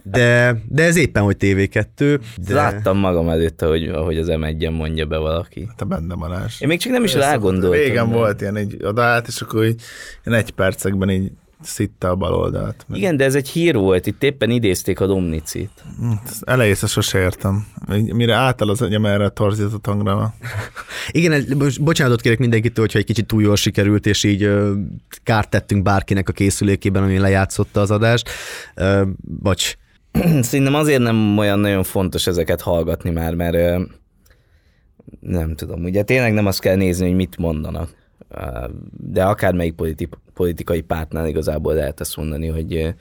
de, 0.04 0.56
de 0.70 0.84
ez 0.84 0.96
éppen, 0.96 1.24
hogy 1.24 1.36
TV2. 1.40 2.20
De... 2.48 2.54
Láttam 2.54 2.98
magam 2.98 3.30
előtt, 3.30 3.62
ahogy, 3.62 3.88
ahogy 3.88 4.18
az 4.18 4.28
m 4.28 4.72
mondja 4.72 5.06
be 5.06 5.18
valaki. 5.18 5.66
Hát 5.68 5.82
a 5.82 5.86
benne 5.86 6.16
Balázs. 6.16 6.62
Én 6.62 6.68
még 6.68 6.80
csak 6.80 6.92
nem 6.92 7.04
is 7.04 7.14
rágondoltam. 7.14 7.80
Régen 7.80 8.10
de- 8.10 8.16
volt 8.16 8.42
ilyen, 8.42 8.58
így 8.58 8.78
odaállt, 8.84 9.28
és 9.28 9.42
akkor 9.42 9.66
így, 9.66 9.82
ilyen 10.26 10.40
egy 10.40 10.52
percekben 10.52 11.10
így 11.10 11.32
szitta 11.66 12.10
a 12.10 12.16
bal 12.16 12.34
oldalt. 12.34 12.86
Meg 12.88 13.00
Igen, 13.00 13.18
de 13.18 13.24
ez 13.24 13.36
egy 13.36 13.50
hír 13.50 13.76
volt, 13.76 14.06
itt 14.08 14.24
éppen 14.24 14.50
idézték 14.50 15.00
a 15.00 15.06
Domnicit. 15.06 15.70
Ezt 16.26 16.44
Elejészre 16.44 16.88
sose 16.88 17.20
értem. 17.20 17.68
Mire 17.88 18.34
átáll 18.34 18.70
az 18.70 18.82
agyam 18.82 19.06
erre 19.06 19.26
a 19.26 19.30
torzított 19.30 19.86
hangra. 19.86 20.34
Igen, 21.12 21.46
bocsánatot 21.82 22.22
kérek 22.22 22.40
mindenkitől, 22.40 22.86
hogyha 22.86 23.00
egy 23.00 23.06
kicsit 23.06 23.26
túl 23.26 23.42
jól 23.42 23.56
sikerült, 23.56 24.06
és 24.06 24.24
így 24.24 24.44
ö, 24.44 24.74
kárt 25.24 25.50
tettünk 25.50 25.84
bárkinek 25.84 26.30
a 26.30 26.32
készülékében, 26.32 27.04
ami 27.04 27.18
lejátszotta 27.18 27.82
az 27.82 27.92
adást. 27.92 28.30
Ö, 28.76 29.04
bocs. 29.42 29.74
Szerintem 30.42 30.76
azért 30.76 31.02
nem 31.02 31.38
olyan 31.38 31.60
nagyon 31.60 31.84
fontos 31.84 32.28
ezeket 32.28 32.62
hallgatni 32.62 33.10
már, 33.10 33.36
mert 33.36 33.56
ö, 33.56 33.82
nem 35.20 35.56
tudom, 35.56 35.84
ugye 35.84 36.04
tényleg 36.04 36.34
nem 36.34 36.46
azt 36.46 36.60
kell 36.60 36.76
nézni, 36.76 37.06
hogy 37.08 37.16
mit 37.16 37.38
mondanak. 37.38 37.90
De 38.92 39.24
akármelyik 39.24 39.74
politi- 39.74 40.10
politikai 40.34 40.82
pártnál 40.82 41.28
igazából 41.28 41.74
lehet 41.74 42.00
ezt 42.00 42.18
mondani, 42.18 42.48
hogy 42.48 42.94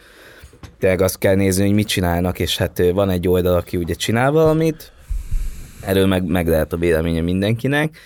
tényleg 0.79 1.01
azt 1.01 1.19
kell 1.19 1.35
nézni, 1.35 1.65
hogy 1.65 1.75
mit 1.75 1.89
csinálnak, 1.89 2.39
és 2.39 2.57
hát 2.57 2.83
van 2.93 3.11
egy 3.11 3.29
oldal, 3.29 3.57
aki 3.57 3.77
ugye 3.77 3.95
csinál 3.95 4.31
valamit, 4.31 4.93
erről 5.81 6.07
meg, 6.07 6.25
meg 6.25 6.49
lehet 6.49 6.73
a 6.73 6.77
véleménye 6.77 7.21
mindenkinek, 7.21 7.99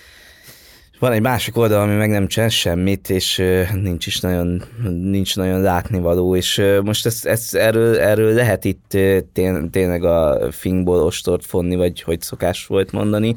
van 0.99 1.13
egy 1.13 1.21
másik 1.21 1.57
oldal, 1.57 1.81
ami 1.81 1.95
meg 1.95 2.11
nem 2.11 2.27
csinál 2.27 2.49
semmit, 2.49 3.11
és 3.11 3.43
nincs 3.83 4.07
is 4.07 4.21
nagyon, 4.21 4.63
nincs 5.01 5.37
nagyon 5.37 5.61
látnivaló, 5.61 6.37
és 6.37 6.63
most 6.83 7.07
ezt, 7.07 7.27
ezt 7.27 7.55
erről, 7.55 7.99
erről 7.99 8.33
lehet 8.33 8.65
itt 8.65 8.95
ö, 8.95 9.19
tén, 9.33 9.71
tényleg 9.71 10.05
a 10.05 10.49
fingból 10.51 11.03
ostort 11.03 11.47
fonni, 11.47 11.77
vagy 11.77 12.03
hogy 12.03 12.21
szokás 12.21 12.67
volt 12.67 12.93
mondani, 12.93 13.35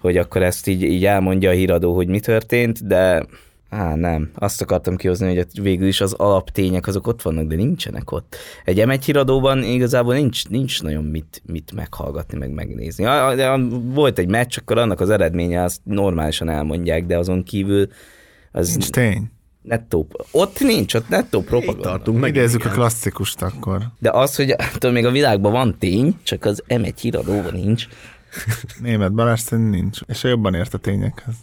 hogy 0.00 0.16
akkor 0.16 0.42
ezt 0.42 0.66
így, 0.66 0.82
így 0.82 1.04
elmondja 1.04 1.50
a 1.50 1.52
híradó, 1.52 1.94
hogy 1.94 2.08
mi 2.08 2.20
történt, 2.20 2.86
de 2.86 3.26
Á, 3.68 3.94
nem. 3.94 4.30
Azt 4.34 4.62
akartam 4.62 4.96
kihozni, 4.96 5.36
hogy 5.36 5.46
végül 5.62 5.86
is 5.88 6.00
az 6.00 6.12
alaptények 6.12 6.86
azok 6.86 7.06
ott 7.06 7.22
vannak, 7.22 7.46
de 7.46 7.54
nincsenek 7.56 8.10
ott. 8.12 8.36
Egy 8.64 8.82
M1 8.86 9.00
híradóban 9.04 9.62
igazából 9.62 10.14
nincs, 10.14 10.48
nincs 10.48 10.82
nagyon 10.82 11.04
mit, 11.04 11.42
mit 11.46 11.72
meghallgatni, 11.74 12.38
meg 12.38 12.50
megnézni. 12.50 13.04
A, 13.04 13.26
a, 13.26 13.52
a, 13.52 13.68
volt 13.82 14.18
egy 14.18 14.28
meccs, 14.28 14.56
akkor 14.58 14.78
annak 14.78 15.00
az 15.00 15.10
eredménye 15.10 15.62
azt 15.62 15.80
normálisan 15.84 16.48
elmondják, 16.48 17.06
de 17.06 17.18
azon 17.18 17.42
kívül 17.42 17.88
az 18.52 18.70
Nincs 18.70 18.90
tény. 18.90 19.30
nettó, 19.62 20.06
ott 20.30 20.60
nincs, 20.60 20.94
ott 20.94 21.08
nettó 21.08 21.38
Itt 21.40 21.46
propaganda. 21.46 21.82
tartunk 21.82 22.20
meg. 22.20 22.30
Megidézzük 22.30 22.64
a 22.64 22.68
klasszikust 22.68 23.42
akkor. 23.42 23.82
De 23.98 24.10
az, 24.10 24.36
hogy 24.36 24.50
attól 24.50 24.90
még 24.90 25.04
a 25.04 25.10
világban 25.10 25.52
van 25.52 25.76
tény, 25.78 26.16
csak 26.22 26.44
az 26.44 26.62
M1 26.68 26.92
híradóban 27.00 27.52
nincs. 27.52 27.86
Német 28.80 29.12
Balázs 29.12 29.42
nincs. 29.48 30.00
És 30.06 30.22
jobban 30.22 30.54
ért 30.54 30.74
a 30.74 30.78
tényekhez. 30.78 31.34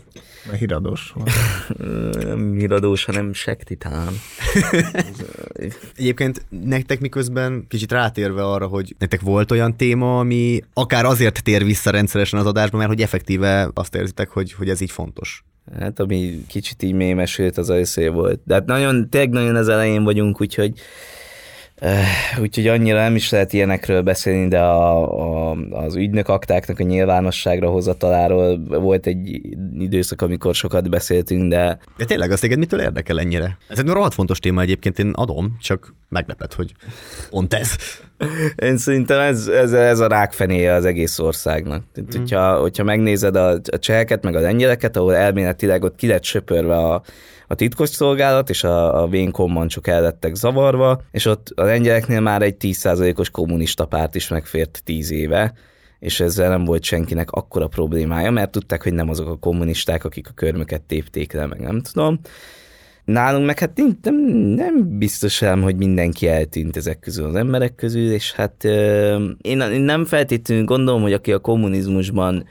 Mert 0.47 0.59
híradós 0.59 1.13
volt. 1.15 1.29
Nem 2.23 2.53
híradós, 2.53 3.05
hanem 3.05 3.33
sektitán. 3.33 4.13
Egyébként 5.95 6.45
nektek 6.49 6.99
miközben 6.99 7.65
kicsit 7.67 7.91
rátérve 7.91 8.45
arra, 8.45 8.67
hogy 8.67 8.95
nektek 8.99 9.21
volt 9.21 9.51
olyan 9.51 9.77
téma, 9.77 10.19
ami 10.19 10.61
akár 10.73 11.05
azért 11.05 11.43
tér 11.43 11.63
vissza 11.63 11.89
rendszeresen 11.89 12.39
az 12.39 12.45
adásba, 12.45 12.77
mert 12.77 12.89
hogy 12.89 13.01
effektíve 13.01 13.71
azt 13.73 13.95
érzitek, 13.95 14.29
hogy, 14.29 14.53
hogy 14.53 14.69
ez 14.69 14.81
így 14.81 14.91
fontos. 14.91 15.43
Hát 15.79 15.99
ami 15.99 16.45
kicsit 16.47 16.83
így 16.83 16.93
mémesült, 16.93 17.57
az 17.57 17.69
összé 17.69 18.07
volt. 18.07 18.41
De 18.45 18.53
hát 18.53 18.65
nagyon, 18.65 19.09
tényleg 19.09 19.29
nagyon 19.29 19.55
az 19.55 19.67
elején 19.67 20.03
vagyunk, 20.03 20.41
úgyhogy 20.41 20.73
úgyhogy 22.41 22.67
annyira 22.67 23.01
nem 23.01 23.15
is 23.15 23.29
lehet 23.29 23.53
ilyenekről 23.53 24.01
beszélni, 24.01 24.47
de 24.47 24.59
a, 24.59 25.51
a, 25.51 25.57
az 25.71 25.95
ügynök 25.95 26.27
aktáknak 26.27 26.79
a 26.79 26.83
nyilvánosságra 26.83 27.69
hozataláról 27.69 28.63
volt 28.67 29.07
egy 29.07 29.41
időszak, 29.79 30.21
amikor 30.21 30.55
sokat 30.55 30.89
beszéltünk, 30.89 31.49
de 31.49 31.77
De 31.97 32.05
tényleg, 32.05 32.31
az 32.31 32.39
téged 32.39 32.57
mitől 32.57 32.79
érdekel 32.79 33.19
ennyire? 33.19 33.57
Ez 33.67 33.79
egy 33.79 33.87
rohadt 33.87 34.13
fontos 34.13 34.39
téma 34.39 34.61
egyébként, 34.61 34.99
én 34.99 35.09
adom, 35.09 35.57
csak 35.61 35.93
meglepett, 36.09 36.53
hogy 36.53 36.73
pont 37.29 37.53
ez. 37.53 37.75
Én 38.55 38.77
szerintem 38.77 39.19
ez, 39.19 39.47
ez, 39.47 39.73
ez 39.73 39.99
a 39.99 40.07
rákfenéje 40.07 40.73
az 40.73 40.85
egész 40.85 41.19
országnak. 41.19 41.83
Tehát, 41.93 42.13
hogyha, 42.13 42.59
hogyha 42.59 42.83
megnézed 42.83 43.35
a, 43.35 43.49
a 43.71 43.79
cseheket, 43.79 44.23
meg 44.23 44.35
a 44.35 44.39
lengyeleket, 44.39 44.97
ahol 44.97 45.15
elméletileg 45.15 45.83
ott 45.83 45.95
ki 45.95 46.07
lett 46.07 46.23
söpörve 46.23 46.75
a, 46.75 47.03
a 47.47 47.55
titkos 47.55 47.89
szolgálat, 47.89 48.49
és 48.49 48.63
a, 48.63 49.01
a 49.01 49.07
vénkommancsok 49.07 49.87
el 49.87 50.01
lettek 50.01 50.35
zavarva, 50.35 51.01
és 51.11 51.25
ott 51.25 51.51
a 51.55 51.63
lengyeleknél 51.63 52.19
már 52.19 52.41
egy 52.41 52.55
10%-os 52.59 53.29
kommunista 53.29 53.85
párt 53.85 54.15
is 54.15 54.27
megfért 54.27 54.81
10 54.83 55.11
éve, 55.11 55.53
és 55.99 56.19
ezzel 56.19 56.49
nem 56.49 56.63
volt 56.63 56.83
senkinek 56.83 57.31
akkora 57.31 57.67
problémája, 57.67 58.31
mert 58.31 58.51
tudták, 58.51 58.83
hogy 58.83 58.93
nem 58.93 59.09
azok 59.09 59.27
a 59.27 59.37
kommunisták, 59.37 60.03
akik 60.03 60.27
a 60.29 60.33
körmöket 60.35 60.81
tépték 60.81 61.33
le, 61.33 61.45
meg 61.45 61.59
nem 61.59 61.81
tudom. 61.81 62.19
Nálunk 63.05 63.45
meg 63.45 63.59
hát 63.59 63.79
nem, 64.01 64.15
nem, 64.55 64.97
biztos 64.97 65.33
sem, 65.33 65.61
hogy 65.61 65.75
mindenki 65.75 66.27
eltűnt 66.27 66.77
ezek 66.77 66.99
közül 66.99 67.25
az 67.25 67.35
emberek 67.35 67.75
közül, 67.75 68.11
és 68.11 68.31
hát 68.31 68.63
ö, 68.63 69.29
én, 69.41 69.61
én 69.61 69.81
nem 69.81 70.05
feltétlenül 70.05 70.65
gondolom, 70.65 71.01
hogy 71.01 71.13
aki 71.13 71.31
a 71.31 71.39
kommunizmusban 71.39 72.45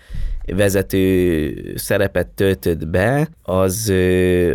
vezető 0.57 1.75
szerepet 1.77 2.29
töltött 2.29 2.89
be, 2.89 3.29
az, 3.43 3.93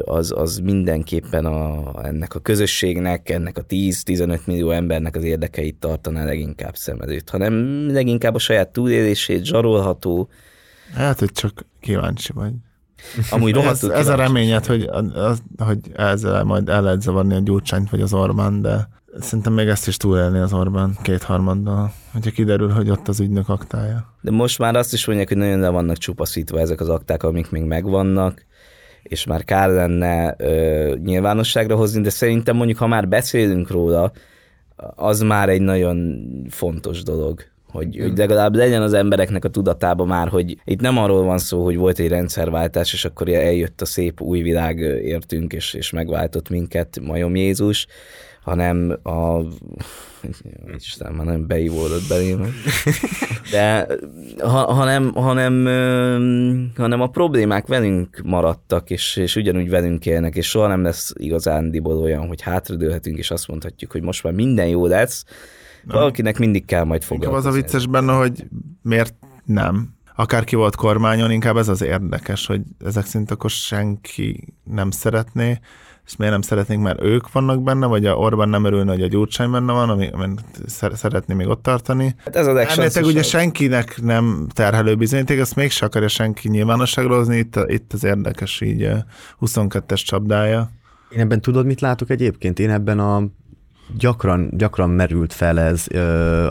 az, 0.04 0.34
az 0.36 0.58
mindenképpen 0.58 1.46
a, 1.46 1.94
ennek 2.06 2.36
a 2.36 2.40
közösségnek, 2.40 3.30
ennek 3.30 3.58
a 3.58 3.66
10-15 3.66 4.46
millió 4.46 4.72
embernek 4.72 5.16
az 5.16 5.24
érdekeit 5.24 5.76
tartaná 5.76 6.26
leginkább 6.26 6.76
szem 6.76 7.02
előtt, 7.02 7.30
hanem 7.30 7.86
leginkább 7.92 8.36
a 8.36 8.40
saját 8.40 8.70
túlélését, 8.70 9.46
zsarolható, 9.46 10.30
Hát, 10.94 11.20
hogy 11.20 11.32
csak 11.32 11.66
kíváncsi 11.80 12.34
vagy. 12.34 12.54
amúgy 13.30 13.50
Ez, 13.50 13.56
rohadtul 13.56 13.94
ez 13.94 14.08
a 14.08 14.16
reményed, 14.16 14.66
hogy, 14.66 14.90
az, 15.14 15.42
hogy 15.58 15.80
ezzel 15.96 16.44
majd 16.44 16.70
el 16.70 16.82
lehet 16.82 17.02
zavarni 17.02 17.36
a 17.36 17.40
gyurcsányt 17.40 17.90
vagy 17.90 18.02
az 18.02 18.14
Orbán, 18.14 18.62
de 18.62 18.90
szerintem 19.20 19.54
még 19.54 19.68
ezt 19.68 19.88
is 19.88 19.98
túlélni 19.98 20.40
az 20.40 20.54
Orbán 20.54 20.98
kétharmaddal, 21.02 21.94
hogyha 22.14 22.32
kiderül, 22.32 22.70
hogy 22.70 22.90
ott 22.90 23.08
az 23.08 23.20
ügynök 23.20 23.50
aktája. 23.50 24.14
De 24.22 24.32
most 24.32 24.60
már 24.60 24.76
azt 24.76 24.94
is 24.94 25.06
mondják, 25.06 25.28
hogy 25.28 25.38
nagyon 25.38 25.60
le 25.60 25.70
vannak 25.70 25.98
csupaszítva 25.98 26.60
ezek 26.60 26.80
az 26.80 26.90
akták, 26.90 27.24
amik 27.24 27.50
még 27.50 27.64
megvannak, 27.64 28.46
és 29.04 29.26
már 29.26 29.44
kár 29.44 29.70
lenne 29.70 30.36
ö, 30.38 30.96
nyilvánosságra 31.04 31.76
hozni, 31.76 32.02
de 32.02 32.10
szerintem 32.10 32.56
mondjuk, 32.56 32.78
ha 32.78 32.88
már 32.88 33.08
beszélünk 33.08 33.70
róla, 33.70 34.12
az 34.96 35.22
már 35.22 35.50
egy 35.50 35.62
nagyon 35.62 36.26
fontos 36.50 37.04
dolog. 37.04 37.42
Hogy, 37.72 37.98
hogy 38.02 38.18
legalább 38.18 38.56
legyen 38.56 38.82
az 38.82 38.94
embereknek 38.94 39.46
a 39.46 39.50
tudatában 39.50 40.08
már, 40.08 40.28
hogy 40.28 40.58
itt 40.64 40.80
nem 40.82 40.98
arról 40.98 41.24
van 41.24 41.38
szó, 41.38 41.64
hogy 41.64 41.78
volt 41.78 42.00
egy 42.00 42.08
rendszerváltás, 42.08 42.94
és 42.94 43.06
akkor 43.06 43.30
eljött 43.30 43.82
a 43.82 43.86
szép 43.86 44.22
új 44.22 44.42
világ, 44.42 44.78
értünk, 45.04 45.54
és, 45.54 45.74
és 45.74 45.92
megváltott 45.92 46.50
minket, 46.50 47.00
majom 47.00 47.36
Jézus, 47.36 47.88
hanem 48.48 48.98
a... 49.04 49.40
Isten, 50.76 51.14
már 51.14 51.26
nem 51.26 51.48
beivódott 51.48 52.08
belém. 52.08 52.54
De 53.52 53.88
ha, 54.40 54.74
hanem, 54.74 55.14
hanem, 55.14 55.66
hanem 56.76 57.02
a 57.02 57.08
problémák 57.08 57.68
velünk 57.68 58.22
maradtak, 58.24 58.90
és, 58.90 59.16
és 59.16 59.36
ugyanúgy 59.36 59.70
velünk 59.70 60.06
élnek, 60.06 60.36
és 60.36 60.50
soha 60.50 60.68
nem 60.68 60.84
lesz 60.84 61.14
igazándiból 61.18 61.98
olyan, 61.98 62.28
hogy 62.28 62.42
hátradőlhetünk, 62.42 63.18
és 63.18 63.32
azt 63.32 63.48
mondhatjuk, 63.48 63.92
hogy 63.92 64.02
most 64.02 64.24
már 64.24 64.34
minden 64.34 64.68
jó 64.68 64.86
lesz. 64.86 65.26
Valakinek 65.84 66.38
mindig 66.38 66.66
kell 66.66 66.84
majd 66.84 67.02
Inkább 67.02 67.18
foglalkozni. 67.18 67.50
az 67.50 67.56
a 67.56 67.62
vicces 67.62 67.88
benne, 67.88 68.14
hogy 68.14 68.46
miért 68.82 69.16
nem. 69.46 69.96
akárki 70.16 70.56
volt 70.56 70.76
kormányon, 70.76 71.32
inkább 71.32 71.58
ez 71.58 71.68
az 71.68 71.82
érdekes, 71.82 72.46
hogy 72.46 72.62
ezek 72.86 73.06
szerint 73.06 73.32
akkor 73.32 73.50
senki 73.50 74.54
nem 74.64 74.92
szeretné, 74.92 75.60
és 76.08 76.16
miért 76.16 76.34
nem 76.34 76.42
szeretnénk, 76.42 76.84
mert 76.84 77.02
ők 77.02 77.32
vannak 77.32 77.64
benne, 77.64 77.86
vagy 77.86 78.06
a 78.06 78.14
Orbán 78.14 78.50
nem 78.50 78.66
örülne, 78.66 78.92
hogy 78.92 79.02
a 79.02 79.08
Gyurcsány 79.08 79.52
benne 79.52 79.72
van, 79.72 79.90
ami, 79.90 80.10
ami 80.12 80.28
szeretné 80.94 81.34
még 81.34 81.48
ott 81.48 81.64
tartani. 81.64 82.16
Hát 82.26 82.36
ez 82.36 82.48
a 82.48 82.60
Elméletileg 82.60 83.06
ugye 83.06 83.24
senkinek 83.24 84.02
nem 84.02 84.48
terhelő 84.54 84.96
bizonyíték, 84.96 85.40
ezt 85.40 85.56
mégse 85.56 85.86
akarja 85.86 86.08
senki 86.08 86.50
nyilvánosságra 86.50 87.16
hozni, 87.16 87.38
itt, 87.38 87.60
itt 87.66 87.94
az 87.94 88.04
érdekes 88.04 88.62
így 88.62 88.90
22-es 89.42 90.06
csapdája. 90.06 90.70
Én 91.10 91.20
ebben 91.20 91.42
tudod, 91.42 91.66
mit 91.66 91.82
látok 91.82 92.10
egyébként? 92.10 92.60
Én 92.60 92.70
ebben 92.70 93.00
a 93.00 93.24
gyakran, 93.98 94.50
gyakran 94.52 94.90
merült 94.90 95.34
fel 95.34 95.60
ez 95.60 95.86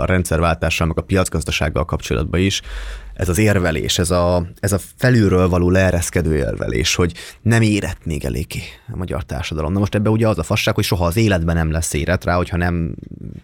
a 0.00 0.04
rendszerváltással, 0.04 0.86
meg 0.86 0.98
a 0.98 1.02
piacgazdasággal 1.02 1.84
kapcsolatban 1.84 2.40
is, 2.40 2.62
ez 3.16 3.28
az 3.28 3.38
érvelés, 3.38 3.98
ez 3.98 4.10
a, 4.10 4.46
ez 4.60 4.72
a 4.72 4.78
felülről 4.96 5.48
való 5.48 5.70
leereszkedő 5.70 6.36
érvelés, 6.36 6.94
hogy 6.94 7.12
nem 7.42 7.62
érett 7.62 8.04
még 8.04 8.24
eléggé 8.24 8.62
a 8.92 8.96
magyar 8.96 9.22
társadalom. 9.22 9.72
Na 9.72 9.78
most 9.78 9.94
ebbe 9.94 10.10
ugye 10.10 10.28
az 10.28 10.38
a 10.38 10.42
fasság, 10.42 10.74
hogy 10.74 10.84
soha 10.84 11.04
az 11.04 11.16
életben 11.16 11.56
nem 11.56 11.70
lesz 11.70 11.92
éret 11.92 12.24
rá, 12.24 12.34
hogyha 12.34 12.56
nem 12.56 12.94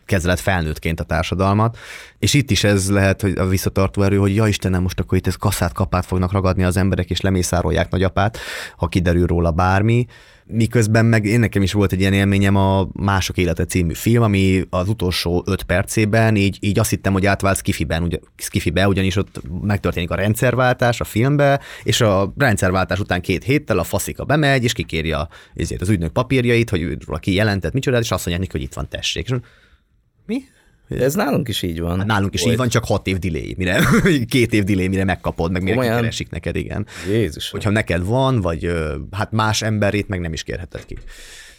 kezeled 0.07 0.39
felnőttként 0.39 1.01
a 1.01 1.05
társadalmat, 1.05 1.79
és 2.19 2.35
itt 2.35 2.51
is 2.51 2.65
ez 2.65 2.91
lehet, 2.91 3.21
hogy 3.21 3.39
a 3.39 3.47
visszatartó 3.47 4.03
erő, 4.03 4.17
hogy 4.17 4.35
ja 4.35 4.47
Istenem, 4.47 4.83
most 4.83 5.01
akkor 5.01 5.19
itt 5.19 5.27
ez 5.27 5.37
kasszát, 5.37 5.73
kapát 5.73 6.07
fognak 6.07 6.33
ragadni 6.33 6.65
az 6.65 6.77
emberek, 6.77 7.11
és 7.11 7.21
lemészárolják 7.21 7.91
nagyapát, 7.91 8.39
ha 8.77 8.87
kiderül 8.87 9.27
róla 9.27 9.51
bármi 9.51 10.07
miközben 10.53 11.05
meg 11.05 11.25
én 11.25 11.41
nekem 11.41 11.63
is 11.63 11.73
volt 11.73 11.93
egy 11.93 12.01
ilyen 12.01 12.13
élményem 12.13 12.57
a 12.57 12.89
Mások 12.93 13.37
élete 13.37 13.65
című 13.65 13.95
film, 13.95 14.23
ami 14.23 14.65
az 14.71 14.89
utolsó 14.89 15.45
öt 15.47 15.63
percében 15.63 16.37
így, 16.37 16.59
így 16.61 16.79
azt 16.79 16.91
hittem, 16.91 17.13
hogy 17.13 17.27
átvált 17.27 17.57
Skifiben, 17.57 18.03
ugye, 18.03 18.19
Skifibe, 18.37 18.89
ugyanis 18.89 19.17
ott 19.17 19.41
megtörténik 19.63 20.11
a 20.11 20.15
rendszerváltás 20.15 21.01
a 21.01 21.05
filmbe, 21.05 21.61
és 21.83 22.01
a 22.01 22.33
rendszerváltás 22.37 22.99
után 22.99 23.21
két 23.21 23.45
héttel 23.45 23.79
a 23.79 23.85
faszika 23.85 24.25
bemegy, 24.25 24.65
és 24.65 24.73
kikéri 24.73 25.13
a, 25.13 25.29
az 25.79 25.89
ügynök 25.89 26.13
papírjait, 26.13 26.71
hogy 26.71 26.97
ki 27.21 27.35
jelentett 27.35 27.73
micsoda, 27.73 27.99
és 27.99 28.11
azt 28.11 28.27
mondják 28.27 28.49
neki, 28.49 28.59
hogy 28.59 28.69
itt 28.69 28.75
van 28.75 28.89
tessék. 28.89 29.25
És 29.25 29.37
mi? 30.27 30.43
De 30.89 31.05
ez 31.05 31.15
nálunk 31.15 31.49
is 31.49 31.63
így 31.63 31.81
van. 31.81 31.99
Hát 31.99 32.07
nálunk 32.07 32.35
is 32.35 32.41
Volt. 32.41 32.53
így 32.53 32.59
van, 32.59 32.69
csak 32.69 32.85
hat 32.85 33.07
év 33.07 33.19
delay, 33.19 33.55
mire, 33.59 33.81
két 34.29 34.53
év 34.53 34.65
delay, 34.65 34.89
mire 34.89 35.05
megkapod, 35.05 35.53
meg 35.53 35.63
mire 35.63 35.75
Komolyan? 35.75 35.97
kikeresik 35.97 36.31
neked, 36.31 36.57
igen. 36.57 36.87
Jézus. 37.09 37.51
Hogyha 37.51 37.71
neked 37.71 38.05
van, 38.05 38.41
vagy 38.41 38.73
hát 39.11 39.33
más 39.33 39.63
emberét 39.63 40.09
meg 40.09 40.21
nem 40.21 40.33
is 40.33 40.43
kérheted 40.43 40.87
ki. 40.87 40.97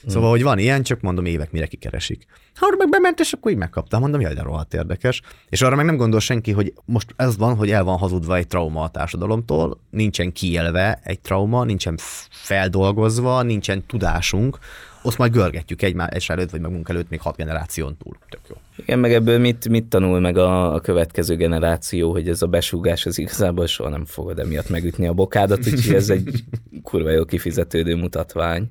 Szóval, 0.08 0.30
hogy 0.30 0.44
van 0.44 0.60
ilyen, 0.60 0.84
csak 0.84 1.02
mondom 1.02 1.26
évek, 1.26 1.52
mire 1.52 1.66
kikeresik. 1.66 2.26
Ha 2.56 2.76
meg 2.78 2.90
bement, 2.90 3.20
és 3.20 3.34
akkor 3.34 3.52
így 3.52 3.58
megkaptam, 3.58 4.02
mondom, 4.02 4.22
jaj, 4.22 4.34
de 4.34 4.42
rohadt 4.42 4.74
érdekes. 4.74 5.22
És 5.50 5.62
arra 5.62 5.76
meg 5.76 5.86
nem 5.86 5.96
gondol 5.96 6.20
senki, 6.20 6.52
hogy 6.52 6.74
most 6.86 7.14
ez 7.16 7.38
van, 7.38 7.56
hogy 7.56 7.72
el 7.72 7.84
van 7.84 7.98
hazudva 7.98 8.36
egy 8.36 8.48
trauma 8.48 8.84
a 8.84 8.90
társadalomtól, 8.90 9.80
nincsen 9.90 10.32
kielve 10.32 11.00
egy 11.04 11.20
trauma, 11.20 11.64
nincsen 11.64 11.98
feldolgozva, 12.30 13.42
nincsen 13.42 13.86
tudásunk, 13.86 14.58
azt 15.04 15.18
majd 15.18 15.32
görgetjük 15.32 15.82
egymás 15.82 16.30
előtt, 16.30 16.50
vagy 16.50 16.62
meg 16.62 16.72
munka 16.72 16.94
előtt 16.94 17.10
még 17.10 17.22
hat 17.22 17.36
generáción 17.36 17.98
túl. 17.98 18.18
Tök 18.30 18.42
jó. 18.50 18.56
Igen, 18.76 19.00
meg 19.00 19.14
ebből 19.14 19.40
mit, 19.40 19.70
mit 19.70 19.86
tanul 19.86 20.20
meg 20.20 20.38
a, 20.38 20.74
a 20.74 20.80
következő 20.80 21.36
generáció, 21.36 22.12
hogy 22.12 22.30
ez 22.30 22.42
a 22.42 22.48
besúgás 22.48 23.06
az 23.06 23.18
igazából 23.18 23.68
soha 23.68 23.90
nem 23.90 24.06
fogod 24.06 24.40
emiatt 24.40 24.70
megütni 24.70 25.08
a 25.08 25.14
bokádat, 25.14 25.68
úgyhogy 25.68 25.94
ez 25.94 26.10
egy 26.10 26.44
kurva 26.84 27.10
jó 27.10 27.26
kifizetődő 27.26 27.96
mutatvány. 27.96 28.70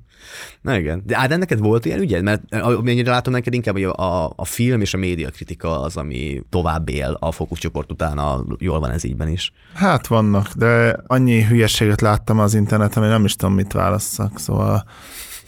Na 0.61 0.79
igen. 0.79 1.03
De 1.07 1.19
hát 1.19 1.39
neked 1.39 1.59
volt 1.59 1.85
ilyen 1.85 2.01
ügyed? 2.01 2.23
Mert 2.23 2.55
amennyire 2.55 3.11
látom 3.11 3.33
neked 3.33 3.55
inkább, 3.55 3.75
hogy 3.75 3.85
a, 3.85 4.33
a 4.37 4.45
film 4.45 4.81
és 4.81 4.95
a 4.95 4.99
médiakritika 4.99 5.81
az, 5.81 5.97
ami 5.97 6.43
tovább 6.49 6.89
él 6.89 7.17
a 7.21 7.33
fókuszcsoport 7.33 7.93
után, 7.93 8.19
a, 8.19 8.45
jól 8.59 8.81
van 8.81 8.91
ez 8.91 9.05
ígyben 9.05 9.29
is. 9.29 9.53
Hát 9.75 10.07
vannak, 10.07 10.53
de 10.53 10.97
annyi 11.07 11.45
hülyeséget 11.45 12.01
láttam 12.01 12.39
az 12.39 12.55
interneten, 12.55 13.03
hogy 13.03 13.13
nem 13.13 13.25
is 13.25 13.37
tudom, 13.37 13.55
mit 13.55 13.73
válasszak. 13.73 14.39
Szóval 14.39 14.85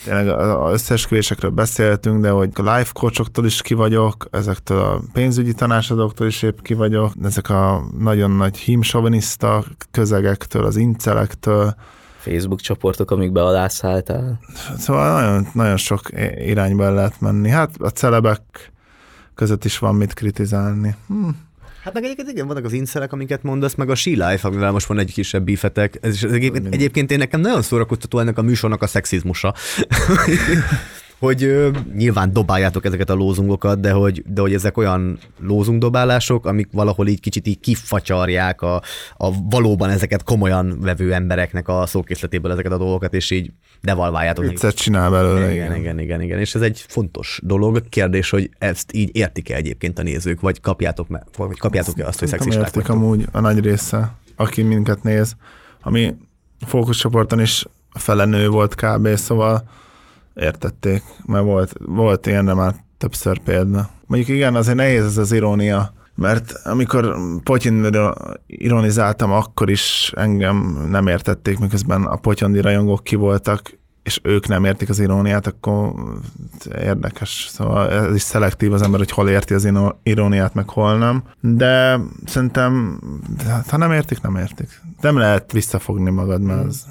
tényleg 0.04 0.28
az 0.28 0.72
összeesküvésekről 0.72 1.50
beszéltünk, 1.50 2.20
de 2.20 2.30
hogy 2.30 2.50
a 2.54 2.76
life 2.76 2.90
coachoktól 2.92 3.44
is 3.44 3.62
ki 3.62 3.74
vagyok, 3.74 4.26
ezektől 4.30 4.78
a 4.78 5.00
pénzügyi 5.12 5.52
tanácsadóktól 5.52 6.26
is 6.26 6.42
épp 6.42 6.58
ki 6.62 6.74
vagyok, 6.74 7.12
ezek 7.22 7.50
a 7.50 7.84
nagyon 7.98 8.30
nagy 8.30 8.56
hímsoviniszta 8.56 9.64
közegektől, 9.90 10.64
az 10.64 10.76
incelektől, 10.76 11.74
Facebook 12.24 12.60
csoportok, 12.60 13.10
amikbe 13.10 13.44
alászálltál? 13.44 14.40
Szóval 14.78 15.20
nagyon, 15.20 15.46
nagyon 15.52 15.76
sok 15.76 16.02
irányba 16.36 16.90
lehet 16.90 17.20
menni. 17.20 17.48
Hát 17.48 17.70
a 17.78 17.88
celebek 17.88 18.72
között 19.34 19.64
is 19.64 19.78
van 19.78 19.94
mit 19.94 20.14
kritizálni. 20.14 20.94
Hm. 21.06 21.28
Hát 21.84 21.92
meg 21.92 22.04
egyébként 22.04 22.30
igen, 22.30 22.46
vannak 22.46 22.64
az 22.64 22.72
inszerek, 22.72 23.12
amiket 23.12 23.42
mondasz, 23.42 23.74
meg 23.74 23.90
a 23.90 23.94
She 23.94 24.10
Life, 24.10 24.48
amivel 24.48 24.72
most 24.72 24.86
van 24.86 24.98
egy 24.98 25.12
kisebb 25.12 25.44
bífetek. 25.44 25.98
Ez, 26.00 26.24
ez 26.24 26.32
egyébként, 26.32 26.74
egyébként 26.74 27.10
én 27.10 27.18
nekem 27.18 27.40
nagyon 27.40 27.62
szórakoztató 27.62 28.18
ennek 28.18 28.38
a 28.38 28.42
műsornak 28.42 28.82
a 28.82 28.86
szexizmusa. 28.86 29.54
hogy 31.24 31.42
ö, 31.42 31.70
nyilván 31.94 32.32
dobáljátok 32.32 32.84
ezeket 32.84 33.10
a 33.10 33.14
lózungokat, 33.14 33.80
de 33.80 33.92
hogy, 33.92 34.22
de 34.26 34.40
hogy 34.40 34.54
ezek 34.54 34.76
olyan 34.76 35.18
lózungdobálások, 35.40 36.46
amik 36.46 36.68
valahol 36.72 37.06
így 37.06 37.20
kicsit 37.20 37.46
így 37.46 37.60
kifacsarják 37.60 38.62
a, 38.62 38.82
a 39.16 39.30
valóban 39.50 39.90
ezeket 39.90 40.22
komolyan 40.22 40.78
vevő 40.80 41.12
embereknek 41.12 41.68
a 41.68 41.86
szókészletéből 41.86 42.52
ezeket 42.52 42.72
a 42.72 42.78
dolgokat, 42.78 43.14
és 43.14 43.30
így 43.30 43.50
devalváljátok. 43.80 44.44
Viccet 44.44 44.74
csinál 44.74 45.10
belőle. 45.10 45.52
Igen, 45.52 45.52
igen, 45.52 45.76
igen, 45.76 46.00
igen, 46.00 46.20
igen. 46.20 46.38
És 46.38 46.54
ez 46.54 46.60
egy 46.60 46.84
fontos 46.88 47.40
dolog. 47.42 47.88
Kérdés, 47.88 48.30
hogy 48.30 48.50
ezt 48.58 48.94
így 48.94 49.16
értik-e 49.16 49.54
egyébként 49.54 49.98
a 49.98 50.02
nézők, 50.02 50.40
vagy 50.40 50.60
kapjátok, 50.60 51.06
vagy 51.36 51.58
kapjátok-e 51.58 52.06
azt, 52.06 52.18
hogy 52.18 52.28
szexisták 52.28 52.64
értik 52.64 52.88
amúgy 52.88 53.26
a 53.32 53.40
nagy 53.40 53.60
része, 53.60 54.12
aki 54.36 54.62
minket 54.62 55.02
néz, 55.02 55.36
ami 55.82 56.14
fókuszcsoporton 56.66 57.40
is 57.40 57.64
fele 57.94 58.24
nő 58.24 58.48
volt 58.48 58.74
kb. 58.74 59.08
Szóval 59.16 59.68
értették, 60.34 61.02
mert 61.26 61.44
volt, 61.44 61.72
volt 61.78 62.26
ilyenre 62.26 62.54
már 62.54 62.74
többször 62.98 63.38
példa. 63.38 63.88
Mondjuk 64.06 64.36
igen, 64.36 64.54
azért 64.54 64.76
nehéz 64.76 65.04
ez 65.04 65.16
az 65.16 65.32
irónia, 65.32 65.92
mert 66.14 66.52
amikor 66.64 67.16
Potyinra 67.42 68.14
ironizáltam, 68.46 69.32
akkor 69.32 69.70
is 69.70 70.12
engem 70.16 70.86
nem 70.90 71.06
értették, 71.06 71.58
miközben 71.58 72.02
a 72.02 72.16
potyondi 72.16 72.60
rajongók 72.60 73.04
ki 73.04 73.16
voltak, 73.16 73.78
és 74.02 74.20
ők 74.22 74.48
nem 74.48 74.64
értik 74.64 74.88
az 74.88 74.98
iróniát, 74.98 75.46
akkor 75.46 75.92
érdekes. 76.80 77.48
Szóval 77.50 77.90
ez 77.90 78.14
is 78.14 78.22
szelektív 78.22 78.72
az 78.72 78.82
ember, 78.82 78.98
hogy 78.98 79.10
hol 79.10 79.28
érti 79.28 79.54
az 79.54 79.68
iróniát, 80.02 80.54
meg 80.54 80.68
hol 80.68 80.98
nem. 80.98 81.22
De 81.40 82.00
szerintem, 82.24 83.00
ha 83.68 83.76
nem 83.76 83.92
értik, 83.92 84.20
nem 84.20 84.36
értik. 84.36 84.80
Nem 85.00 85.16
lehet 85.16 85.52
visszafogni 85.52 86.10
magad, 86.10 86.42
mert 86.42 86.64
az 86.64 86.86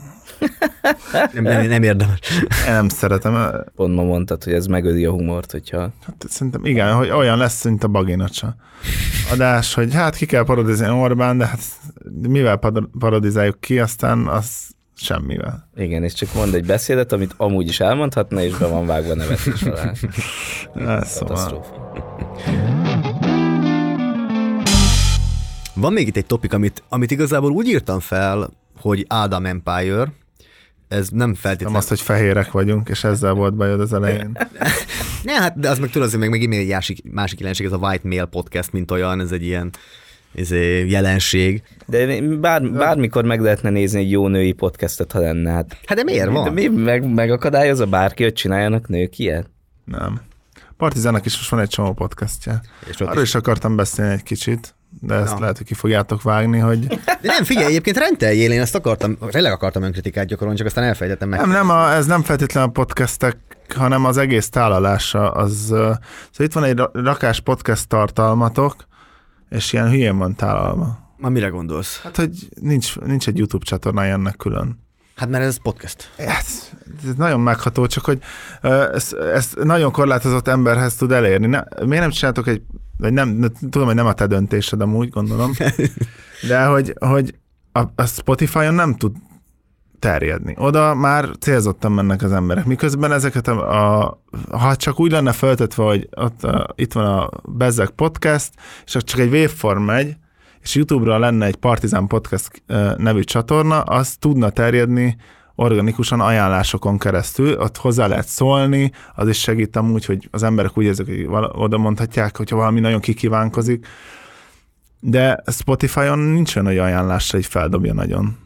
nem, 1.34 1.44
nem, 1.44 1.68
nem 1.68 1.84
érdemes. 1.84 2.20
Én 2.68 2.74
nem 2.74 2.90
szeretem. 2.90 3.64
Pont 3.76 3.96
ma 3.96 4.04
mondtad, 4.04 4.44
hogy 4.44 4.54
ez 4.54 4.66
megöli 4.66 5.06
a 5.06 5.12
humort, 5.12 5.52
hogyha... 5.52 5.80
Hát 5.80 6.26
szerintem 6.30 6.66
igen, 6.66 6.94
hogy 6.94 7.10
olyan 7.10 7.38
lesz, 7.38 7.64
mint 7.64 7.84
a 7.84 7.88
baginacsa. 7.88 8.56
Adás, 9.32 9.74
hogy 9.74 9.94
hát 9.94 10.16
ki 10.16 10.26
kell 10.26 10.44
parodizálni 10.44 11.02
Orbán, 11.02 11.38
de 11.38 11.46
hát 11.46 11.60
mivel 12.28 12.60
parodizáljuk 13.00 13.60
ki, 13.60 13.80
aztán 13.80 14.28
az 14.28 14.74
semmivel. 14.96 15.70
Igen, 15.76 16.04
és 16.04 16.14
csak 16.14 16.34
mond 16.34 16.54
egy 16.54 16.66
beszédet, 16.66 17.12
amit 17.12 17.34
amúgy 17.38 17.68
is 17.68 17.80
elmondhatna, 17.80 18.42
és 18.42 18.58
be 18.58 18.68
van 18.68 18.86
vágva 18.86 19.14
nevetés 19.14 19.62
alá. 19.64 19.92
Szóval. 21.04 21.66
Van 25.76 25.94
még 25.94 26.08
itt 26.08 26.18
egy 26.18 26.26
topik, 26.26 26.54
amit, 26.54 26.84
amit 26.90 27.12
igazából 27.12 27.52
úgy 27.52 27.68
írtam 27.68 28.00
fel, 28.00 28.50
hogy 28.80 29.06
Adam 29.08 29.46
Empire, 29.46 30.12
ez 30.94 31.10
nem 31.10 31.34
feltétlenül... 31.34 31.72
Nem 31.72 31.76
azt, 31.76 31.90
hogy 31.90 32.02
fehérek 32.02 32.52
vagyunk, 32.52 32.90
és 32.90 33.04
ezzel 33.04 33.34
volt 33.34 33.54
bajod 33.54 33.80
az 33.80 33.94
elején. 33.94 34.38
ne, 35.24 35.34
hát 35.34 35.60
de 35.60 35.70
az 35.70 35.80
meg 35.80 35.90
tudod, 35.90 36.10
hogy 36.10 36.20
meg 36.20 36.30
megint 36.30 36.54
egy 36.54 36.68
másik, 36.68 37.12
másik 37.12 37.40
jelenség, 37.40 37.66
ez 37.66 37.72
a 37.72 37.78
White 37.78 38.08
Male 38.08 38.26
Podcast, 38.26 38.72
mint 38.72 38.92
olyan, 38.92 39.20
ez 39.20 39.32
egy 39.32 39.44
ilyen 39.44 39.72
ez 40.36 40.52
egy 40.52 40.92
jelenség. 40.92 41.64
De 41.86 42.22
bár, 42.22 42.72
bármikor 42.72 43.24
meg 43.26 43.42
lehetne 43.42 43.70
nézni 43.70 44.00
egy 44.00 44.12
jó 44.12 44.28
női 44.28 44.52
podcastet, 44.52 45.12
ha 45.12 45.20
lenne. 45.20 45.52
Hát, 45.52 45.78
hát 45.86 45.98
de 45.98 46.04
miért 46.04 46.30
van? 46.30 46.44
De 46.44 46.50
mi 46.50 46.68
meg, 46.68 47.14
megakadályozza 47.14 47.86
bárki, 47.86 48.24
hogy 48.24 48.34
csináljanak 48.34 48.88
nők 48.88 49.20
ilyet? 49.20 49.50
Nem. 49.86 50.22
Partizának 50.78 51.26
is 51.26 51.36
most 51.36 51.50
van 51.50 51.60
egy 51.60 51.70
csomó 51.70 51.94
podcastja. 51.94 52.62
És 52.90 53.02
Arról 53.02 53.24
is 53.24 53.36
akartam 53.36 53.76
beszélni 53.76 54.14
egy 54.14 54.24
kicsit 54.24 54.76
de 55.02 55.16
ezt 55.16 55.34
Na. 55.34 55.40
lehet, 55.40 55.58
hogy 55.58 55.66
ki 55.66 55.74
fogjátok 55.74 56.22
vágni, 56.22 56.58
hogy... 56.58 56.88
De 56.88 57.18
nem, 57.22 57.44
figyelj, 57.44 57.66
egyébként 57.66 57.98
rendeljél, 57.98 58.52
én 58.52 58.62
ezt 58.62 58.76
akartam, 58.76 59.18
tényleg 59.30 59.52
akartam 59.52 59.84
önkritikát 59.84 60.26
gyakorolni, 60.26 60.58
csak 60.58 60.68
aztán 60.68 60.84
elfejtettem 60.84 61.30
meg. 61.30 61.40
Nem, 61.40 61.50
nem 61.50 61.70
a, 61.70 61.94
ez 61.94 62.06
nem 62.06 62.24
feltétlenül 62.24 62.70
a 62.70 62.72
podcastek, 62.72 63.38
hanem 63.76 64.06
az 64.06 64.18
egész 64.18 64.50
tálalása. 64.50 65.32
Az, 65.32 65.56
szóval 65.66 66.00
itt 66.38 66.54
van 66.54 66.64
egy 66.64 66.82
rakás 66.94 67.40
podcast 67.40 67.88
tartalmatok, 67.88 68.76
és 69.50 69.74
ilyen 69.74 69.90
hülyén 69.90 70.18
van 70.18 70.36
tálalva. 70.36 71.04
Ma 71.18 71.30
mire 71.30 71.48
gondolsz? 71.48 72.02
Hát, 72.02 72.16
hogy 72.16 72.50
nincs, 72.62 73.00
nincs 73.00 73.28
egy 73.28 73.38
YouTube 73.38 73.66
csatornája 73.66 74.14
ennek 74.14 74.36
külön. 74.36 74.82
Hát 75.16 75.30
mert 75.30 75.44
ez 75.44 75.62
podcast. 75.62 76.12
Ez, 76.16 76.72
ez 77.08 77.16
nagyon 77.18 77.40
megható, 77.40 77.86
csak 77.88 78.06
hogy 78.06 78.20
ezt, 78.94 79.14
ezt 79.14 79.64
nagyon 79.64 79.92
korlátozott 79.92 80.48
emberhez 80.48 80.96
tud 80.96 81.12
elérni. 81.12 81.48
Ne, 81.48 81.62
miért 81.86 82.02
nem 82.02 82.10
csináltok 82.10 82.48
egy 82.48 82.62
vagy 83.04 83.14
nem, 83.14 83.52
tudom, 83.60 83.86
hogy 83.86 83.96
nem 83.96 84.06
a 84.06 84.14
te 84.14 84.28
döntésed 84.28 84.82
amúgy, 84.82 85.10
gondolom, 85.10 85.52
de 86.50 86.66
hogy, 86.66 86.94
hogy 87.00 87.36
a, 87.72 87.80
a 87.96 88.06
Spotify-on 88.06 88.74
nem 88.74 88.96
tud 88.96 89.16
terjedni. 90.00 90.56
Oda 90.58 90.94
már 90.94 91.30
célzottan 91.40 91.92
mennek 91.92 92.22
az 92.22 92.32
emberek. 92.32 92.66
Miközben 92.66 93.12
ezeket 93.12 93.48
a, 93.48 94.02
a 94.02 94.22
ha 94.52 94.76
csak 94.76 95.00
úgy 95.00 95.12
lenne 95.12 95.32
feltetve, 95.32 95.84
hogy 95.84 96.10
ott 96.16 96.44
a, 96.44 96.74
itt 96.76 96.94
van 96.94 97.06
a 97.06 97.30
Bezzek 97.44 97.90
podcast, 97.90 98.54
és 98.86 98.98
csak 99.00 99.20
egy 99.20 99.32
waveform 99.32 99.82
megy, 99.82 100.16
és 100.62 100.76
YouTube-ra 100.76 101.18
lenne 101.18 101.46
egy 101.46 101.56
Partizán 101.56 102.08
Podcast 102.08 102.64
nevű 102.98 103.22
csatorna, 103.22 103.82
az 103.82 104.16
tudna 104.16 104.50
terjedni 104.50 105.18
organikusan 105.56 106.20
ajánlásokon 106.22 106.98
keresztül, 106.98 107.60
ott 107.60 107.78
hozzá 107.78 108.08
lehet 108.08 108.28
szólni, 108.28 108.92
az 109.16 109.28
is 109.28 109.40
segít 109.40 109.76
amúgy, 109.76 110.06
hogy 110.06 110.28
az 110.32 110.44
emberek 110.44 110.78
úgy 110.78 110.86
érzik, 110.86 111.06
hogy 111.06 111.48
oda 111.52 111.78
mondhatják, 111.78 112.38
hogyha 112.38 112.56
valami 112.56 112.80
nagyon 112.80 113.00
kikívánkozik, 113.00 113.88
de 115.00 115.44
Spotify-on 115.52 116.20
nincs 116.20 116.56
olyan 116.56 117.06
hogy 117.32 117.46
feldobja 117.46 117.94
nagyon. 117.94 118.43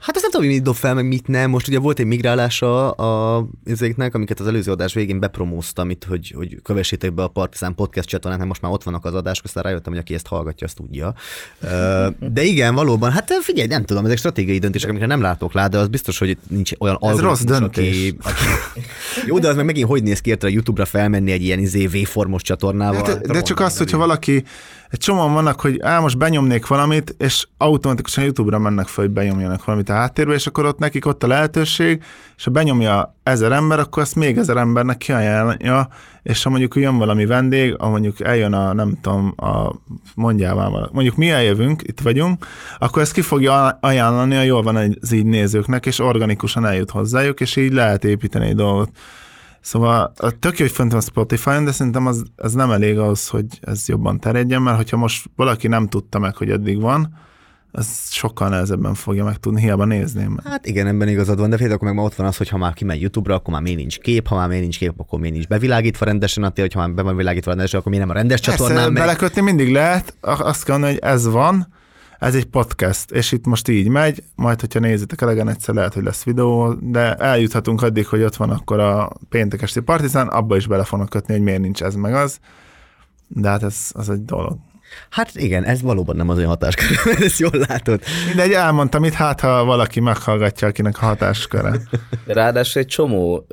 Hát 0.00 0.14
ezt 0.14 0.22
nem 0.22 0.30
tudom, 0.30 0.46
hogy 0.46 0.54
mit 0.54 0.64
dob 0.64 0.74
fel, 0.74 0.94
meg 0.94 1.06
mit 1.06 1.26
nem. 1.26 1.50
Most 1.50 1.68
ugye 1.68 1.78
volt 1.78 1.98
egy 1.98 2.06
migrálása 2.06 2.90
a 2.90 3.46
ezeknek, 3.64 4.14
amiket 4.14 4.40
az 4.40 4.46
előző 4.46 4.70
adás 4.70 4.94
végén 4.94 5.20
bepromóztam 5.20 5.90
itt, 5.90 6.04
hogy, 6.04 6.32
hogy 6.36 6.58
kövessétek 6.62 7.14
be 7.14 7.22
a 7.22 7.28
Partizán 7.28 7.74
Podcast 7.74 8.08
csatornát, 8.08 8.38
mert 8.38 8.48
most 8.48 8.62
már 8.62 8.72
ott 8.72 8.82
vannak 8.82 9.04
az 9.04 9.14
adások, 9.14 9.44
aztán 9.44 9.62
rájöttem, 9.62 9.92
hogy 9.92 10.02
aki 10.02 10.14
ezt 10.14 10.26
hallgatja, 10.26 10.66
azt 10.66 10.76
tudja. 10.76 11.14
De 12.32 12.42
igen, 12.42 12.74
valóban, 12.74 13.10
hát 13.10 13.32
figyelj, 13.40 13.68
nem 13.68 13.84
tudom, 13.84 14.04
ezek 14.04 14.18
stratégiai 14.18 14.58
döntések, 14.58 14.88
amikre 14.88 15.06
nem 15.06 15.20
látok 15.20 15.52
lá, 15.52 15.66
de 15.66 15.78
az 15.78 15.88
biztos, 15.88 16.18
hogy 16.18 16.38
nincs 16.48 16.70
olyan 16.78 16.98
Ez 17.00 17.18
rossz 17.18 17.42
döntés. 17.42 17.86
Aki, 17.88 18.16
aki... 18.22 18.44
Jó, 19.26 19.38
de 19.38 19.48
az 19.48 19.56
meg 19.56 19.64
megint 19.64 19.88
hogy 19.88 20.02
néz 20.02 20.20
ki 20.20 20.32
a 20.32 20.46
YouTube-ra 20.46 20.84
felmenni 20.84 21.32
egy 21.32 21.42
ilyen 21.42 21.58
izé 21.58 21.86
V-formos 21.86 22.42
csatornával? 22.42 23.04
Hát, 23.04 23.26
de 23.26 23.42
csak 23.42 23.60
az, 23.60 23.78
hogyha 23.78 23.98
valaki 23.98 24.44
egy 24.90 24.98
csomóan 24.98 25.32
vannak, 25.32 25.60
hogy 25.60 25.80
á, 25.80 26.00
most 26.00 26.18
benyomnék 26.18 26.66
valamit, 26.66 27.14
és 27.18 27.46
automatikusan 27.56 28.24
YouTube-ra 28.24 28.58
mennek 28.58 28.86
fel, 28.86 29.04
hogy 29.04 29.12
benyomjanak 29.12 29.64
valamit 29.64 29.88
a 29.88 29.92
háttérbe, 29.92 30.34
és 30.34 30.46
akkor 30.46 30.64
ott 30.64 30.78
nekik 30.78 31.06
ott 31.06 31.22
a 31.22 31.26
lehetőség, 31.26 32.02
és 32.36 32.44
ha 32.44 32.50
benyomja 32.50 33.16
ezer 33.22 33.52
ember, 33.52 33.78
akkor 33.78 34.02
azt 34.02 34.14
még 34.14 34.36
ezer 34.36 34.56
embernek 34.56 34.96
kiajánlja, 34.96 35.88
és 36.22 36.42
ha 36.42 36.50
mondjuk 36.50 36.74
jön 36.76 36.98
valami 36.98 37.26
vendég, 37.26 37.76
ha 37.78 37.88
mondjuk 37.88 38.20
eljön 38.20 38.52
a, 38.52 38.72
nem 38.72 38.98
tudom, 39.00 39.34
a 39.36 39.74
mondjál 40.14 40.54
valami, 40.54 40.86
mondjuk 40.92 41.16
mi 41.16 41.30
eljövünk, 41.30 41.82
itt 41.82 42.00
vagyunk, 42.00 42.46
akkor 42.78 43.02
ezt 43.02 43.12
ki 43.12 43.20
fogja 43.20 43.78
ajánlani, 43.80 44.36
a 44.36 44.42
jól 44.42 44.62
van 44.62 44.76
az 44.76 45.12
így 45.12 45.26
nézőknek, 45.26 45.86
és 45.86 45.98
organikusan 45.98 46.66
eljut 46.66 46.90
hozzájuk, 46.90 47.40
és 47.40 47.56
így 47.56 47.72
lehet 47.72 48.04
építeni 48.04 48.46
egy 48.46 48.56
dolgot. 48.56 48.90
Szóval 49.60 50.12
tök 50.38 50.58
jó, 50.58 50.64
hogy 50.64 50.74
fönt 50.74 50.92
van 50.92 51.00
Spotify-on, 51.00 51.64
de 51.64 51.72
szerintem 51.72 52.06
az, 52.06 52.22
az 52.36 52.52
nem 52.52 52.70
elég 52.70 52.98
ahhoz, 52.98 53.28
hogy 53.28 53.46
ez 53.60 53.88
jobban 53.88 54.20
terjedjen, 54.20 54.62
mert 54.62 54.76
hogyha 54.76 54.96
most 54.96 55.30
valaki 55.36 55.68
nem 55.68 55.88
tudta 55.88 56.18
meg, 56.18 56.36
hogy 56.36 56.50
eddig 56.50 56.80
van, 56.80 57.26
az 57.72 57.86
sokkal 58.10 58.48
nehezebben 58.48 58.94
fogja 58.94 59.24
meg 59.24 59.36
tudni, 59.36 59.60
hiába 59.60 59.84
nézném. 59.84 60.40
Hát 60.44 60.66
igen, 60.66 60.86
ebben 60.86 61.08
igazad 61.08 61.38
van, 61.38 61.50
de 61.50 61.56
fél, 61.56 61.72
akkor 61.72 61.88
meg 61.88 61.96
ma 61.96 62.02
ott 62.02 62.14
van 62.14 62.26
az, 62.26 62.36
hogy 62.36 62.48
ha 62.48 62.56
már 62.56 62.72
kimegy 62.72 63.00
YouTube-ra, 63.00 63.34
akkor 63.34 63.52
már 63.52 63.62
még 63.62 63.76
nincs 63.76 63.98
kép, 63.98 64.26
ha 64.26 64.36
már 64.36 64.48
még 64.48 64.60
nincs 64.60 64.78
kép, 64.78 64.92
akkor 64.96 65.20
még 65.20 65.32
nincs 65.32 65.46
bevilágítva 65.46 66.04
rendesen 66.04 66.44
a 66.44 66.50
tél, 66.50 66.66
ha 66.74 66.80
már 66.80 66.90
be 66.90 67.02
van 67.02 67.16
világítva 67.16 67.50
rendesen, 67.50 67.80
akkor 67.80 67.92
még 67.92 68.00
nem 68.00 68.10
a 68.10 68.12
rendes 68.12 68.40
csatornán 68.40 68.92
megy. 68.92 69.02
belekötni 69.02 69.40
mindig 69.40 69.72
lehet, 69.72 70.16
azt 70.20 70.64
kell 70.64 70.78
mondani, 70.78 70.98
hogy 71.00 71.10
ez 71.10 71.26
van, 71.26 71.68
ez 72.18 72.34
egy 72.34 72.46
podcast, 72.46 73.10
és 73.10 73.32
itt 73.32 73.46
most 73.46 73.68
így 73.68 73.88
megy, 73.88 74.22
majd, 74.34 74.60
hogyha 74.60 74.80
nézitek 74.80 75.20
elegen 75.20 75.48
egyszer 75.48 75.74
lehet, 75.74 75.94
hogy 75.94 76.02
lesz 76.02 76.24
videó, 76.24 76.72
de 76.72 77.14
eljuthatunk 77.14 77.82
addig, 77.82 78.06
hogy 78.06 78.22
ott 78.22 78.36
van 78.36 78.50
akkor 78.50 78.80
a 78.80 79.12
péntek 79.28 79.62
esti 79.62 79.80
partizán, 79.80 80.28
abba 80.28 80.56
is 80.56 80.66
bele 80.66 80.84
fognak 80.84 81.08
kötni, 81.08 81.34
hogy 81.34 81.42
miért 81.42 81.60
nincs 81.60 81.82
ez 81.82 81.94
meg 81.94 82.14
az, 82.14 82.38
de 83.28 83.48
hát 83.48 83.62
ez 83.62 83.90
az 83.92 84.10
egy 84.10 84.24
dolog. 84.24 84.58
Hát 85.10 85.30
igen, 85.34 85.64
ez 85.64 85.82
valóban 85.82 86.16
nem 86.16 86.28
az 86.28 86.36
olyan 86.36 86.48
hatáskör, 86.48 86.88
ezt 87.24 87.38
jól 87.38 87.64
látod. 87.68 88.00
Mindegy, 88.26 88.52
elmondtam 88.52 89.04
itt, 89.04 89.12
hát 89.12 89.40
ha 89.40 89.64
valaki 89.64 90.00
meghallgatja, 90.00 90.68
akinek 90.68 91.02
a 91.02 91.04
hatásköre. 91.04 91.72
Ráadásul 92.26 92.82
egy 92.82 92.88
csomó 92.88 93.46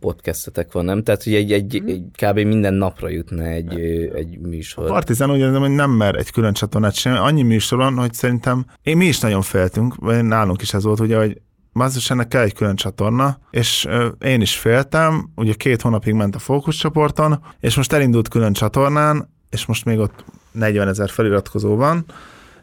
podcastetek 0.00 0.72
van, 0.72 0.84
nem? 0.84 1.02
Tehát, 1.02 1.22
hogy 1.22 1.34
egy, 1.34 1.52
egy, 1.52 1.82
egy 1.86 2.02
kb. 2.22 2.38
minden 2.38 2.74
napra 2.74 3.08
jutna 3.08 3.44
egy, 3.44 3.80
egy 4.14 4.38
műsor. 4.38 4.84
A 4.84 4.88
Partizán 4.88 5.30
úgy 5.30 5.38
érzem, 5.38 5.60
hogy 5.60 5.70
nem 5.70 5.90
mer 5.90 6.14
egy 6.14 6.30
külön 6.30 6.52
csatornát 6.52 6.94
sem. 6.94 7.22
Annyi 7.22 7.42
műsor 7.42 7.78
van, 7.78 7.94
hogy 7.94 8.12
szerintem 8.12 8.64
én 8.82 8.96
mi 8.96 9.06
is 9.06 9.20
nagyon 9.20 9.42
féltünk, 9.42 9.94
vagy 9.94 10.24
nálunk 10.24 10.62
is 10.62 10.74
ez 10.74 10.82
volt, 10.82 11.00
ugye, 11.00 11.16
hogy 11.16 11.40
Mazdos 11.72 12.10
ennek 12.10 12.28
kell 12.28 12.42
egy 12.42 12.54
külön 12.54 12.76
csatorna, 12.76 13.38
és 13.50 13.88
én 14.24 14.40
is 14.40 14.56
féltem, 14.56 15.30
ugye 15.34 15.52
két 15.52 15.82
hónapig 15.82 16.14
ment 16.14 16.34
a 16.34 16.38
fókuszcsoporton, 16.38 17.44
és 17.60 17.76
most 17.76 17.92
elindult 17.92 18.28
külön 18.28 18.52
csatornán, 18.52 19.30
és 19.50 19.66
most 19.66 19.84
még 19.84 19.98
ott 19.98 20.24
40 20.52 20.88
ezer 20.88 21.10
feliratkozó 21.10 21.76
van, 21.76 22.04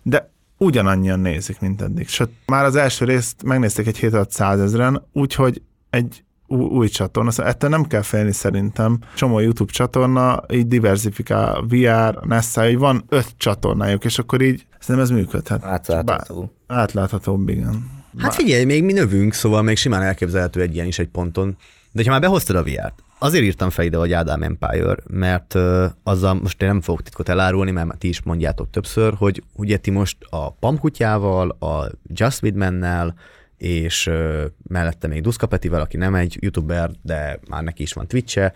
de 0.04 0.30
ugyanannyian 0.58 1.20
nézik, 1.20 1.60
mint 1.60 1.82
eddig. 1.82 2.08
Sőt, 2.08 2.30
már 2.46 2.66
az 2.66 2.76
első 2.76 3.06
részt 3.06 3.44
megnézték 3.44 3.88
egy 3.88 4.00
7-600 4.02 4.62
ezeren, 4.62 5.06
úgyhogy 5.12 5.62
egy 5.90 6.24
új 6.48 6.88
csatorna, 6.88 7.32
szóval 7.32 7.52
ettől 7.52 7.70
nem 7.70 7.84
kell 7.84 8.02
félni 8.02 8.32
szerintem. 8.32 9.00
Csomó 9.16 9.40
YouTube 9.40 9.72
csatorna, 9.72 10.44
így 10.54 10.68
diversifikál, 10.68 11.62
VR, 11.62 12.20
Nessa, 12.28 12.64
hogy 12.64 12.78
van 12.78 13.04
öt 13.10 13.34
csatornájuk, 13.38 14.06
és 14.06 14.20
akkor 14.20 14.42
így 14.42 14.66
szerintem 14.80 15.12
ez 15.12 15.20
működhet. 15.22 15.64
Átlátható. 15.64 16.52
Átláthatóbb, 16.68 17.50
igen. 17.50 17.92
Hát 18.18 18.34
figyelj, 18.34 18.64
még 18.64 18.84
mi 18.84 18.94
növünk, 18.94 19.34
szóval 19.34 19.62
még 19.62 19.78
simán 19.78 20.02
elképzelhető 20.02 20.62
egy 20.62 20.74
ilyen 20.74 20.88
is 20.88 21.00
egy 21.00 21.08
ponton. 21.08 21.58
De 21.92 22.04
ha 22.04 22.10
már 22.10 22.22
behoztad 22.22 22.56
a 22.56 22.64
VR-t, 22.64 23.04
Azért 23.22 23.44
írtam 23.44 23.70
fel 23.70 23.86
ide, 23.86 23.98
hogy 23.98 24.14
Ádám 24.14 24.44
Empire, 24.44 24.96
mert 25.08 25.54
uh, 25.54 25.86
azzal 26.04 26.34
most 26.34 26.62
én 26.62 26.68
nem 26.68 26.82
fogok 26.82 27.04
titkot 27.04 27.30
elárulni, 27.30 27.72
mert 27.72 27.98
ti 27.98 28.08
is 28.08 28.22
mondjátok 28.22 28.70
többször, 28.70 29.14
hogy 29.14 29.44
ugye 29.54 29.78
ti 29.78 29.92
most 29.92 30.18
a 30.30 30.52
Pamkutyával, 30.52 31.50
a 31.50 31.92
Just 32.08 32.44
Widmennel, 32.44 33.16
és 33.58 34.08
uh, 34.08 34.44
mellette 34.68 35.08
még 35.08 35.22
Duszka 35.22 35.48
Petivel, 35.48 35.82
aki 35.82 35.98
nem 35.98 36.16
egy 36.16 36.38
youtuber, 36.40 36.92
de 37.02 37.40
már 37.50 37.64
neki 37.64 37.82
is 37.82 37.94
van 37.94 38.08
Twitche, 38.08 38.54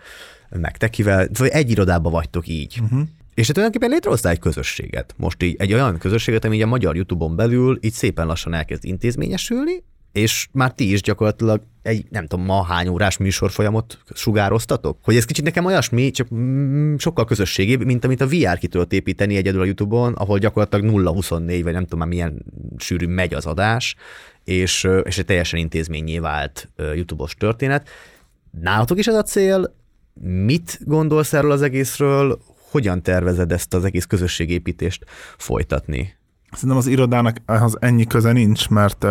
meg 0.49 0.77
Tekivel, 0.77 1.27
vagy 1.37 1.49
egy 1.49 1.69
irodában 1.69 2.11
vagytok 2.11 2.47
így. 2.47 2.79
Uh-huh. 2.81 3.01
És 3.33 3.47
te 3.47 3.53
tulajdonképpen 3.53 3.93
létrehoztál 3.93 4.31
egy 4.31 4.39
közösséget. 4.39 5.13
Most 5.17 5.43
így 5.43 5.55
egy 5.59 5.73
olyan 5.73 5.97
közösséget, 5.97 6.45
ami 6.45 6.55
így 6.55 6.61
a 6.61 6.67
magyar 6.67 6.95
YouTube-on 6.95 7.35
belül 7.35 7.77
így 7.81 7.93
szépen 7.93 8.27
lassan 8.27 8.53
elkezd 8.53 8.85
intézményesülni, 8.85 9.83
és 10.13 10.47
már 10.51 10.73
ti 10.73 10.91
is 10.91 11.01
gyakorlatilag 11.01 11.61
egy, 11.81 12.05
nem 12.09 12.27
tudom, 12.27 12.45
ma 12.45 12.63
hány 12.63 12.87
órás 12.87 13.17
műsorfolyamot 13.17 13.97
sugároztatok? 14.13 14.97
Hogy 15.01 15.15
ez 15.15 15.25
kicsit 15.25 15.43
nekem 15.43 15.65
olyasmi, 15.65 16.11
csak 16.11 16.27
mm, 16.35 16.95
sokkal 16.95 17.25
közösségébb, 17.25 17.83
mint 17.83 18.05
amit 18.05 18.21
a 18.21 18.27
VR 18.27 18.57
ki 18.57 18.67
tudott 18.67 18.93
építeni 18.93 19.35
egyedül 19.35 19.61
a 19.61 19.65
YouTube-on, 19.65 20.13
ahol 20.13 20.37
gyakorlatilag 20.37 21.15
0-24, 21.17 21.59
vagy 21.63 21.73
nem 21.73 21.83
tudom 21.83 21.99
már 21.99 22.07
milyen 22.07 22.45
sűrű 22.77 23.07
megy 23.07 23.33
az 23.33 23.45
adás, 23.45 23.95
és, 24.43 24.87
és 25.03 25.17
egy 25.17 25.25
teljesen 25.25 25.59
intézményé 25.59 26.19
vált 26.19 26.69
YouTube-os 26.75 27.35
történet. 27.35 27.89
Nálatok 28.61 28.97
is 28.97 29.07
ez 29.07 29.15
a 29.15 29.23
cél? 29.23 29.75
Mit 30.21 30.79
gondolsz 30.81 31.33
erről 31.33 31.51
az 31.51 31.61
egészről? 31.61 32.39
Hogyan 32.69 33.01
tervezed 33.01 33.51
ezt 33.51 33.73
az 33.73 33.83
egész 33.83 34.05
közösségépítést 34.05 35.05
folytatni? 35.37 36.15
Szerintem 36.53 36.77
az 36.77 36.87
irodának 36.87 37.37
az 37.45 37.77
ennyi 37.79 38.07
köze 38.07 38.31
nincs, 38.31 38.69
mert 38.69 39.05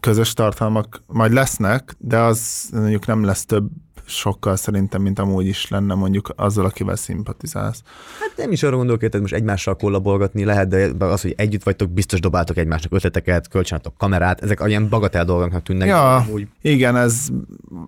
közös 0.00 0.32
tartalmak 0.32 1.02
majd 1.06 1.32
lesznek, 1.32 1.94
de 1.98 2.18
az 2.18 2.68
mondjuk 2.72 3.06
nem 3.06 3.24
lesz 3.24 3.44
több 3.44 3.70
sokkal 4.04 4.56
szerintem, 4.56 5.02
mint 5.02 5.18
amúgy 5.18 5.46
is 5.46 5.68
lenne 5.68 5.94
mondjuk 5.94 6.32
azzal, 6.36 6.64
akivel 6.64 6.96
szimpatizálsz. 6.96 7.82
Hát 8.20 8.32
nem 8.36 8.52
is 8.52 8.62
arra 8.62 8.76
gondolok, 8.76 9.00
hogy 9.00 9.20
most 9.20 9.32
egymással 9.32 9.76
kollabolgatni 9.76 10.44
lehet, 10.44 10.96
de 10.96 11.04
az, 11.04 11.22
hogy 11.22 11.34
együtt 11.36 11.62
vagytok, 11.62 11.90
biztos 11.90 12.20
dobáltok 12.20 12.56
egymásnak 12.56 12.92
ötleteket, 12.92 13.48
kölcsönadtok 13.48 13.96
kamerát, 13.96 14.42
ezek 14.42 14.62
ilyen 14.66 14.88
bagatel 14.88 15.24
dolgoknak 15.24 15.62
tűnnek. 15.62 15.88
Ja, 15.88 16.26
úgy. 16.32 16.46
igen, 16.60 16.96
ez 16.96 17.28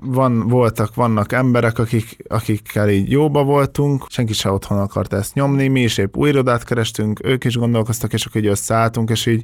van, 0.02 0.48
voltak, 0.48 0.94
vannak 0.94 1.32
emberek, 1.32 1.78
akik, 1.78 2.16
akikkel 2.28 2.88
így 2.88 3.10
jóba 3.10 3.44
voltunk, 3.44 4.06
senki 4.08 4.32
se 4.32 4.50
otthon 4.50 4.78
akart 4.78 5.12
ezt 5.12 5.34
nyomni, 5.34 5.68
mi 5.68 5.80
is 5.80 5.98
épp 5.98 6.16
új 6.16 6.28
irodát 6.28 6.64
kerestünk, 6.64 7.20
ők 7.24 7.44
is 7.44 7.56
gondolkoztak, 7.56 8.12
és 8.12 8.26
akkor 8.26 8.40
így 8.40 8.46
összeálltunk, 8.46 9.10
és 9.10 9.26
így 9.26 9.42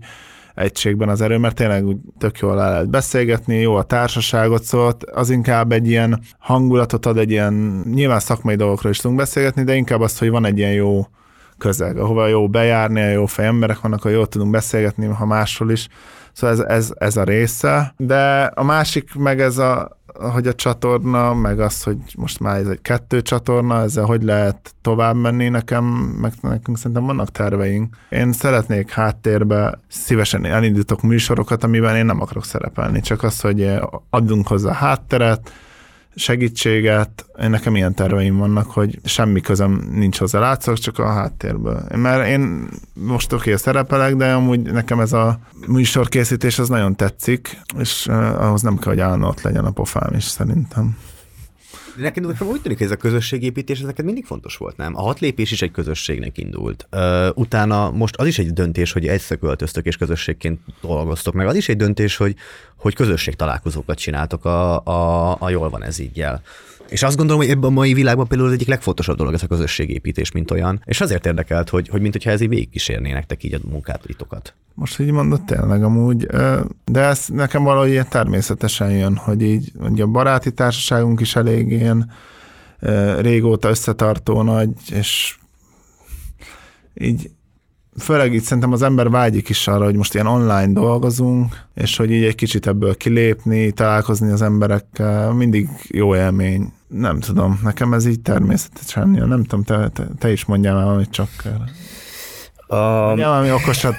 egységben 0.55 1.09
az 1.09 1.21
erő, 1.21 1.39
mert 1.39 1.55
tényleg 1.55 1.87
úgy 1.87 1.97
tök 2.19 2.39
jól 2.39 2.55
le 2.55 2.69
lehet 2.69 2.91
beszélgetni, 2.91 3.61
jó 3.61 3.75
a 3.75 3.83
társaságot, 3.83 4.63
szóval 4.63 4.97
az 5.13 5.31
inkább 5.31 5.73
egy 5.73 5.89
ilyen 5.89 6.21
hangulatot 6.39 7.07
ad, 7.07 7.19
egy 7.19 7.31
ilyen, 7.31 7.83
nyilván 7.93 8.21
szakmai 8.21 8.55
dolgokról 8.55 8.93
is 8.93 8.99
tudunk 8.99 9.19
beszélgetni, 9.19 9.65
de 9.65 9.75
inkább 9.75 10.01
azt, 10.01 10.19
hogy 10.19 10.31
van 10.31 10.45
egy 10.45 10.59
ilyen 10.59 10.73
jó 10.73 11.07
közeg, 11.59 11.99
ahova 11.99 12.27
jó 12.27 12.49
bejárni, 12.49 13.01
a 13.01 13.11
jó 13.11 13.27
fej 13.27 13.47
emberek 13.47 13.81
vannak, 13.81 14.05
ahol 14.05 14.17
jól 14.17 14.27
tudunk 14.27 14.51
beszélgetni, 14.51 15.07
ha 15.07 15.27
másról 15.27 15.71
is. 15.71 15.89
Szóval 16.41 16.57
ez, 16.57 16.77
ez, 16.77 16.93
ez 16.99 17.17
a 17.17 17.25
része. 17.25 17.95
De 17.97 18.43
a 18.45 18.63
másik 18.63 19.15
meg 19.15 19.41
ez 19.41 19.59
a, 19.59 19.99
hogy 20.33 20.47
a 20.47 20.55
csatorna, 20.55 21.35
meg 21.35 21.61
az, 21.61 21.83
hogy 21.83 21.97
most 22.17 22.41
már 22.41 22.57
ez 22.57 22.67
egy 22.67 22.83
kettő 22.83 23.23
csatorna, 23.23 23.83
ezzel 23.83 24.05
hogy 24.05 24.23
lehet 24.23 24.75
tovább 24.83 25.17
menni 25.17 25.49
nekem, 25.49 25.85
meg 26.21 26.33
nekünk 26.41 26.77
szerintem 26.77 27.07
vannak 27.07 27.31
terveink. 27.31 27.97
Én 28.09 28.33
szeretnék 28.33 28.91
háttérbe 28.91 29.81
szívesen 29.89 30.45
elindítok 30.45 31.03
műsorokat, 31.03 31.65
amiben 31.65 31.97
én 31.97 32.07
nem 32.07 32.21
akarok 32.21 32.45
szerepelni, 32.45 33.01
csak 33.01 33.23
az, 33.23 33.41
hogy 33.41 33.71
adunk 34.11 34.47
hozzá 34.47 34.73
hátteret, 34.73 35.53
segítséget. 36.21 37.27
Én 37.43 37.51
nekem 37.51 37.77
ilyen 37.77 37.95
terveim 37.95 38.37
vannak, 38.37 38.71
hogy 38.71 38.99
semmi 39.05 39.41
közöm 39.41 39.89
nincs 39.93 40.19
hozzá, 40.19 40.39
látszok 40.39 40.79
csak 40.79 40.99
a 40.99 41.13
háttérből. 41.13 41.85
Mert 41.95 42.29
én 42.29 42.69
most 42.93 43.33
oké, 43.33 43.57
szerepelek, 43.57 44.17
de 44.17 44.33
amúgy 44.33 44.61
nekem 44.61 45.01
ez 45.01 45.13
a 45.13 45.39
műsorkészítés 45.67 46.59
az 46.59 46.69
nagyon 46.69 46.97
tetszik, 46.97 47.61
és 47.79 48.07
uh, 48.07 48.43
ahhoz 48.43 48.63
nem 48.63 48.79
kell, 48.79 48.93
hogy 48.93 49.01
állandóan 49.01 49.31
ott 49.31 49.43
legyen 49.43 49.65
a 49.65 49.71
pofám 49.71 50.15
is 50.15 50.25
szerintem. 50.25 50.97
De 51.97 52.03
nekem, 52.03 52.25
nekem 52.25 52.47
úgy 52.47 52.61
tűnik, 52.61 52.79
hogy 52.79 52.87
ez 52.87 52.93
a 52.93 52.97
közösségépítés, 52.97 53.79
ez 53.79 53.85
neked 53.85 54.05
mindig 54.05 54.25
fontos 54.25 54.57
volt, 54.57 54.77
nem? 54.77 54.97
A 54.97 55.01
hat 55.01 55.21
lépés 55.21 55.51
is 55.51 55.63
egy 55.63 55.71
közösségnek 55.71 56.39
indult. 56.39 56.87
Uh, 56.93 57.29
utána 57.35 57.91
most 57.91 58.17
az 58.17 58.27
is 58.27 58.39
egy 58.39 58.53
döntés, 58.53 58.93
hogy 58.93 59.09
összeköltöztök 59.09 59.87
és 59.87 59.97
közösségként 59.97 60.61
dolgoztok, 60.81 61.35
meg 61.35 61.47
az 61.47 61.55
is 61.55 61.69
egy 61.69 61.77
döntés, 61.77 62.17
hogy, 62.17 62.35
hogy 62.77 62.95
közösség 62.95 63.35
találkozókat 63.35 63.99
csináltok 63.99 64.45
a, 64.45 64.85
a, 64.85 65.37
a 65.41 65.51
jól 65.51 65.71
van 65.71 65.83
ez 65.83 65.99
így 65.99 66.17
jel. 66.17 66.43
És 66.91 67.03
azt 67.03 67.17
gondolom, 67.17 67.43
hogy 67.43 67.51
ebben 67.51 67.71
a 67.71 67.73
mai 67.73 67.95
világban 67.95 68.27
például 68.27 68.49
az 68.49 68.55
egyik 68.55 68.69
legfontosabb 68.69 69.17
dolog 69.17 69.35
ez 69.35 69.43
a 69.43 69.47
közösségépítés, 69.47 70.33
mint 70.33 70.51
olyan. 70.51 70.83
És 70.85 71.01
azért 71.01 71.27
érdekelt, 71.27 71.69
hogy, 71.69 71.89
hogy 71.89 72.01
mint 72.01 72.13
hogyha 72.13 72.31
ez 72.31 72.41
így 72.41 72.49
végigkísérné 72.49 73.13
nektek 73.13 73.45
így 73.45 73.55
a 73.55 73.59
munkátitokat. 73.71 74.55
Most 74.75 75.01
így 75.01 75.11
mondott 75.11 75.47
tényleg 75.47 75.83
amúgy, 75.83 76.27
de 76.85 77.01
ez 77.01 77.27
nekem 77.29 77.63
valahogy 77.63 77.91
ilyen 77.91 78.09
természetesen 78.09 78.91
jön, 78.91 79.17
hogy 79.17 79.43
így 79.43 79.73
ugye 79.79 80.03
a 80.03 80.07
baráti 80.07 80.53
társaságunk 80.53 81.21
is 81.21 81.37
elég 81.37 81.71
ilyen 81.71 82.11
régóta 83.19 83.69
összetartó 83.69 84.43
nagy, 84.43 84.71
és 84.93 85.37
így 86.95 87.31
főleg 87.99 88.35
itt 88.35 88.43
szerintem 88.43 88.73
az 88.73 88.83
ember 88.83 89.11
vágyik 89.11 89.49
is 89.49 89.69
arra, 89.69 89.85
hogy 89.85 89.97
most 89.97 90.15
ilyen 90.15 90.27
online 90.27 90.73
dolgozunk, 90.73 91.57
és 91.75 91.97
hogy 91.97 92.11
így 92.11 92.25
egy 92.25 92.35
kicsit 92.35 92.67
ebből 92.67 92.97
kilépni, 92.97 93.71
találkozni 93.71 94.31
az 94.31 94.43
emberekkel, 94.43 95.33
mindig 95.33 95.69
jó 95.89 96.17
élmény. 96.17 96.73
Nem 96.91 97.21
tudom, 97.21 97.61
nekem 97.63 97.93
ez 97.93 98.07
így 98.07 98.21
természetesen 98.21 99.15
jön. 99.15 99.29
Nem 99.29 99.45
tudom, 99.45 99.65
te, 99.65 99.89
te, 99.89 100.07
te 100.19 100.33
is 100.33 100.45
mondjál 100.45 100.75
már 100.75 100.85
valamit 100.85 101.11
csak 101.11 101.29
Um, 102.73 103.19
ja, 103.19 103.29
valami 103.29 103.53
okosat. 103.53 103.95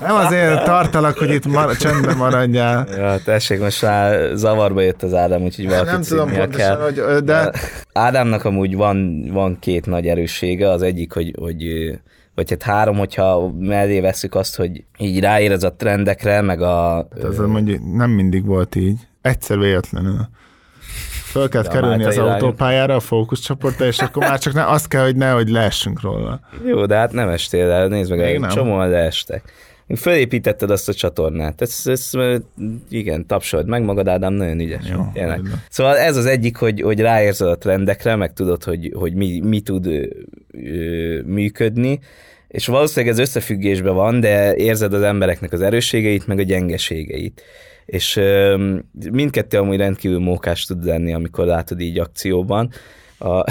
Nem 0.00 0.14
azért 0.14 0.64
tartalak, 0.64 1.18
hogy 1.18 1.30
itt 1.30 1.46
mar- 1.46 1.78
csendben 1.78 2.16
maradjál. 2.16 2.86
Ja, 2.96 3.22
tessék, 3.24 3.60
most 3.60 3.82
már 3.82 4.30
zavarba 4.34 4.80
jött 4.80 5.02
az 5.02 5.14
Ádám, 5.14 5.42
úgyhogy 5.42 5.68
valaki 5.68 5.90
Nem 5.90 6.02
tudom 6.02 6.28
pontosan, 6.30 6.50
kell. 6.50 6.80
hogy, 6.80 7.24
de... 7.24 7.52
Ádámnak 7.92 8.44
amúgy 8.44 8.76
van, 8.76 9.28
van 9.32 9.58
két 9.60 9.86
nagy 9.86 10.06
erőssége. 10.06 10.70
Az 10.70 10.82
egyik, 10.82 11.12
hogy, 11.12 11.34
hogy 11.38 11.64
vagy 12.34 12.50
hát 12.50 12.62
három, 12.62 12.96
hogyha 12.96 13.52
mellé 13.58 14.00
veszük 14.00 14.34
azt, 14.34 14.56
hogy 14.56 14.84
így 14.98 15.20
ráérez 15.20 15.64
a 15.64 15.72
trendekre, 15.72 16.40
meg 16.40 16.62
a... 16.62 16.94
Hát 16.94 17.24
ez 17.24 17.38
mondjuk 17.38 17.94
nem 17.96 18.10
mindig 18.10 18.44
volt 18.44 18.74
így. 18.74 19.00
Egyszer 19.20 19.58
véletlenül. 19.58 20.28
Föl 21.34 21.48
kell 21.48 21.68
kerülni 21.68 22.04
az 22.04 22.14
irányú. 22.14 22.30
autópályára 22.30 22.94
a 22.94 23.00
fókuszcsoportra, 23.00 23.86
és 23.86 23.98
akkor 23.98 24.22
már 24.22 24.38
csak 24.38 24.52
ne, 24.52 24.66
azt 24.66 24.88
kell, 24.88 25.04
hogy 25.04 25.16
nehogy 25.16 25.48
leessünk 25.48 26.00
róla. 26.00 26.40
Jó, 26.66 26.86
de 26.86 26.96
hát 26.96 27.12
nem 27.12 27.28
estél 27.28 27.70
el, 27.70 27.88
nézd 27.88 28.10
meg, 28.10 28.20
egy 28.20 28.40
csomóan 28.40 28.88
leestek. 28.88 29.52
Fölépítetted 29.96 30.70
azt 30.70 30.88
a 30.88 30.94
csatornát. 30.94 31.62
Ez, 31.62 31.82
ez, 31.84 32.10
igen, 32.88 33.26
tapsold 33.26 33.66
meg 33.66 33.82
magad, 33.82 34.08
Ádám, 34.08 34.32
nagyon 34.32 34.60
ügyes. 34.60 34.88
Jó, 34.88 35.06
tényleg. 35.12 35.40
Szóval 35.68 35.96
ez 35.96 36.16
az 36.16 36.26
egyik, 36.26 36.56
hogy, 36.56 36.80
hogy 36.80 37.00
ráérzed 37.00 37.48
a 37.48 37.58
trendekre, 37.58 38.16
meg 38.16 38.32
tudod, 38.32 38.64
hogy, 38.64 38.92
hogy 38.94 39.14
mi, 39.14 39.40
mi 39.40 39.60
tud 39.60 39.86
ö, 39.86 41.20
működni, 41.24 42.00
és 42.54 42.66
valószínűleg 42.66 43.14
ez 43.14 43.20
összefüggésben 43.20 43.94
van, 43.94 44.20
de 44.20 44.54
érzed 44.54 44.92
az 44.92 45.02
embereknek 45.02 45.52
az 45.52 45.60
erősségeit, 45.60 46.26
meg 46.26 46.38
a 46.38 46.42
gyengeségeit. 46.42 47.42
És 47.84 48.20
mindkettő 49.10 49.58
amúgy 49.58 49.76
rendkívül 49.76 50.18
mókás 50.18 50.64
tud 50.64 50.84
lenni, 50.84 51.14
amikor 51.14 51.46
látod 51.46 51.80
így 51.80 51.98
akcióban. 51.98 52.70
A, 53.18 53.44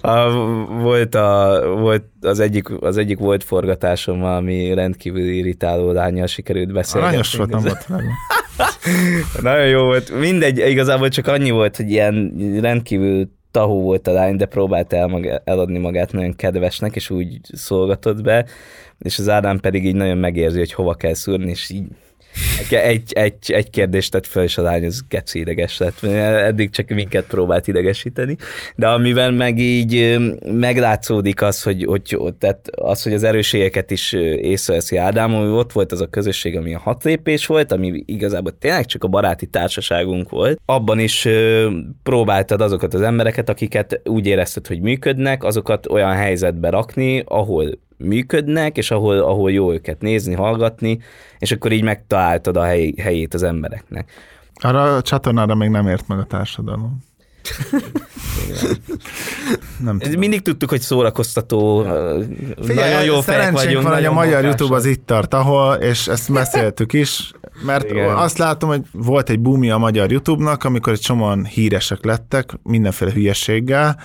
a, 0.10 0.30
volt, 0.66 1.14
a, 1.14 1.62
volt 1.78 2.04
az, 2.20 2.40
egyik, 2.40 2.80
az 2.80 2.96
egyik 2.96 3.18
volt 3.18 3.44
forgatásom, 3.44 4.24
ami 4.24 4.74
rendkívül 4.74 5.28
irritáló 5.28 5.92
lányjal 5.92 6.26
sikerült 6.26 6.72
beszélni. 6.72 7.06
Aranyos 7.06 7.34
volt, 7.34 7.50
nem 7.50 7.62
volt 7.62 7.88
Nagyon 9.42 9.66
jó 9.66 9.84
volt. 9.84 10.18
Mindegy, 10.18 10.58
igazából 10.58 11.08
csak 11.08 11.26
annyi 11.26 11.50
volt, 11.50 11.76
hogy 11.76 11.90
ilyen 11.90 12.34
rendkívül 12.60 13.30
tahó 13.50 13.82
volt 13.82 14.06
a 14.06 14.12
lány, 14.12 14.36
de 14.36 14.46
próbált 14.46 14.92
el 14.92 15.06
maga, 15.06 15.42
eladni 15.44 15.78
magát 15.78 16.12
nagyon 16.12 16.36
kedvesnek, 16.36 16.96
és 16.96 17.10
úgy 17.10 17.40
szolgatott 17.42 18.22
be, 18.22 18.46
és 18.98 19.18
az 19.18 19.28
Ádám 19.28 19.60
pedig 19.60 19.84
így 19.84 19.94
nagyon 19.94 20.18
megérzi, 20.18 20.58
hogy 20.58 20.72
hova 20.72 20.94
kell 20.94 21.14
szúrni, 21.14 21.50
és 21.50 21.70
így 21.70 21.86
egy, 22.70 23.12
egy, 23.12 23.52
egy 23.52 23.70
kérdést 23.70 24.10
tett 24.10 24.26
fel, 24.26 24.42
és 24.42 24.58
a 24.58 24.62
lány 24.62 24.84
az 24.84 25.00
geci 25.08 25.38
ideges 25.38 25.78
lett. 25.78 26.02
Eddig 26.02 26.70
csak 26.70 26.88
minket 26.88 27.24
próbált 27.24 27.68
idegesíteni. 27.68 28.36
De 28.76 28.88
amivel 28.88 29.30
meg 29.30 29.58
így 29.58 30.18
meglátszódik 30.44 31.42
az, 31.42 31.62
hogy, 31.62 31.84
hogy, 31.84 32.34
tehát 32.38 32.68
az, 32.70 33.02
hogy 33.02 33.12
az 33.12 33.22
erőségeket 33.22 33.90
is 33.90 34.12
észreveszi 34.12 34.96
Ádám, 34.96 35.32
hogy 35.32 35.48
ott 35.48 35.72
volt 35.72 35.92
az 35.92 36.00
a 36.00 36.06
közösség, 36.06 36.56
ami 36.56 36.74
a 36.74 36.78
hat 36.78 37.04
lépés 37.04 37.46
volt, 37.46 37.72
ami 37.72 38.02
igazából 38.06 38.58
tényleg 38.58 38.86
csak 38.86 39.04
a 39.04 39.08
baráti 39.08 39.46
társaságunk 39.46 40.30
volt. 40.30 40.60
Abban 40.64 40.98
is 40.98 41.28
próbáltad 42.02 42.60
azokat 42.60 42.94
az 42.94 43.00
embereket, 43.00 43.48
akiket 43.48 44.00
úgy 44.04 44.26
érezted, 44.26 44.66
hogy 44.66 44.80
működnek, 44.80 45.44
azokat 45.44 45.86
olyan 45.86 46.12
helyzetbe 46.12 46.68
rakni, 46.68 47.22
ahol 47.26 47.78
működnek, 48.00 48.76
és 48.76 48.90
ahol, 48.90 49.18
ahol 49.18 49.50
jó 49.50 49.72
őket 49.72 50.00
nézni, 50.00 50.34
hallgatni, 50.34 50.98
és 51.38 51.52
akkor 51.52 51.72
így 51.72 51.82
megtaláltad 51.82 52.56
a 52.56 52.62
hely, 52.62 52.94
helyét 52.98 53.34
az 53.34 53.42
embereknek. 53.42 54.10
Arra 54.54 54.96
a 54.96 55.02
csatornára 55.02 55.54
még 55.54 55.68
nem 55.68 55.88
ért 55.88 56.08
meg 56.08 56.18
a 56.18 56.24
társadalom. 56.24 57.08
nem 59.84 59.98
tudom. 59.98 60.18
Mindig 60.18 60.42
tudtuk, 60.42 60.68
hogy 60.68 60.80
szórakoztató, 60.80 61.82
Figyelj, 62.62 62.92
nagyon 62.92 63.04
jó 63.04 63.20
fejek 63.20 63.52
vagyunk. 63.52 63.82
van, 63.82 63.94
hogy 63.94 64.04
a 64.04 64.12
magyar 64.12 64.44
YouTube 64.44 64.74
az 64.74 64.84
itt 64.84 65.06
tart, 65.06 65.34
ahol, 65.34 65.74
és 65.74 66.08
ezt 66.08 66.32
beszéltük 66.32 66.92
is, 66.92 67.32
mert 67.66 67.90
Igen. 67.90 68.16
azt 68.16 68.38
látom, 68.38 68.68
hogy 68.68 68.82
volt 68.92 69.30
egy 69.30 69.40
bumi 69.40 69.70
a 69.70 69.78
magyar 69.78 70.10
YouTube-nak, 70.10 70.64
amikor 70.64 70.92
egy 70.92 71.00
csomóan 71.00 71.44
híresek 71.44 72.04
lettek, 72.04 72.50
mindenféle 72.62 73.12
hülyességgel, 73.12 74.00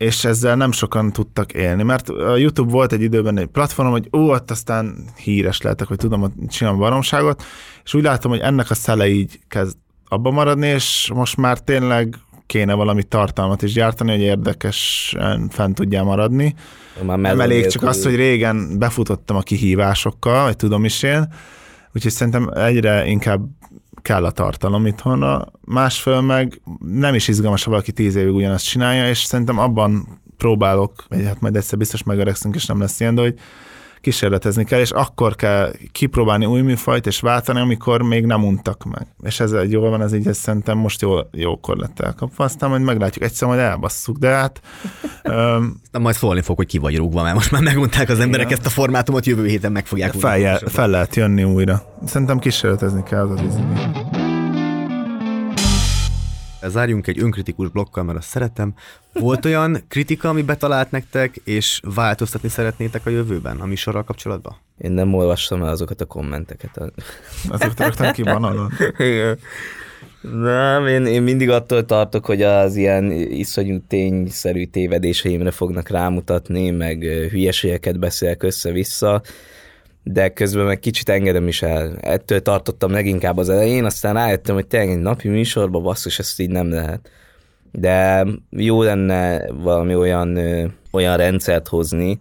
és 0.00 0.24
ezzel 0.24 0.56
nem 0.56 0.72
sokan 0.72 1.12
tudtak 1.12 1.52
élni, 1.52 1.82
mert 1.82 2.08
a 2.08 2.36
YouTube 2.36 2.70
volt 2.70 2.92
egy 2.92 3.02
időben 3.02 3.38
egy 3.38 3.46
platform, 3.46 3.88
hogy 3.88 4.08
ó, 4.12 4.18
ott 4.18 4.50
aztán 4.50 5.04
híres 5.16 5.60
lehetek, 5.60 5.88
hogy 5.88 5.96
tudom, 5.96 6.20
hogy 6.20 6.30
csinálom 6.48 6.78
baromságot, 6.78 7.42
és 7.84 7.94
úgy 7.94 8.02
látom, 8.02 8.30
hogy 8.30 8.40
ennek 8.40 8.70
a 8.70 8.74
szele 8.74 9.08
így 9.08 9.40
kezd 9.48 9.76
abba 10.08 10.30
maradni, 10.30 10.66
és 10.66 11.10
most 11.14 11.36
már 11.36 11.58
tényleg 11.58 12.16
kéne 12.46 12.74
valami 12.74 13.02
tartalmat 13.02 13.62
is 13.62 13.72
gyártani, 13.72 14.10
hogy 14.10 14.20
érdekesen 14.20 15.48
fent 15.48 15.74
tudjál 15.74 16.04
maradni. 16.04 16.54
Már 17.02 17.18
nem 17.18 17.40
elég 17.40 17.66
csak 17.66 17.82
az, 17.82 18.02
hogy 18.02 18.14
régen 18.14 18.78
befutottam 18.78 19.36
a 19.36 19.40
kihívásokkal, 19.40 20.44
vagy 20.44 20.56
tudom 20.56 20.84
is 20.84 21.02
én, 21.02 21.32
úgyhogy 21.94 22.12
szerintem 22.12 22.48
egyre 22.54 23.06
inkább 23.06 23.40
kell 24.02 24.24
a 24.24 24.30
tartalom 24.30 24.86
itthonra, 24.86 25.46
másfél 25.60 26.20
meg 26.20 26.60
nem 26.78 27.14
is 27.14 27.28
izgalmas, 27.28 27.64
ha 27.64 27.70
valaki 27.70 27.92
tíz 27.92 28.14
évig 28.14 28.34
ugyanazt 28.34 28.68
csinálja, 28.68 29.08
és 29.08 29.18
szerintem 29.18 29.58
abban 29.58 30.20
próbálok, 30.36 31.04
vagy 31.08 31.24
hát 31.24 31.40
majd 31.40 31.56
egyszer 31.56 31.78
biztos 31.78 32.02
megöregszünk, 32.02 32.54
és 32.54 32.66
nem 32.66 32.80
lesz 32.80 33.00
ilyen, 33.00 33.14
de 33.14 33.20
hogy 33.20 33.34
kísérletezni 34.00 34.64
kell, 34.64 34.80
és 34.80 34.90
akkor 34.90 35.34
kell 35.34 35.72
kipróbálni 35.92 36.44
új 36.44 36.60
műfajt, 36.60 37.06
és 37.06 37.20
váltani, 37.20 37.60
amikor 37.60 38.02
még 38.02 38.26
nem 38.26 38.44
untak 38.44 38.84
meg. 38.84 39.06
És 39.22 39.40
ez 39.40 39.54
jól 39.68 39.90
van, 39.90 40.02
ez 40.02 40.12
így 40.12 40.26
ez 40.26 40.36
szerintem 40.36 40.78
most 40.78 41.00
jó, 41.00 41.18
jókor 41.32 41.76
lett 41.76 42.00
elkapva, 42.00 42.44
aztán 42.44 42.70
majd 42.70 42.82
meglátjuk, 42.82 43.24
egyszer 43.24 43.48
majd 43.48 43.60
elbasszuk, 43.60 44.16
de 44.16 44.28
hát... 44.28 44.60
Um, 45.24 45.80
nem 45.90 46.02
majd 46.02 46.14
szólni 46.14 46.40
fog, 46.40 46.56
hogy 46.56 46.66
ki 46.66 46.78
vagy 46.78 46.96
rúgva, 46.96 47.22
mert 47.22 47.34
most 47.34 47.50
már 47.50 47.62
megunták 47.62 48.08
az 48.08 48.20
emberek 48.20 48.46
igen. 48.46 48.58
ezt 48.58 48.66
a 48.66 48.70
formátumot, 48.70 49.26
jövő 49.26 49.46
héten 49.46 49.72
meg 49.72 49.86
fogják 49.86 50.12
fel, 50.12 50.58
fel 50.58 50.88
lehet 50.88 51.16
jönni 51.16 51.44
újra. 51.44 51.82
Szerintem 52.04 52.38
kísérletezni 52.38 53.02
kell 53.02 53.20
az 53.20 53.30
az 53.30 53.46
izini. 53.46 53.99
Zárjunk 56.68 57.06
egy 57.06 57.22
önkritikus 57.22 57.68
blokkal, 57.68 58.04
mert 58.04 58.18
azt 58.18 58.28
szeretem. 58.28 58.74
Volt 59.12 59.44
olyan 59.44 59.84
kritika, 59.88 60.28
ami 60.28 60.42
betalált 60.42 60.90
nektek, 60.90 61.36
és 61.44 61.80
változtatni 61.94 62.48
szeretnétek 62.48 63.06
a 63.06 63.10
jövőben 63.10 63.60
a 63.60 63.66
műsorral 63.66 64.04
kapcsolatban? 64.04 64.56
Én 64.78 64.92
nem 64.92 65.14
olvastam 65.14 65.62
el 65.62 65.68
azokat 65.68 66.00
a 66.00 66.04
kommenteket. 66.04 66.80
Azok 67.48 67.78
rögtön 67.78 68.12
ki 68.12 68.22
van 68.22 68.44
Nem, 70.20 70.86
én, 70.86 71.06
én 71.06 71.22
mindig 71.22 71.50
attól 71.50 71.84
tartok, 71.84 72.26
hogy 72.26 72.42
az 72.42 72.76
ilyen 72.76 73.10
iszonyú 73.12 73.80
tényszerű 73.88 74.64
tévedéseimre 74.64 75.50
fognak 75.50 75.88
rámutatni, 75.88 76.70
meg 76.70 77.02
hülyeségeket 77.30 77.98
beszélek 77.98 78.42
össze-vissza, 78.42 79.22
de 80.02 80.28
közben 80.28 80.64
meg 80.64 80.78
kicsit 80.78 81.08
engedem 81.08 81.48
is 81.48 81.62
el. 81.62 81.96
Ettől 82.00 82.42
tartottam 82.42 82.90
leginkább 82.92 83.36
az 83.36 83.48
elején, 83.48 83.84
aztán 83.84 84.14
rájöttem, 84.14 84.54
hogy 84.54 84.66
tényleg 84.66 84.90
egy 84.90 85.02
napi 85.02 85.28
műsorba 85.28 85.80
basszus, 85.80 86.18
ezt 86.18 86.40
így 86.40 86.50
nem 86.50 86.70
lehet. 86.70 87.10
De 87.72 88.26
jó 88.50 88.82
lenne 88.82 89.52
valami 89.52 89.94
olyan, 89.94 90.38
olyan 90.90 91.16
rendszert 91.16 91.68
hozni, 91.68 92.20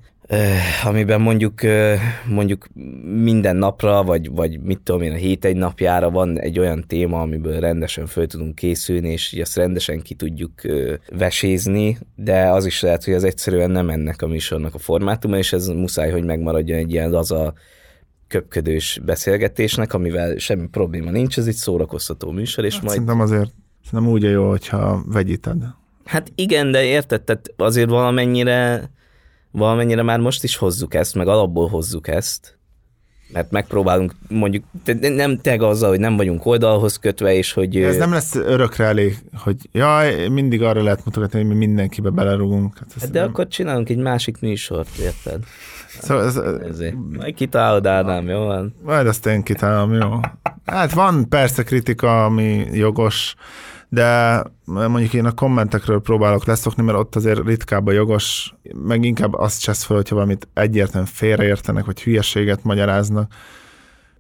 amiben 0.84 1.22
mondjuk 1.22 1.64
eh, 1.64 2.00
mondjuk 2.28 2.68
minden 3.04 3.56
napra, 3.56 4.04
vagy, 4.04 4.32
vagy 4.32 4.60
mit 4.62 4.80
tudom 4.84 5.02
én, 5.02 5.12
a 5.12 5.16
hét 5.16 5.46
egy 5.46 5.56
napjára 5.56 6.10
van 6.10 6.40
egy 6.40 6.60
olyan 6.60 6.84
téma, 6.88 7.22
amiből 7.22 7.60
rendesen 7.60 8.06
föl 8.06 8.28
tudunk 8.28 8.56
készülni, 8.56 9.12
és 9.12 9.34
így 9.34 9.42
azt 9.42 9.56
rendesen 9.56 10.02
ki 10.02 10.14
tudjuk 10.14 10.64
eh, 10.64 10.96
vesézni, 11.18 11.98
de 12.16 12.50
az 12.50 12.66
is 12.66 12.82
lehet, 12.82 13.04
hogy 13.04 13.14
az 13.14 13.24
egyszerűen 13.24 13.72
nem 13.72 13.90
ennek 13.90 14.22
a 14.22 14.28
műsornak 14.28 14.74
a 14.74 14.78
formátuma, 14.78 15.38
és 15.38 15.54
ez 15.54 15.68
muszáj, 15.68 16.12
hogy 16.12 16.24
megmaradjon 16.24 16.78
egy 16.78 16.92
ilyen 16.92 17.10
laza 17.10 17.54
köpködős 18.28 19.00
beszélgetésnek, 19.06 19.94
amivel 19.94 20.38
semmi 20.38 20.68
probléma 20.68 21.12
nincs, 21.12 21.38
ez 21.38 21.48
egy 21.48 21.56
szórakoztató 21.56 22.32
műsor, 22.32 22.66
és 22.66 22.74
Hát 22.74 22.82
majd... 22.82 22.94
Szerintem 22.94 23.22
azért 23.22 23.52
szerintem 23.86 24.14
úgy 24.14 24.26
a 24.26 24.30
jó, 24.30 24.50
hogyha 24.50 25.04
vegyíted. 25.06 25.64
Hát 26.06 26.32
igen, 26.36 26.72
de 26.72 26.84
érted, 26.84 27.22
tehát 27.22 27.54
azért 27.58 27.90
valamennyire, 27.90 28.90
valamennyire 29.52 30.02
már 30.04 30.20
most 30.20 30.44
is 30.44 30.56
hozzuk 30.56 30.94
ezt, 30.94 31.16
meg 31.16 31.28
alapból 31.28 31.68
hozzuk 31.68 32.08
ezt, 32.08 32.58
mert 33.34 33.52
megpróbálunk 33.52 34.16
mondjuk, 34.28 34.64
nem 35.00 35.38
teg 35.38 35.62
azzal, 35.62 35.90
hogy 35.90 36.00
nem 36.00 36.18
vagyunk 36.18 36.46
oldalhoz 36.46 36.98
kötve, 36.98 37.34
és 37.34 37.52
hogy... 37.54 37.78
Ez 37.78 37.98
nem 37.98 38.12
lesz 38.12 38.36
örökre 38.36 38.86
elég, 38.86 39.18
hogy 39.38 39.56
jaj, 39.72 40.28
mindig 40.28 40.62
arra 40.64 40.84
lehet 40.84 41.06
mutogatni, 41.06 41.40
hogy 41.40 41.48
mi 41.48 41.56
mindenkibe 41.56 42.10
belerugunk. 42.10 42.78
Hát 42.78 42.88
ez 42.96 43.02
Hát 43.02 43.12
de 43.12 43.20
nem- 43.20 43.30
akkor 43.30 43.48
csinálunk 43.48 43.90
egy 43.90 43.98
másik 43.98 44.40
műsort, 44.40 44.98
érted? 44.98 45.44
Szóval 46.00 46.26
ez, 46.26 46.36
Ezért. 46.70 46.96
Majd 47.18 47.34
kitalálod, 47.36 47.86
Ádám, 47.86 48.28
jó 48.28 48.40
van? 48.46 48.76
majd 48.84 49.08
azt 49.08 49.26
én 49.26 49.44
kitálom, 49.44 49.94
jó. 49.94 50.20
Hát 50.66 50.92
van 50.94 51.30
persze 51.30 51.64
kritika, 51.64 52.26
ami 52.26 52.68
jogos, 52.74 53.36
de 53.90 54.44
mondjuk 54.66 55.14
én 55.14 55.26
a 55.26 55.32
kommentekről 55.32 56.02
próbálok 56.02 56.46
leszokni, 56.46 56.84
mert 56.84 56.98
ott 56.98 57.16
azért 57.16 57.46
ritkább 57.46 57.88
a 57.88 57.92
jogos, 57.92 58.54
meg 58.74 59.04
inkább 59.04 59.34
azt 59.34 59.62
csesz 59.62 59.84
fel, 59.84 59.96
hogyha 59.96 60.16
valamit 60.16 60.48
egyértelműen 60.54 61.14
félreértenek, 61.14 61.86
vagy 61.86 62.02
hülyeséget 62.02 62.64
magyaráznak. 62.64 63.34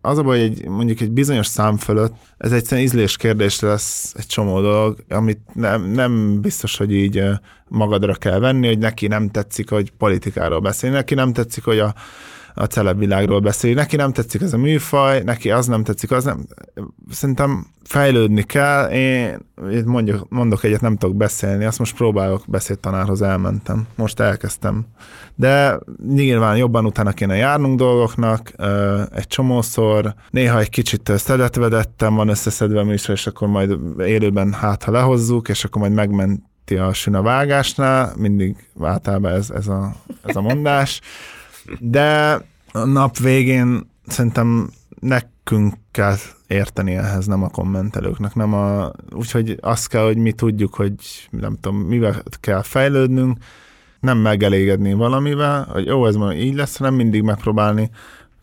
Az 0.01 0.17
a 0.17 0.23
baj, 0.23 0.39
hogy 0.39 0.49
egy, 0.49 0.67
mondjuk 0.67 0.99
egy 0.99 1.11
bizonyos 1.11 1.47
szám 1.47 1.77
fölött, 1.77 2.13
ez 2.37 2.51
egyszerűen 2.51 2.87
ízlés 2.87 3.17
kérdés 3.17 3.59
lesz 3.59 4.13
egy 4.17 4.25
csomó 4.25 4.61
dolog, 4.61 5.03
amit 5.09 5.39
nem, 5.53 5.83
nem 5.83 6.41
biztos, 6.41 6.77
hogy 6.77 6.93
így 6.93 7.23
magadra 7.67 8.13
kell 8.13 8.39
venni, 8.39 8.67
hogy 8.67 8.77
neki 8.77 9.07
nem 9.07 9.29
tetszik, 9.29 9.69
hogy 9.69 9.91
politikáról 9.91 10.59
beszél, 10.59 10.91
neki 10.91 11.13
nem 11.13 11.33
tetszik, 11.33 11.63
hogy 11.63 11.79
a, 11.79 11.93
a 12.59 12.65
celebvilágról 12.65 13.39
beszél, 13.39 13.73
neki 13.73 13.95
nem 13.95 14.13
tetszik 14.13 14.41
ez 14.41 14.53
a 14.53 14.57
műfaj, 14.57 15.21
neki 15.23 15.51
az 15.51 15.67
nem 15.67 15.83
tetszik, 15.83 16.11
az 16.11 16.23
nem. 16.23 16.45
Szerintem 17.11 17.65
fejlődni 17.83 18.43
kell, 18.43 18.89
én 18.89 19.37
mondjuk, 19.85 20.29
mondok 20.29 20.63
egyet, 20.63 20.81
nem 20.81 20.97
tudok 20.97 21.15
beszélni, 21.15 21.65
azt 21.65 21.79
most 21.79 21.95
próbálok 21.95 22.43
beszédtanárhoz 22.47 23.21
elmentem, 23.21 23.87
most 23.95 24.19
elkezdtem. 24.19 24.85
De 25.35 25.79
nyilván 26.07 26.57
jobban 26.57 26.85
utána 26.85 27.11
kéne 27.11 27.35
járnunk 27.35 27.77
dolgoknak, 27.77 28.51
egy 29.15 29.27
csomószor, 29.27 30.13
néha 30.29 30.59
egy 30.59 30.69
kicsit 30.69 31.11
szedetvedettem, 31.15 32.15
van 32.15 32.27
összeszedve 32.27 32.83
műsor, 32.83 33.15
és 33.15 33.27
akkor 33.27 33.47
majd 33.47 33.77
élőben 33.99 34.53
hát, 34.53 34.83
ha 34.83 34.91
lehozzuk, 34.91 35.49
és 35.49 35.63
akkor 35.63 35.81
majd 35.81 35.93
megmenti 35.93 36.77
a 36.77 36.93
sün 36.93 37.15
a 37.15 37.21
vágásnál, 37.21 38.13
mindig 38.17 38.55
általában 38.81 39.31
ez, 39.31 39.49
ez, 39.49 39.67
a, 39.67 39.95
ez 40.23 40.35
a 40.35 40.41
mondás. 40.41 41.01
De 41.79 42.41
a 42.71 42.85
nap 42.85 43.17
végén 43.17 43.89
szerintem 44.07 44.69
nekünk 44.99 45.73
kell 45.91 46.15
érteni 46.47 46.95
ehhez, 46.95 47.25
nem 47.25 47.43
a 47.43 47.49
kommentelőknek, 47.49 48.35
nem 48.35 48.53
a, 48.53 48.91
úgyhogy 49.11 49.57
azt 49.61 49.87
kell, 49.87 50.03
hogy 50.03 50.17
mi 50.17 50.31
tudjuk, 50.31 50.75
hogy 50.75 50.93
nem 51.29 51.57
tudom, 51.61 51.77
mivel 51.77 52.23
kell 52.39 52.61
fejlődnünk, 52.61 53.37
nem 53.99 54.17
megelégedni 54.17 54.93
valamivel, 54.93 55.67
hogy 55.71 55.85
jó, 55.85 56.05
ez 56.05 56.15
ma 56.15 56.33
így 56.33 56.55
lesz, 56.55 56.77
hanem 56.77 56.93
mindig 56.93 57.21
megpróbálni 57.21 57.89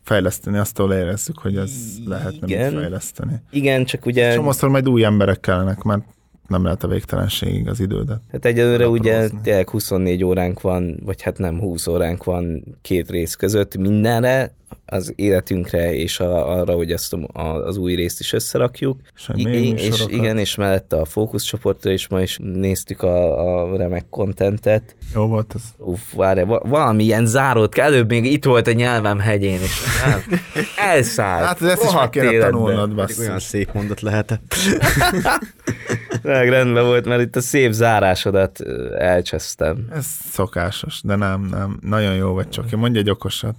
fejleszteni, 0.02 0.58
azt 0.58 0.78
ahol 0.78 0.92
érezzük, 0.92 1.38
hogy 1.38 1.56
ez 1.56 1.72
lehetne 2.04 2.46
Igen. 2.46 2.72
fejleszteni. 2.72 3.42
Igen, 3.50 3.84
csak 3.84 4.06
ugye... 4.06 4.34
Csomószor 4.34 4.68
majd 4.68 4.88
új 4.88 5.04
emberek 5.04 5.40
kellene, 5.40 5.76
mert 5.84 6.02
nem 6.48 6.64
lehet 6.64 6.82
a 6.82 6.88
végtelenségig 6.88 7.68
az 7.68 7.80
idődet. 7.80 8.20
Hát 8.32 8.44
egyelőre 8.44 8.88
ugye 8.88 9.28
tényleg 9.42 9.70
24 9.70 10.24
óránk 10.24 10.60
van, 10.60 11.00
vagy 11.04 11.22
hát 11.22 11.38
nem 11.38 11.60
20 11.60 11.86
óránk 11.86 12.24
van 12.24 12.64
két 12.82 13.10
rész 13.10 13.34
között 13.34 13.76
mindenre, 13.76 14.54
az 14.86 15.12
életünkre 15.16 15.94
és 15.94 16.20
a, 16.20 16.58
arra, 16.58 16.74
hogy 16.74 16.92
ezt 16.92 17.12
a, 17.12 17.40
a, 17.40 17.42
az 17.66 17.76
új 17.76 17.94
részt 17.94 18.20
is 18.20 18.32
összerakjuk. 18.32 19.00
I- 19.34 19.72
és 19.72 20.04
igen, 20.08 20.38
és 20.38 20.54
mellette 20.54 20.96
a 20.96 21.04
fókuszcsoportra 21.04 21.90
is 21.90 22.08
ma 22.08 22.20
is 22.22 22.38
néztük 22.42 23.02
a, 23.02 23.72
a 23.72 23.76
remek 23.76 24.04
kontentet. 24.10 24.96
Jó 25.14 25.26
volt 25.26 25.52
ez. 25.54 25.62
Uff, 25.78 26.00
várj, 26.14 26.42
va- 26.42 26.66
valami 26.68 27.04
ilyen 27.04 27.26
zárót 27.26 27.78
előbb 27.78 28.08
még 28.08 28.24
itt 28.24 28.44
volt 28.44 28.66
a 28.66 28.72
nyelvem 28.72 29.18
hegyén, 29.18 29.60
és 29.60 29.80
nem, 30.06 30.40
elszállt. 30.76 31.44
Hát 31.46 31.62
ezt 31.62 31.82
is 31.84 31.92
meg 31.92 32.10
kéne 32.10 32.38
tanulnod, 32.38 32.94
Pedig 32.94 33.18
olyan 33.18 33.32
basszus. 33.32 33.42
szép 33.42 33.72
mondat 33.72 34.00
lehetett. 34.00 34.54
Rendben 36.22 36.84
volt, 36.84 37.04
mert 37.06 37.20
itt 37.20 37.36
a 37.36 37.40
szép 37.40 37.72
zárásodat 37.72 38.60
elcsesztem. 38.98 39.86
Ez 39.92 40.06
szokásos, 40.30 41.00
de 41.02 41.16
nem, 41.16 41.40
nem. 41.50 41.78
Nagyon 41.80 42.14
jó 42.14 42.32
vagy 42.32 42.48
csak. 42.48 42.70
Mondj 42.70 42.98
egy 42.98 43.10
okosat. 43.10 43.54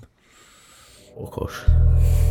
Okos. 1.19 1.63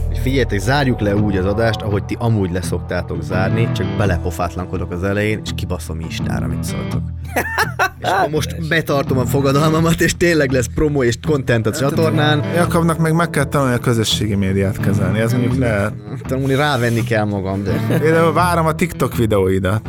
Hogy 0.06 0.18
Figyeljetek, 0.18 0.58
zárjuk 0.58 1.00
le 1.00 1.16
úgy 1.16 1.36
az 1.36 1.44
adást, 1.44 1.80
ahogy 1.80 2.04
ti 2.04 2.16
amúgy 2.18 2.52
leszoktátok 2.52 3.22
zárni, 3.22 3.68
csak 3.72 3.86
belepofátlankodok 3.96 4.90
az 4.92 5.02
elején, 5.02 5.40
és 5.44 5.50
kibaszom 5.54 6.00
Instára, 6.00 6.46
mit 6.46 6.64
szóltok. 6.64 7.00
és 8.00 8.08
akkor 8.08 8.30
most 8.30 8.68
betartom 8.68 9.18
a 9.18 9.24
fogadalmamat, 9.24 10.00
és 10.00 10.16
tényleg 10.16 10.50
lesz 10.50 10.68
promo 10.74 11.02
és 11.02 11.18
content 11.26 11.66
a 11.66 11.72
csatornán. 11.72 12.42
Jakabnak 12.54 12.98
meg 12.98 13.14
meg 13.14 13.30
kell 13.30 13.44
tanulni 13.44 13.74
a 13.74 13.78
közösségi 13.78 14.34
médiát 14.34 14.78
kezelni. 14.78 15.18
Ez 15.18 15.32
mondjuk 15.32 15.56
lehet. 15.56 15.92
Tanulni 16.28 16.54
rávenni 16.54 17.02
kell 17.02 17.24
magam, 17.24 17.62
de 17.62 17.98
Például 17.98 18.32
várom 18.32 18.66
a 18.66 18.74
TikTok 18.74 19.16
videóidat. 19.16 19.88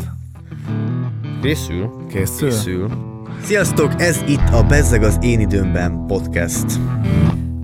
készül. 1.42 1.90
Készül? 2.10 2.50
Készül. 2.50 2.90
Sziasztok, 3.44 3.92
ez 4.02 4.22
itt 4.28 4.50
a 4.52 4.64
Bezzeg 4.64 5.04
az 5.04 5.18
én 5.22 5.40
időmben 5.40 6.06
podcast. 6.08 6.66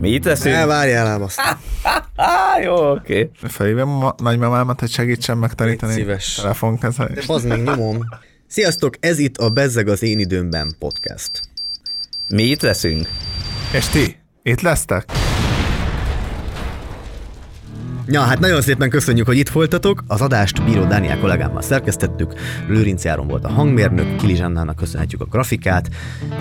Mi 0.04 0.10
itt 0.10 0.24
leszünk? 0.24 0.56
Ne 0.56 0.66
várjál 0.66 1.08
ám 1.08 1.22
azt. 1.22 1.40
Á, 2.16 2.60
jó, 2.64 2.92
oké. 2.92 3.30
Felhívjam 3.48 3.90
ma- 3.90 4.16
nagymamámat, 4.18 4.80
hogy 4.80 4.90
segítsen 4.90 5.38
megtanítani 5.38 5.94
szíves. 5.94 6.36
telefonkezelést. 6.36 7.30
Az 7.30 7.44
még 7.44 7.62
nyomom. 7.62 8.00
Sziasztok, 8.48 8.96
ez 9.00 9.20
itt 9.20 9.38
a 9.38 9.50
Bezzeg 9.50 9.88
az 9.88 10.04
én 10.04 10.20
időmben 10.20 10.76
podcast. 10.80 11.32
Mi 12.28 12.44
itt 12.44 12.62
leszünk? 12.62 13.08
És 13.74 13.88
ti? 13.88 14.18
Itt 14.44 14.62
lesztek? 14.62 15.06
Ja, 18.08 18.22
hát 18.22 18.40
nagyon 18.40 18.62
szépen 18.62 18.90
köszönjük, 18.90 19.26
hogy 19.26 19.38
itt 19.38 19.50
voltatok. 19.50 20.04
Az 20.08 20.22
adást 20.22 20.64
Bíró 20.66 20.84
Dániel 20.84 21.20
kollégámmal 21.20 21.62
szerkesztettük, 21.62 22.34
Lőrinc 22.68 23.04
Járon 23.04 23.28
volt 23.28 23.46
a 23.46 23.50
hangmérnök, 23.50 24.16
Kili 24.16 24.36
Zsannának 24.36 24.76
köszönhetjük 24.76 25.22
a 25.22 25.26
grafikát. 25.26 25.90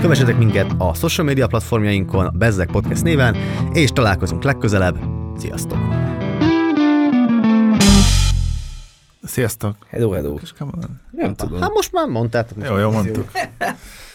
Kövessetek 0.00 0.38
minket 0.38 0.74
a 0.78 0.94
social 0.94 1.26
media 1.26 1.46
platformjainkon, 1.46 2.26
a 2.26 2.30
Bezzeg 2.30 2.70
Podcast 2.70 3.02
néven, 3.02 3.36
és 3.72 3.90
találkozunk 3.90 4.42
legközelebb. 4.42 4.96
Sziasztok! 5.38 5.78
Sziasztok. 9.22 9.76
Hello, 9.88 10.10
hello. 10.10 10.38
Nem 11.10 11.34
tudom. 11.34 11.60
Hát 11.60 11.72
most 11.72 11.92
már 11.92 12.06
mondtátok. 12.06 12.64
Jó, 12.64 12.78
jó 12.78 12.90
mondtuk. 12.90 13.30